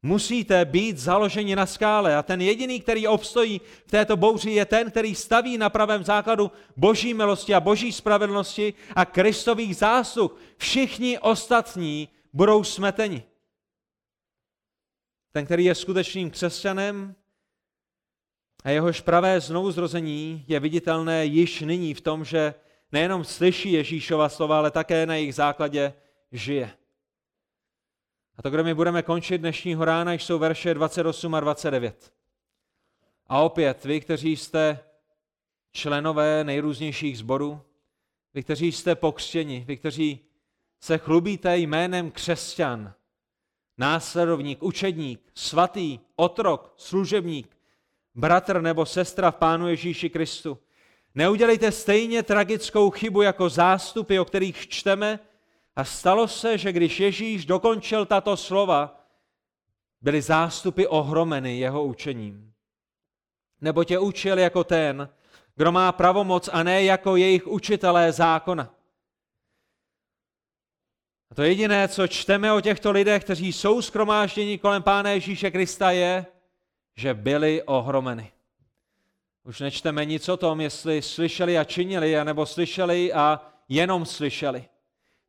Musíte 0.01 0.65
být 0.65 0.97
založeni 0.97 1.55
na 1.55 1.65
skále 1.65 2.15
a 2.15 2.23
ten 2.23 2.41
jediný, 2.41 2.79
který 2.79 3.07
obstojí 3.07 3.61
v 3.85 3.91
této 3.91 4.17
bouři, 4.17 4.51
je 4.51 4.65
ten, 4.65 4.91
který 4.91 5.15
staví 5.15 5.57
na 5.57 5.69
pravém 5.69 6.03
základu 6.03 6.51
boží 6.77 7.13
milosti 7.13 7.53
a 7.55 7.59
boží 7.59 7.91
spravedlnosti 7.91 8.73
a 8.95 9.05
kristových 9.05 9.75
zásluh. 9.75 10.37
Všichni 10.57 11.19
ostatní 11.19 12.09
budou 12.33 12.63
smeteni. 12.63 13.23
Ten, 15.35 15.45
který 15.45 15.65
je 15.65 15.75
skutečným 15.75 16.31
křesťanem 16.31 17.15
a 18.63 18.69
jehož 18.69 19.01
pravé 19.01 19.41
znovuzrození 19.41 20.45
je 20.47 20.59
viditelné 20.59 21.25
již 21.25 21.61
nyní 21.61 21.93
v 21.93 22.01
tom, 22.01 22.25
že 22.25 22.53
nejenom 22.91 23.23
slyší 23.23 23.71
Ježíšova 23.71 24.29
slova, 24.29 24.57
ale 24.57 24.71
také 24.71 25.05
na 25.05 25.15
jejich 25.15 25.35
základě 25.35 25.93
žije. 26.31 26.71
A 28.37 28.41
to, 28.41 28.49
kde 28.49 28.63
my 28.63 28.73
budeme 28.73 29.01
končit 29.01 29.37
dnešního 29.37 29.85
rána, 29.85 30.13
jsou 30.13 30.39
verše 30.39 30.73
28 30.73 31.35
a 31.35 31.39
29. 31.39 32.13
A 33.27 33.41
opět, 33.41 33.85
vy, 33.85 34.01
kteří 34.01 34.37
jste 34.37 34.79
členové 35.71 36.43
nejrůznějších 36.43 37.17
zborů, 37.17 37.61
vy, 38.33 38.43
kteří 38.43 38.71
jste 38.71 38.95
pokřtěni, 38.95 39.65
vy, 39.67 39.77
kteří 39.77 40.19
se 40.79 40.97
chlubíte 40.97 41.57
jménem 41.57 42.11
křesťan, 42.11 42.93
následovník, 43.77 44.63
učedník, 44.63 45.21
svatý, 45.35 45.99
otrok, 46.15 46.73
služebník, 46.77 47.57
bratr 48.15 48.61
nebo 48.61 48.85
sestra 48.85 49.31
v 49.31 49.35
Pánu 49.35 49.67
Ježíši 49.67 50.09
Kristu. 50.09 50.57
Neudělejte 51.15 51.71
stejně 51.71 52.23
tragickou 52.23 52.89
chybu 52.89 53.21
jako 53.21 53.49
zástupy, 53.49 54.19
o 54.19 54.25
kterých 54.25 54.67
čteme, 54.67 55.19
a 55.75 55.83
stalo 55.83 56.27
se, 56.27 56.57
že 56.57 56.71
když 56.71 56.99
Ježíš 56.99 57.45
dokončil 57.45 58.05
tato 58.05 58.37
slova, 58.37 59.01
byly 60.01 60.21
zástupy 60.21 60.87
ohromeny 60.87 61.59
jeho 61.59 61.83
učením. 61.83 62.53
Nebo 63.61 63.83
tě 63.83 63.99
učil 63.99 64.39
jako 64.39 64.63
ten, 64.63 65.09
kdo 65.55 65.71
má 65.71 65.91
pravomoc 65.91 66.49
a 66.53 66.63
ne 66.63 66.83
jako 66.83 67.15
jejich 67.15 67.47
učitelé 67.47 68.11
zákona. 68.11 68.73
To 71.35 71.43
jediné, 71.43 71.87
co 71.87 72.07
čteme 72.07 72.53
o 72.53 72.61
těchto 72.61 72.91
lidech, 72.91 73.23
kteří 73.23 73.53
jsou 73.53 73.81
skromážděni 73.81 74.57
kolem 74.57 74.83
Pána 74.83 75.09
Ježíše 75.09 75.51
Krista, 75.51 75.91
je, 75.91 76.25
že 76.95 77.13
byli 77.13 77.63
ohromeny. 77.63 78.31
Už 79.43 79.59
nečteme 79.59 80.05
nic 80.05 80.29
o 80.29 80.37
tom, 80.37 80.61
jestli 80.61 81.01
slyšeli 81.01 81.57
a 81.57 81.63
činili, 81.63 82.19
anebo 82.19 82.45
slyšeli 82.45 83.13
a 83.13 83.51
jenom 83.69 84.05
slyšeli. 84.05 84.65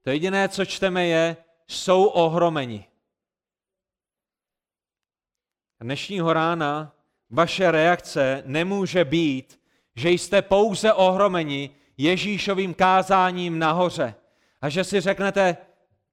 To 0.03 0.11
jediné, 0.11 0.49
co 0.49 0.65
čteme, 0.65 1.07
je, 1.07 1.37
jsou 1.69 2.05
ohromeni. 2.05 2.87
Dnešního 5.81 6.33
rána 6.33 6.93
vaše 7.31 7.71
reakce 7.71 8.43
nemůže 8.47 9.05
být, 9.05 9.61
že 9.97 10.11
jste 10.11 10.43
pouze 10.43 10.93
ohromeni, 10.93 11.71
Ježíšovým 11.97 12.75
kázáním 12.75 13.59
nahoře. 13.59 14.15
A 14.61 14.69
že 14.69 14.85
si 14.85 15.01
řeknete, 15.01 15.57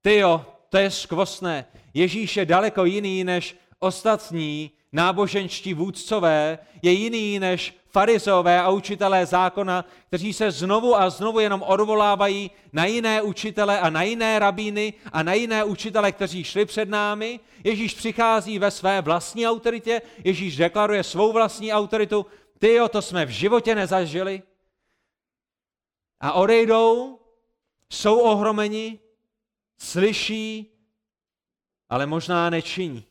ty 0.04 0.16
jo, 0.16 0.46
to 0.68 0.78
je 0.78 0.90
skvostné. 0.90 1.64
Ježíš 1.94 2.36
je 2.36 2.46
daleko 2.46 2.84
jiný 2.84 3.24
než 3.24 3.56
ostatní 3.78 4.70
náboženští 4.92 5.74
vůdcové, 5.74 6.58
je 6.82 6.92
jiný 6.92 7.38
než 7.38 7.74
farizové 7.90 8.60
a 8.60 8.70
učitelé 8.70 9.26
zákona, 9.26 9.84
kteří 10.08 10.32
se 10.32 10.50
znovu 10.50 10.96
a 10.96 11.10
znovu 11.10 11.40
jenom 11.40 11.62
odvolávají 11.62 12.50
na 12.72 12.86
jiné 12.86 13.22
učitele 13.22 13.80
a 13.80 13.90
na 13.90 14.02
jiné 14.02 14.38
rabíny 14.38 14.92
a 15.12 15.22
na 15.22 15.34
jiné 15.34 15.64
učitele, 15.64 16.12
kteří 16.12 16.44
šli 16.44 16.64
před 16.64 16.88
námi. 16.88 17.40
Ježíš 17.64 17.94
přichází 17.94 18.58
ve 18.58 18.70
své 18.70 19.00
vlastní 19.00 19.48
autoritě, 19.48 20.02
Ježíš 20.24 20.56
deklaruje 20.56 21.02
svou 21.02 21.32
vlastní 21.32 21.72
autoritu. 21.72 22.26
Ty 22.58 22.74
jo, 22.74 22.88
to 22.88 23.02
jsme 23.02 23.26
v 23.26 23.30
životě 23.30 23.74
nezažili. 23.74 24.42
A 26.20 26.32
odejdou, 26.32 27.18
jsou 27.90 28.18
ohromeni, 28.18 28.98
slyší, 29.84 30.70
ale 31.88 32.06
možná 32.06 32.50
nečiní. 32.50 33.04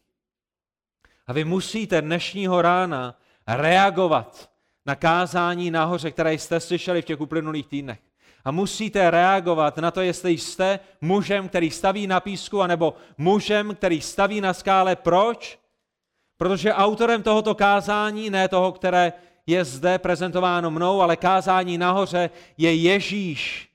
A 1.28 1.34
vy 1.34 1.43
musíte 1.43 2.01
dnešního 2.01 2.61
rána 2.61 3.19
reagovat 3.47 4.49
na 4.86 4.95
kázání 4.95 5.71
nahoře, 5.71 6.11
které 6.11 6.34
jste 6.34 6.59
slyšeli 6.59 7.01
v 7.01 7.05
těch 7.05 7.21
uplynulých 7.21 7.67
týdnech. 7.67 7.99
A 8.45 8.51
musíte 8.51 9.11
reagovat 9.11 9.78
na 9.78 9.91
to, 9.91 10.01
jestli 10.01 10.32
jste 10.32 10.80
mužem, 11.01 11.49
který 11.49 11.71
staví 11.71 12.07
na 12.07 12.19
písku, 12.19 12.61
anebo 12.61 12.93
mužem, 13.17 13.76
který 13.76 14.01
staví 14.01 14.41
na 14.41 14.53
skále. 14.53 14.95
Proč? 14.95 15.59
Protože 16.38 16.74
autorem 16.74 17.24
tohoto 17.24 17.55
kázání, 17.55 18.30
ne 18.30 18.47
toho, 18.47 18.71
které 18.71 19.13
je 19.47 19.65
zde 19.65 19.97
prezentováno 19.97 20.71
mnou, 20.71 21.01
ale 21.01 21.15
kázání 21.15 21.78
nahoře 21.78 22.30
je 22.57 22.76
Ježíš. 22.76 23.69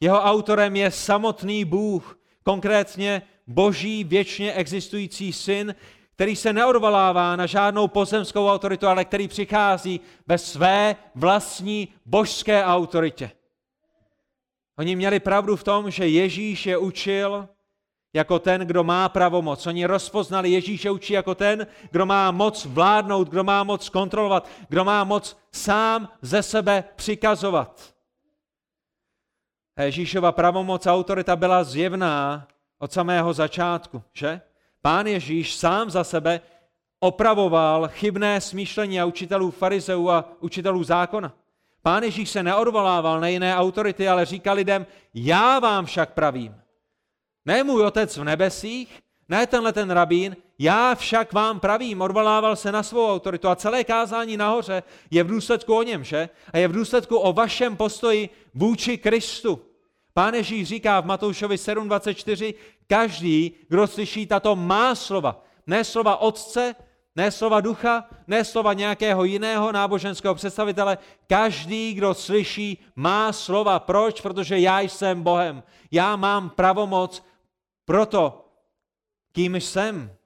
Jeho 0.00 0.22
autorem 0.22 0.76
je 0.76 0.90
samotný 0.90 1.64
Bůh, 1.64 2.15
konkrétně 2.46 3.22
boží 3.46 4.04
věčně 4.04 4.52
existující 4.52 5.32
syn, 5.32 5.74
který 6.14 6.36
se 6.36 6.52
neodvolává 6.52 7.36
na 7.36 7.46
žádnou 7.46 7.88
pozemskou 7.88 8.48
autoritu, 8.48 8.86
ale 8.86 9.04
který 9.04 9.28
přichází 9.28 10.00
ve 10.26 10.38
své 10.38 10.96
vlastní 11.14 11.88
božské 12.06 12.64
autoritě. 12.64 13.30
Oni 14.78 14.96
měli 14.96 15.20
pravdu 15.20 15.56
v 15.56 15.64
tom, 15.64 15.90
že 15.90 16.08
Ježíš 16.08 16.66
je 16.66 16.78
učil 16.78 17.48
jako 18.14 18.38
ten, 18.38 18.60
kdo 18.60 18.84
má 18.84 19.08
pravomoc. 19.08 19.66
Oni 19.66 19.86
rozpoznali 19.86 20.50
Ježíše 20.50 20.90
učí 20.90 21.12
jako 21.12 21.34
ten, 21.34 21.66
kdo 21.90 22.06
má 22.06 22.30
moc 22.30 22.64
vládnout, 22.64 23.28
kdo 23.28 23.44
má 23.44 23.64
moc 23.64 23.88
kontrolovat, 23.88 24.48
kdo 24.68 24.84
má 24.84 25.04
moc 25.04 25.36
sám 25.52 26.08
ze 26.22 26.42
sebe 26.42 26.84
přikazovat. 26.96 27.95
Ježíšova 29.82 30.32
pravomoc 30.32 30.86
a 30.86 30.94
autorita 30.94 31.36
byla 31.36 31.64
zjevná 31.64 32.48
od 32.78 32.92
samého 32.92 33.32
začátku, 33.32 34.02
že? 34.12 34.40
Pán 34.82 35.06
Ježíš 35.06 35.56
sám 35.56 35.90
za 35.90 36.04
sebe 36.04 36.40
opravoval 37.00 37.88
chybné 37.88 38.40
smýšlení 38.40 39.00
a 39.00 39.04
učitelů 39.04 39.50
farizeů 39.50 40.10
a 40.10 40.24
učitelů 40.40 40.84
zákona. 40.84 41.32
Pán 41.82 42.02
Ježíš 42.02 42.30
se 42.30 42.42
neodvolával 42.42 43.20
na 43.20 43.28
jiné 43.28 43.56
autority, 43.56 44.08
ale 44.08 44.24
říkal 44.24 44.56
lidem, 44.56 44.86
já 45.14 45.58
vám 45.58 45.86
však 45.86 46.12
pravím. 46.12 46.54
Ne 47.44 47.64
můj 47.64 47.82
otec 47.82 48.16
v 48.16 48.24
nebesích, 48.24 49.02
ne 49.28 49.46
tenhle 49.46 49.72
ten 49.72 49.90
rabín, 49.90 50.36
já 50.58 50.94
však 50.94 51.32
vám 51.32 51.60
pravím, 51.60 52.00
odvolával 52.00 52.56
se 52.56 52.72
na 52.72 52.82
svou 52.82 53.12
autoritu 53.12 53.48
a 53.48 53.56
celé 53.56 53.84
kázání 53.84 54.36
nahoře 54.36 54.82
je 55.10 55.24
v 55.24 55.28
důsledku 55.28 55.76
o 55.76 55.82
něm, 55.82 56.04
že? 56.04 56.28
A 56.52 56.58
je 56.58 56.68
v 56.68 56.72
důsledku 56.72 57.16
o 57.16 57.32
vašem 57.32 57.76
postoji 57.76 58.28
vůči 58.54 58.98
Kristu. 58.98 59.60
Pán 60.14 60.34
Ježíš 60.34 60.68
říká 60.68 61.00
v 61.00 61.06
Matoušovi 61.06 61.56
7.24, 61.56 62.54
každý, 62.86 63.52
kdo 63.68 63.86
slyší 63.86 64.26
tato 64.26 64.56
má 64.56 64.94
slova, 64.94 65.44
ne 65.66 65.84
slova 65.84 66.16
otce, 66.16 66.74
ne 67.16 67.30
slova 67.30 67.60
ducha, 67.60 68.04
ne 68.26 68.44
slova 68.44 68.72
nějakého 68.72 69.24
jiného 69.24 69.72
náboženského 69.72 70.34
představitele, 70.34 70.98
každý, 71.26 71.94
kdo 71.94 72.14
slyší 72.14 72.78
má 72.96 73.32
slova. 73.32 73.78
Proč? 73.78 74.20
Protože 74.20 74.58
já 74.58 74.80
jsem 74.80 75.22
Bohem. 75.22 75.62
Já 75.90 76.16
mám 76.16 76.50
pravomoc 76.50 77.24
proto, 77.84 78.48
kým 79.32 79.56
jsem. 79.56 80.16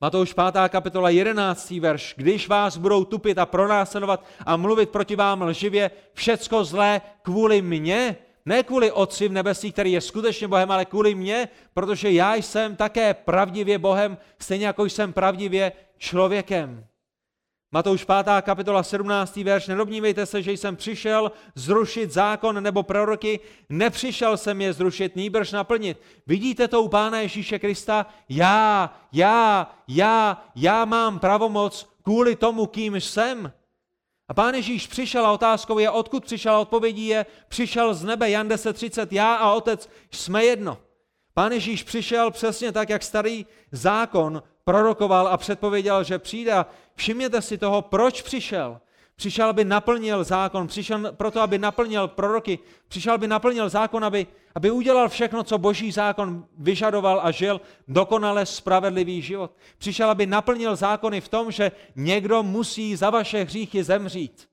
Matouš 0.00 0.32
5. 0.32 0.44
kapitola 0.68 1.10
11. 1.10 1.70
verš. 1.70 2.14
Když 2.16 2.48
vás 2.48 2.76
budou 2.76 3.04
tupit 3.04 3.38
a 3.38 3.46
pronásledovat 3.46 4.24
a 4.46 4.56
mluvit 4.56 4.90
proti 4.90 5.16
vám 5.16 5.42
lživě, 5.42 5.90
všecko 6.12 6.64
zlé 6.64 7.00
kvůli 7.22 7.62
mně, 7.62 8.16
ne 8.46 8.62
kvůli 8.62 8.92
Otci 8.92 9.28
v 9.28 9.32
nebesích, 9.32 9.72
který 9.72 9.92
je 9.92 10.00
skutečně 10.00 10.48
Bohem, 10.48 10.70
ale 10.70 10.84
kvůli 10.84 11.14
mně, 11.14 11.48
protože 11.74 12.10
já 12.10 12.34
jsem 12.34 12.76
také 12.76 13.14
pravdivě 13.14 13.78
Bohem, 13.78 14.18
stejně 14.38 14.66
jako 14.66 14.84
jsem 14.84 15.12
pravdivě 15.12 15.72
člověkem. 15.98 16.86
Matouš 17.72 18.04
5. 18.04 18.16
kapitola 18.42 18.82
17. 18.82 19.36
verš. 19.36 19.66
Nedobnívejte 19.66 20.26
se, 20.26 20.42
že 20.42 20.52
jsem 20.52 20.76
přišel 20.76 21.32
zrušit 21.54 22.12
zákon 22.12 22.62
nebo 22.62 22.82
proroky. 22.82 23.40
Nepřišel 23.68 24.36
jsem 24.36 24.60
je 24.60 24.72
zrušit, 24.72 25.16
nýbrž 25.16 25.52
naplnit. 25.52 26.00
Vidíte 26.26 26.68
to 26.68 26.82
u 26.82 26.88
Pána 26.88 27.20
Ježíše 27.20 27.58
Krista? 27.58 28.06
Já, 28.28 28.94
já, 29.12 29.70
já, 29.88 30.44
já 30.54 30.84
mám 30.84 31.18
pravomoc 31.18 31.88
kvůli 32.02 32.36
tomu, 32.36 32.66
kým 32.66 33.00
jsem. 33.00 33.52
A 34.28 34.34
pán 34.34 34.54
Ježíš 34.54 34.86
přišel 34.86 35.26
a 35.26 35.32
otázkou 35.32 35.78
je, 35.78 35.90
odkud 35.90 36.24
přišel 36.24 36.54
a 36.54 36.58
odpovědí 36.58 37.06
je, 37.06 37.26
přišel 37.48 37.94
z 37.94 38.04
nebe, 38.04 38.30
Jan 38.30 38.48
10.30, 38.48 39.08
já 39.10 39.34
a 39.34 39.52
otec 39.52 39.88
jsme 40.10 40.44
jedno. 40.44 40.78
Pán 41.38 41.52
Ježíš 41.52 41.82
přišel 41.82 42.30
přesně 42.30 42.72
tak, 42.72 42.88
jak 42.88 43.02
starý 43.02 43.46
zákon 43.72 44.42
prorokoval 44.64 45.28
a 45.28 45.36
předpověděl, 45.36 46.04
že 46.04 46.18
přijde. 46.18 46.52
A 46.52 46.66
všimněte 46.94 47.42
si 47.42 47.58
toho, 47.58 47.82
proč 47.82 48.22
přišel. 48.22 48.80
Přišel, 49.16 49.48
aby 49.48 49.64
naplnil 49.64 50.24
zákon, 50.24 50.66
přišel 50.66 51.12
proto, 51.12 51.40
aby 51.40 51.58
naplnil 51.58 52.08
proroky, 52.08 52.58
přišel, 52.88 53.14
aby 53.14 53.26
naplnil 53.26 53.68
zákon, 53.68 54.04
aby, 54.04 54.26
aby 54.54 54.70
udělal 54.70 55.08
všechno, 55.08 55.44
co 55.44 55.58
boží 55.58 55.92
zákon 55.92 56.46
vyžadoval 56.58 57.20
a 57.22 57.30
žil 57.30 57.60
dokonale 57.88 58.46
spravedlivý 58.46 59.22
život. 59.22 59.56
Přišel, 59.78 60.10
aby 60.10 60.26
naplnil 60.26 60.76
zákony 60.76 61.20
v 61.20 61.28
tom, 61.28 61.50
že 61.50 61.72
někdo 61.96 62.42
musí 62.42 62.96
za 62.96 63.10
vaše 63.10 63.44
hříchy 63.44 63.84
zemřít. 63.84 64.48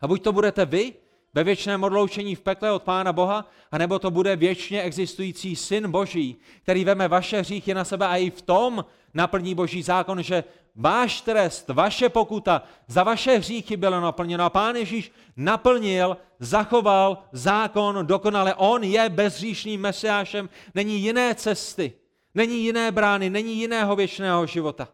A 0.00 0.08
buď 0.08 0.22
to 0.22 0.32
budete 0.32 0.66
vy, 0.66 0.94
ve 1.34 1.44
věčném 1.44 1.84
odloučení 1.84 2.34
v 2.34 2.40
pekle 2.40 2.72
od 2.72 2.82
Pána 2.82 3.12
Boha, 3.12 3.50
anebo 3.70 3.98
to 3.98 4.10
bude 4.10 4.36
věčně 4.36 4.82
existující 4.82 5.56
Syn 5.56 5.90
Boží, 5.90 6.36
který 6.62 6.84
veme 6.84 7.08
vaše 7.08 7.40
hříchy 7.40 7.74
na 7.74 7.84
sebe 7.84 8.06
a 8.06 8.16
i 8.16 8.30
v 8.30 8.42
tom 8.42 8.84
naplní 9.14 9.54
Boží 9.54 9.82
zákon, 9.82 10.22
že 10.22 10.44
váš 10.74 11.20
trest, 11.20 11.68
vaše 11.68 12.08
pokuta 12.08 12.62
za 12.86 13.02
vaše 13.02 13.38
hříchy 13.38 13.76
bylo 13.76 14.00
naplněno. 14.00 14.44
A 14.44 14.50
Pán 14.50 14.76
Ježíš 14.76 15.12
naplnil, 15.36 16.16
zachoval 16.38 17.18
zákon 17.32 18.06
dokonale. 18.06 18.54
On 18.54 18.84
je 18.84 19.08
bezříšným 19.08 19.80
mesiášem, 19.80 20.48
není 20.74 21.00
jiné 21.00 21.34
cesty, 21.34 21.92
není 22.34 22.64
jiné 22.64 22.92
brány, 22.92 23.30
není 23.30 23.54
jiného 23.54 23.96
věčného 23.96 24.46
života. 24.46 24.88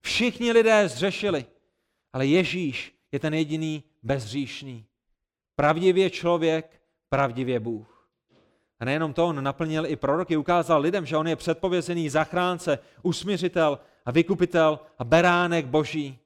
Všichni 0.00 0.52
lidé 0.52 0.88
zřešili, 0.88 1.44
ale 2.12 2.26
Ježíš 2.26 2.94
je 3.12 3.18
ten 3.18 3.34
jediný 3.34 3.82
bezříšný. 4.02 4.85
Pravdivě 5.56 6.10
člověk, 6.10 6.80
pravdivě 7.08 7.60
Bůh. 7.60 8.08
A 8.80 8.84
nejenom 8.84 9.12
to, 9.12 9.26
on 9.26 9.44
naplnil 9.44 9.86
i 9.86 9.96
proroky, 9.96 10.36
ukázal 10.36 10.80
lidem, 10.80 11.06
že 11.06 11.16
on 11.16 11.28
je 11.28 11.36
předpovězený 11.36 12.08
zachránce, 12.08 12.78
usmířitel 13.02 13.78
a 14.04 14.10
vykupitel 14.10 14.80
a 14.98 15.04
beránek 15.04 15.66
boží. 15.66 16.18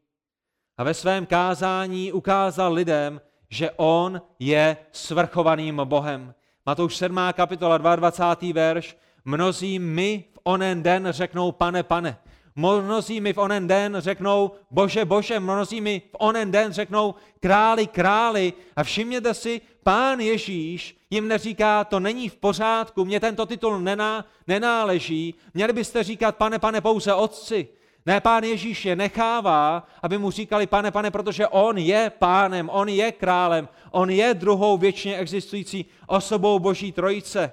A 0.77 0.85
ve 0.85 0.95
svém 0.95 1.27
kázání 1.27 2.13
ukázal 2.13 2.73
lidem, 2.73 3.21
že 3.51 3.71
on 3.77 4.23
je 4.39 4.77
svrchovaným 4.93 5.81
Bohem. 5.85 6.35
Matouš 6.67 6.97
7. 6.97 7.19
kapitola 7.33 7.79
22. 7.79 8.53
verš. 8.55 8.97
Mnozí 9.25 9.79
mi 9.79 10.25
v 10.33 10.39
onen 10.43 10.83
den 10.83 11.07
řeknou, 11.11 11.53
pane, 11.53 11.83
pane. 11.83 12.19
Mnozí 12.61 13.21
mi 13.21 13.33
v 13.33 13.39
onen 13.39 13.69
den 13.69 13.97
řeknou, 13.99 14.51
bože, 14.71 15.05
bože, 15.05 15.41
mnozí 15.41 15.81
mi 15.81 16.03
v 16.11 16.17
onen 16.19 16.51
den 16.51 16.73
řeknou, 16.73 17.15
králi, 17.41 17.87
králi. 17.87 18.53
A 18.77 18.85
všimněte 18.85 19.35
si, 19.35 19.61
pán 19.83 20.21
Ježíš 20.21 20.97
jim 21.11 21.29
neříká, 21.29 21.85
to 21.85 22.01
není 22.01 22.29
v 22.29 22.37
pořádku, 22.37 23.05
mě 23.05 23.21
tento 23.21 23.47
titul 23.47 23.81
nená, 23.81 24.25
nenáleží, 24.47 25.35
měli 25.55 25.73
byste 25.73 26.03
říkat, 26.03 26.37
pane, 26.37 26.59
pane, 26.59 26.81
pouze 26.81 27.15
otci. 27.15 27.69
Ne, 28.07 28.21
pán 28.21 28.45
Ježíš 28.45 28.85
je 28.85 28.97
nechává, 28.97 29.87
aby 30.03 30.19
mu 30.19 30.31
říkali, 30.31 30.67
pane, 30.67 30.91
pane, 30.91 31.11
protože 31.11 31.49
on 31.49 31.79
je 31.79 32.13
pánem, 32.19 32.71
on 32.73 32.89
je 32.89 33.13
králem, 33.13 33.69
on 33.91 34.11
je 34.11 34.35
druhou 34.35 34.79
věčně 34.79 35.17
existující 35.17 35.85
osobou 36.07 36.59
Boží 36.59 36.93
trojice. 36.93 37.53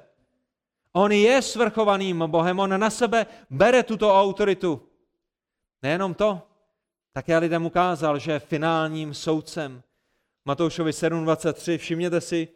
On 0.94 1.12
je 1.12 1.42
svrchovaným 1.42 2.24
Bohem, 2.28 2.60
on 2.60 2.80
na 2.80 2.90
sebe 2.90 3.26
bere 3.50 3.84
tuto 3.84 4.22
autoritu. 4.22 4.87
Nejenom 5.84 6.14
to, 6.14 6.42
také 7.14 7.38
lidem 7.38 7.66
ukázal, 7.66 8.20
že 8.20 8.40
finálním 8.40 9.14
soudcem. 9.14 9.84
Matoušovi 10.46 10.92
7.23, 10.92 11.78
všimněte 11.78 12.22
si, 12.22 12.48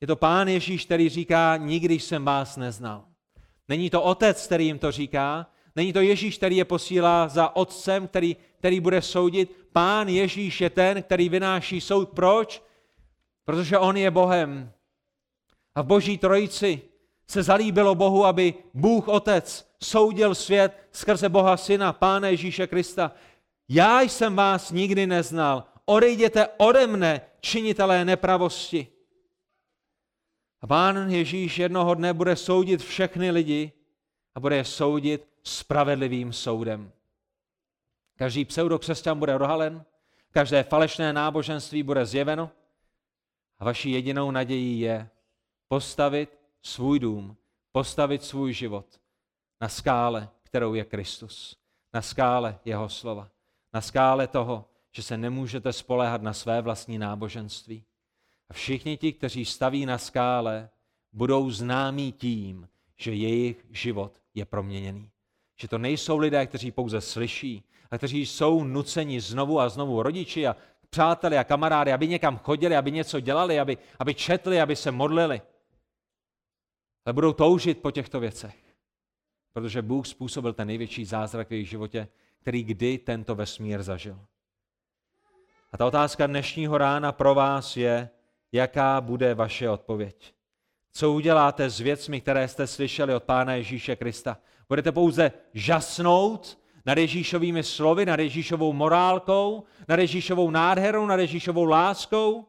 je 0.00 0.06
to 0.06 0.16
pán 0.16 0.48
Ježíš, 0.48 0.84
který 0.84 1.08
říká, 1.08 1.56
nikdy 1.56 1.94
jsem 1.94 2.24
vás 2.24 2.56
neznal. 2.56 3.04
Není 3.68 3.90
to 3.90 4.02
otec, 4.02 4.46
který 4.46 4.66
jim 4.66 4.78
to 4.78 4.92
říká, 4.92 5.46
není 5.76 5.92
to 5.92 6.00
Ježíš, 6.00 6.36
který 6.36 6.56
je 6.56 6.64
posílá 6.64 7.28
za 7.28 7.56
otcem, 7.56 8.08
který, 8.08 8.36
který 8.58 8.80
bude 8.80 9.02
soudit. 9.02 9.68
Pán 9.72 10.08
Ježíš 10.08 10.60
je 10.60 10.70
ten, 10.70 11.02
který 11.02 11.28
vynáší 11.28 11.80
soud. 11.80 12.08
Proč? 12.08 12.62
Protože 13.44 13.78
on 13.78 13.96
je 13.96 14.10
Bohem. 14.10 14.72
A 15.74 15.82
v 15.82 15.86
boží 15.86 16.18
trojici 16.18 16.82
se 17.28 17.42
zalíbilo 17.42 17.94
Bohu, 17.94 18.24
aby 18.24 18.54
Bůh 18.74 19.08
Otec 19.08 19.65
soudil 19.82 20.34
svět 20.34 20.88
skrze 20.92 21.28
Boha 21.28 21.56
Syna, 21.56 21.92
Pána 21.92 22.28
Ježíše 22.28 22.66
Krista. 22.66 23.12
Já 23.68 24.00
jsem 24.00 24.36
vás 24.36 24.70
nikdy 24.70 25.06
neznal. 25.06 25.64
Odejděte 25.84 26.48
ode 26.56 26.86
mne, 26.86 27.20
činitelé 27.40 28.04
nepravosti. 28.04 28.88
A 30.60 30.66
pán 30.66 31.10
Ježíš 31.10 31.58
jednoho 31.58 31.94
dne 31.94 32.12
bude 32.12 32.36
soudit 32.36 32.82
všechny 32.82 33.30
lidi 33.30 33.72
a 34.34 34.40
bude 34.40 34.56
je 34.56 34.64
soudit 34.64 35.28
spravedlivým 35.42 36.32
soudem. 36.32 36.92
Každý 38.16 38.44
pseudokřesťan 38.44 39.18
bude 39.18 39.38
rohalen, 39.38 39.84
každé 40.30 40.62
falešné 40.62 41.12
náboženství 41.12 41.82
bude 41.82 42.06
zjeveno 42.06 42.50
a 43.58 43.64
vaší 43.64 43.90
jedinou 43.90 44.30
nadějí 44.30 44.80
je 44.80 45.08
postavit 45.68 46.38
svůj 46.62 46.98
dům, 46.98 47.36
postavit 47.72 48.24
svůj 48.24 48.52
život 48.52 48.86
na 49.60 49.68
skále, 49.68 50.28
kterou 50.42 50.74
je 50.74 50.84
Kristus, 50.84 51.56
na 51.94 52.02
skále 52.02 52.58
jeho 52.64 52.88
slova, 52.88 53.28
na 53.72 53.80
skále 53.80 54.26
toho, 54.26 54.64
že 54.92 55.02
se 55.02 55.16
nemůžete 55.16 55.72
spoléhat 55.72 56.22
na 56.22 56.32
své 56.32 56.62
vlastní 56.62 56.98
náboženství. 56.98 57.84
A 58.50 58.52
všichni 58.52 58.96
ti, 58.96 59.12
kteří 59.12 59.44
staví 59.44 59.86
na 59.86 59.98
skále, 59.98 60.70
budou 61.12 61.50
známí 61.50 62.12
tím, 62.12 62.68
že 62.96 63.14
jejich 63.14 63.66
život 63.70 64.20
je 64.34 64.44
proměněný. 64.44 65.10
Že 65.56 65.68
to 65.68 65.78
nejsou 65.78 66.18
lidé, 66.18 66.46
kteří 66.46 66.70
pouze 66.70 67.00
slyší, 67.00 67.64
a 67.90 67.98
kteří 67.98 68.26
jsou 68.26 68.64
nuceni 68.64 69.20
znovu 69.20 69.60
a 69.60 69.68
znovu 69.68 70.02
rodiči 70.02 70.46
a 70.46 70.56
přáteli 70.90 71.38
a 71.38 71.44
kamarády, 71.44 71.92
aby 71.92 72.08
někam 72.08 72.38
chodili, 72.38 72.76
aby 72.76 72.92
něco 72.92 73.20
dělali, 73.20 73.60
aby, 73.60 73.78
aby 73.98 74.14
četli, 74.14 74.60
aby 74.60 74.76
se 74.76 74.90
modlili. 74.90 75.42
Ale 77.04 77.12
budou 77.12 77.32
toužit 77.32 77.82
po 77.82 77.90
těchto 77.90 78.20
věcech, 78.20 78.65
protože 79.56 79.82
Bůh 79.82 80.06
způsobil 80.06 80.52
ten 80.52 80.68
největší 80.68 81.04
zázrak 81.04 81.48
v 81.48 81.52
jejich 81.52 81.68
životě, 81.68 82.08
který 82.40 82.64
kdy 82.64 82.98
tento 82.98 83.34
vesmír 83.34 83.82
zažil. 83.82 84.18
A 85.72 85.76
ta 85.76 85.86
otázka 85.86 86.26
dnešního 86.26 86.78
rána 86.78 87.12
pro 87.12 87.34
vás 87.34 87.76
je, 87.76 88.08
jaká 88.52 89.00
bude 89.00 89.34
vaše 89.34 89.70
odpověď. 89.70 90.34
Co 90.92 91.12
uděláte 91.12 91.70
s 91.70 91.80
věcmi, 91.80 92.20
které 92.20 92.48
jste 92.48 92.66
slyšeli 92.66 93.14
od 93.14 93.24
Pána 93.24 93.54
Ježíše 93.54 93.96
Krista? 93.96 94.38
Budete 94.68 94.92
pouze 94.92 95.32
žasnout 95.54 96.58
nad 96.86 96.98
Ježíšovými 96.98 97.62
slovy, 97.62 98.06
nad 98.06 98.20
Ježíšovou 98.20 98.72
morálkou, 98.72 99.64
nad 99.88 99.98
Ježíšovou 99.98 100.50
nádherou, 100.50 101.06
nad 101.06 101.20
Ježíšovou 101.20 101.64
láskou? 101.64 102.46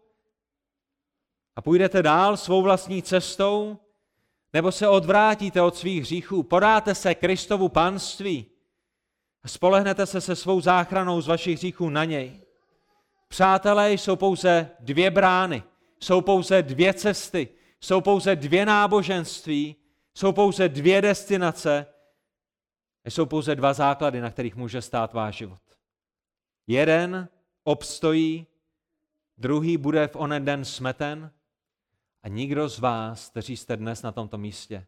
A 1.55 1.62
půjdete 1.62 2.03
dál 2.03 2.38
svou 2.38 2.62
vlastní 2.62 3.03
cestou? 3.03 3.78
Nebo 4.54 4.72
se 4.72 4.88
odvrátíte 4.88 5.62
od 5.62 5.76
svých 5.76 6.02
hříchů, 6.02 6.43
podáte 6.43 6.95
se 6.95 7.16
Kristovu 7.16 7.70
panství 7.70 8.45
a 9.43 9.48
spolehnete 9.48 10.06
se 10.06 10.22
se 10.22 10.36
svou 10.36 10.62
záchranou 10.62 11.22
z 11.22 11.28
vašich 11.28 11.58
hříchů 11.58 11.89
na 11.89 12.06
něj? 12.06 12.41
Přátelé, 13.28 13.93
jsou 13.93 14.16
pouze 14.16 14.70
dvě 14.80 15.12
brány, 15.12 15.64
jsou 16.00 16.22
pouze 16.22 16.64
dvě 16.64 16.93
cesty, 16.93 17.50
jsou 17.82 18.02
pouze 18.02 18.36
dvě 18.36 18.66
náboženství, 18.66 19.76
jsou 20.14 20.32
pouze 20.32 20.70
dvě 20.70 21.02
destinace, 21.02 21.86
jsou 23.06 23.26
pouze 23.26 23.56
dva 23.56 23.74
základy, 23.74 24.22
na 24.22 24.32
kterých 24.32 24.56
může 24.56 24.82
stát 24.82 25.14
váš 25.14 25.36
život. 25.36 25.62
Jeden 26.68 27.30
obstojí, 27.64 28.48
druhý 29.38 29.78
bude 29.78 30.08
v 30.08 30.16
onen 30.16 30.45
den 30.45 30.66
smeten 30.66 31.32
a 32.28 32.30
nikdo 32.30 32.69
z 32.69 32.80
vás, 32.80 33.30
kteří 33.30 33.57
jste 33.57 33.78
dnes 33.78 34.01
na 34.01 34.11
tomto 34.11 34.38
místě, 34.38 34.88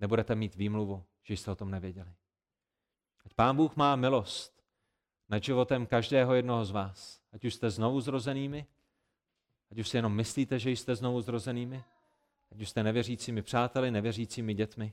nebudete 0.00 0.34
mít 0.34 0.54
výmluvu, 0.54 1.04
že 1.22 1.34
jste 1.34 1.50
o 1.50 1.54
tom 1.54 1.70
nevěděli. 1.70 2.12
Ať 3.24 3.34
Pán 3.34 3.56
Bůh 3.56 3.76
má 3.76 3.96
milost 3.96 4.62
nad 5.28 5.44
životem 5.44 5.86
každého 5.86 6.34
jednoho 6.34 6.64
z 6.64 6.70
vás. 6.70 7.20
Ať 7.32 7.44
už 7.44 7.54
jste 7.54 7.70
znovu 7.70 8.00
zrozenými, 8.00 8.66
ať 9.70 9.78
už 9.78 9.88
si 9.88 9.96
jenom 9.96 10.14
myslíte, 10.14 10.58
že 10.58 10.70
jste 10.70 10.94
znovu 10.94 11.20
zrozenými, 11.20 11.84
ať 12.52 12.60
už 12.60 12.68
jste 12.68 12.82
nevěřícími 12.82 13.42
přáteli, 13.42 13.90
nevěřícími 13.90 14.54
dětmi, 14.54 14.92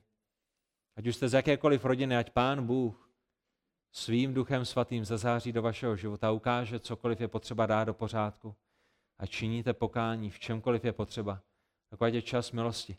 ať 0.96 1.08
už 1.08 1.16
jste 1.16 1.30
z 1.30 1.34
jakékoliv 1.34 1.86
rodiny, 1.86 2.18
ať 2.18 2.30
Pán 2.30 2.66
Bůh 2.66 3.12
svým 3.92 4.34
duchem 4.34 4.66
svatým 4.66 5.06
zazáří 5.06 5.52
do 5.52 5.62
vašeho 5.62 5.96
života, 5.96 6.32
ukáže, 6.32 6.80
cokoliv 6.80 7.22
je 7.22 7.28
potřeba 7.28 7.66
dát 7.66 7.84
do 7.84 7.94
pořádku 7.94 8.56
a 9.18 9.26
činíte 9.26 9.74
pokání 9.74 10.30
v 10.30 10.40
čemkoliv 10.40 10.86
je 10.86 10.94
potřeba. 10.94 11.42
Takový 11.90 12.14
je 12.14 12.22
čas 12.22 12.52
milosti. 12.52 12.98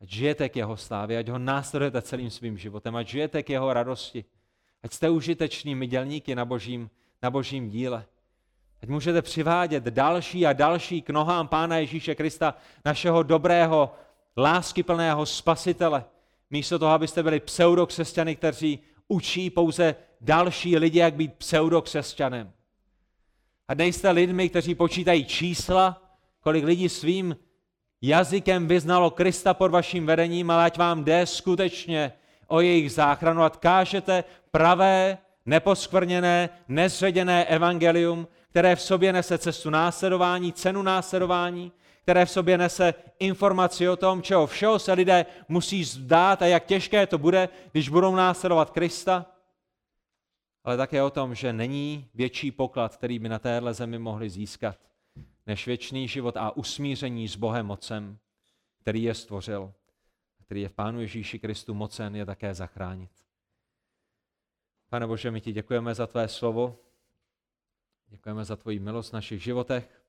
Ať 0.00 0.08
žijete 0.08 0.48
k 0.48 0.56
jeho 0.56 0.76
slávě, 0.76 1.18
ať 1.18 1.28
ho 1.28 1.38
následujete 1.38 2.02
celým 2.02 2.30
svým 2.30 2.58
životem, 2.58 2.96
ať 2.96 3.06
žijete 3.08 3.42
k 3.42 3.50
jeho 3.50 3.72
radosti. 3.72 4.24
Ať 4.82 4.92
jste 4.92 5.10
užitečnými 5.10 5.86
dělníky 5.86 6.34
na 6.34 6.44
božím, 6.44 6.90
na 7.22 7.30
božím 7.30 7.68
díle. 7.70 8.06
Ať 8.82 8.88
můžete 8.88 9.22
přivádět 9.22 9.84
další 9.84 10.46
a 10.46 10.52
další 10.52 11.02
k 11.02 11.10
nohám 11.10 11.48
Pána 11.48 11.76
Ježíše 11.76 12.14
Krista, 12.14 12.54
našeho 12.84 13.22
dobrého, 13.22 13.94
láskyplného 14.36 15.26
spasitele. 15.26 16.04
Místo 16.50 16.78
toho, 16.78 16.92
abyste 16.92 17.22
byli 17.22 17.40
pseudokřesťany, 17.40 18.36
kteří 18.36 18.78
učí 19.08 19.50
pouze 19.50 19.94
další 20.20 20.78
lidi, 20.78 20.98
jak 20.98 21.14
být 21.14 21.34
pseudokřesťanem. 21.34 22.52
A 23.68 23.74
nejste 23.74 24.10
lidmi, 24.10 24.48
kteří 24.48 24.74
počítají 24.74 25.24
čísla, 25.24 26.02
kolik 26.40 26.64
lidí 26.64 26.88
svým 26.88 27.36
jazykem 28.02 28.68
vyznalo 28.68 29.10
Krista 29.10 29.54
pod 29.54 29.70
vaším 29.70 30.06
vedením, 30.06 30.50
ale 30.50 30.64
ať 30.64 30.78
vám 30.78 31.04
jde 31.04 31.26
skutečně 31.26 32.12
o 32.46 32.60
jejich 32.60 32.92
záchranu, 32.92 33.42
ať 33.42 33.56
kážete 33.56 34.24
pravé, 34.50 35.18
neposkvrněné, 35.46 36.48
nezředěné 36.68 37.44
evangelium, 37.44 38.28
které 38.50 38.76
v 38.76 38.82
sobě 38.82 39.12
nese 39.12 39.38
cestu 39.38 39.70
následování, 39.70 40.52
cenu 40.52 40.82
následování, 40.82 41.72
které 42.02 42.26
v 42.26 42.30
sobě 42.30 42.58
nese 42.58 42.94
informaci 43.18 43.88
o 43.88 43.96
tom, 43.96 44.22
čeho 44.22 44.46
všeho 44.46 44.78
se 44.78 44.92
lidé 44.92 45.26
musí 45.48 45.84
zdát 45.84 46.42
a 46.42 46.46
jak 46.46 46.64
těžké 46.66 47.06
to 47.06 47.18
bude, 47.18 47.48
když 47.72 47.88
budou 47.88 48.14
následovat 48.14 48.70
Krista, 48.70 49.26
ale 50.64 50.76
také 50.76 51.02
o 51.02 51.10
tom, 51.10 51.34
že 51.34 51.52
není 51.52 52.08
větší 52.14 52.50
poklad, 52.50 52.96
který 52.96 53.18
by 53.18 53.28
na 53.28 53.38
téhle 53.38 53.74
zemi 53.74 53.98
mohli 53.98 54.30
získat, 54.30 54.76
než 55.48 55.66
věčný 55.66 56.08
život 56.08 56.36
a 56.36 56.56
usmíření 56.56 57.28
s 57.28 57.36
Bohem 57.36 57.70
Otcem, 57.70 58.18
který 58.78 59.02
je 59.02 59.14
stvořil, 59.14 59.74
který 60.44 60.60
je 60.60 60.68
v 60.68 60.72
Pánu 60.72 61.00
Ježíši 61.00 61.38
Kristu 61.38 61.74
mocen 61.74 62.16
je 62.16 62.26
také 62.26 62.54
zachránit. 62.54 63.10
Pane 64.88 65.06
Bože, 65.06 65.30
my 65.30 65.40
ti 65.40 65.52
děkujeme 65.52 65.94
za 65.94 66.06
tvé 66.06 66.28
slovo, 66.28 66.80
děkujeme 68.06 68.44
za 68.44 68.56
tvoji 68.56 68.78
milost 68.78 69.10
v 69.10 69.12
našich 69.12 69.42
životech. 69.42 70.04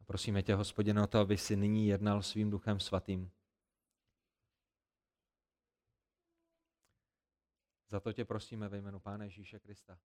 A 0.00 0.04
prosíme 0.04 0.42
tě, 0.42 0.54
hospodine, 0.54 1.02
o 1.02 1.06
to, 1.06 1.18
aby 1.18 1.38
si 1.38 1.56
nyní 1.56 1.88
jednal 1.88 2.22
svým 2.22 2.50
duchem 2.50 2.80
svatým. 2.80 3.30
Za 7.88 8.00
to 8.00 8.12
tě 8.12 8.24
prosíme 8.24 8.68
ve 8.68 8.78
jménu 8.78 9.00
Pána 9.00 9.24
Ježíše 9.24 9.58
Krista. 9.58 9.98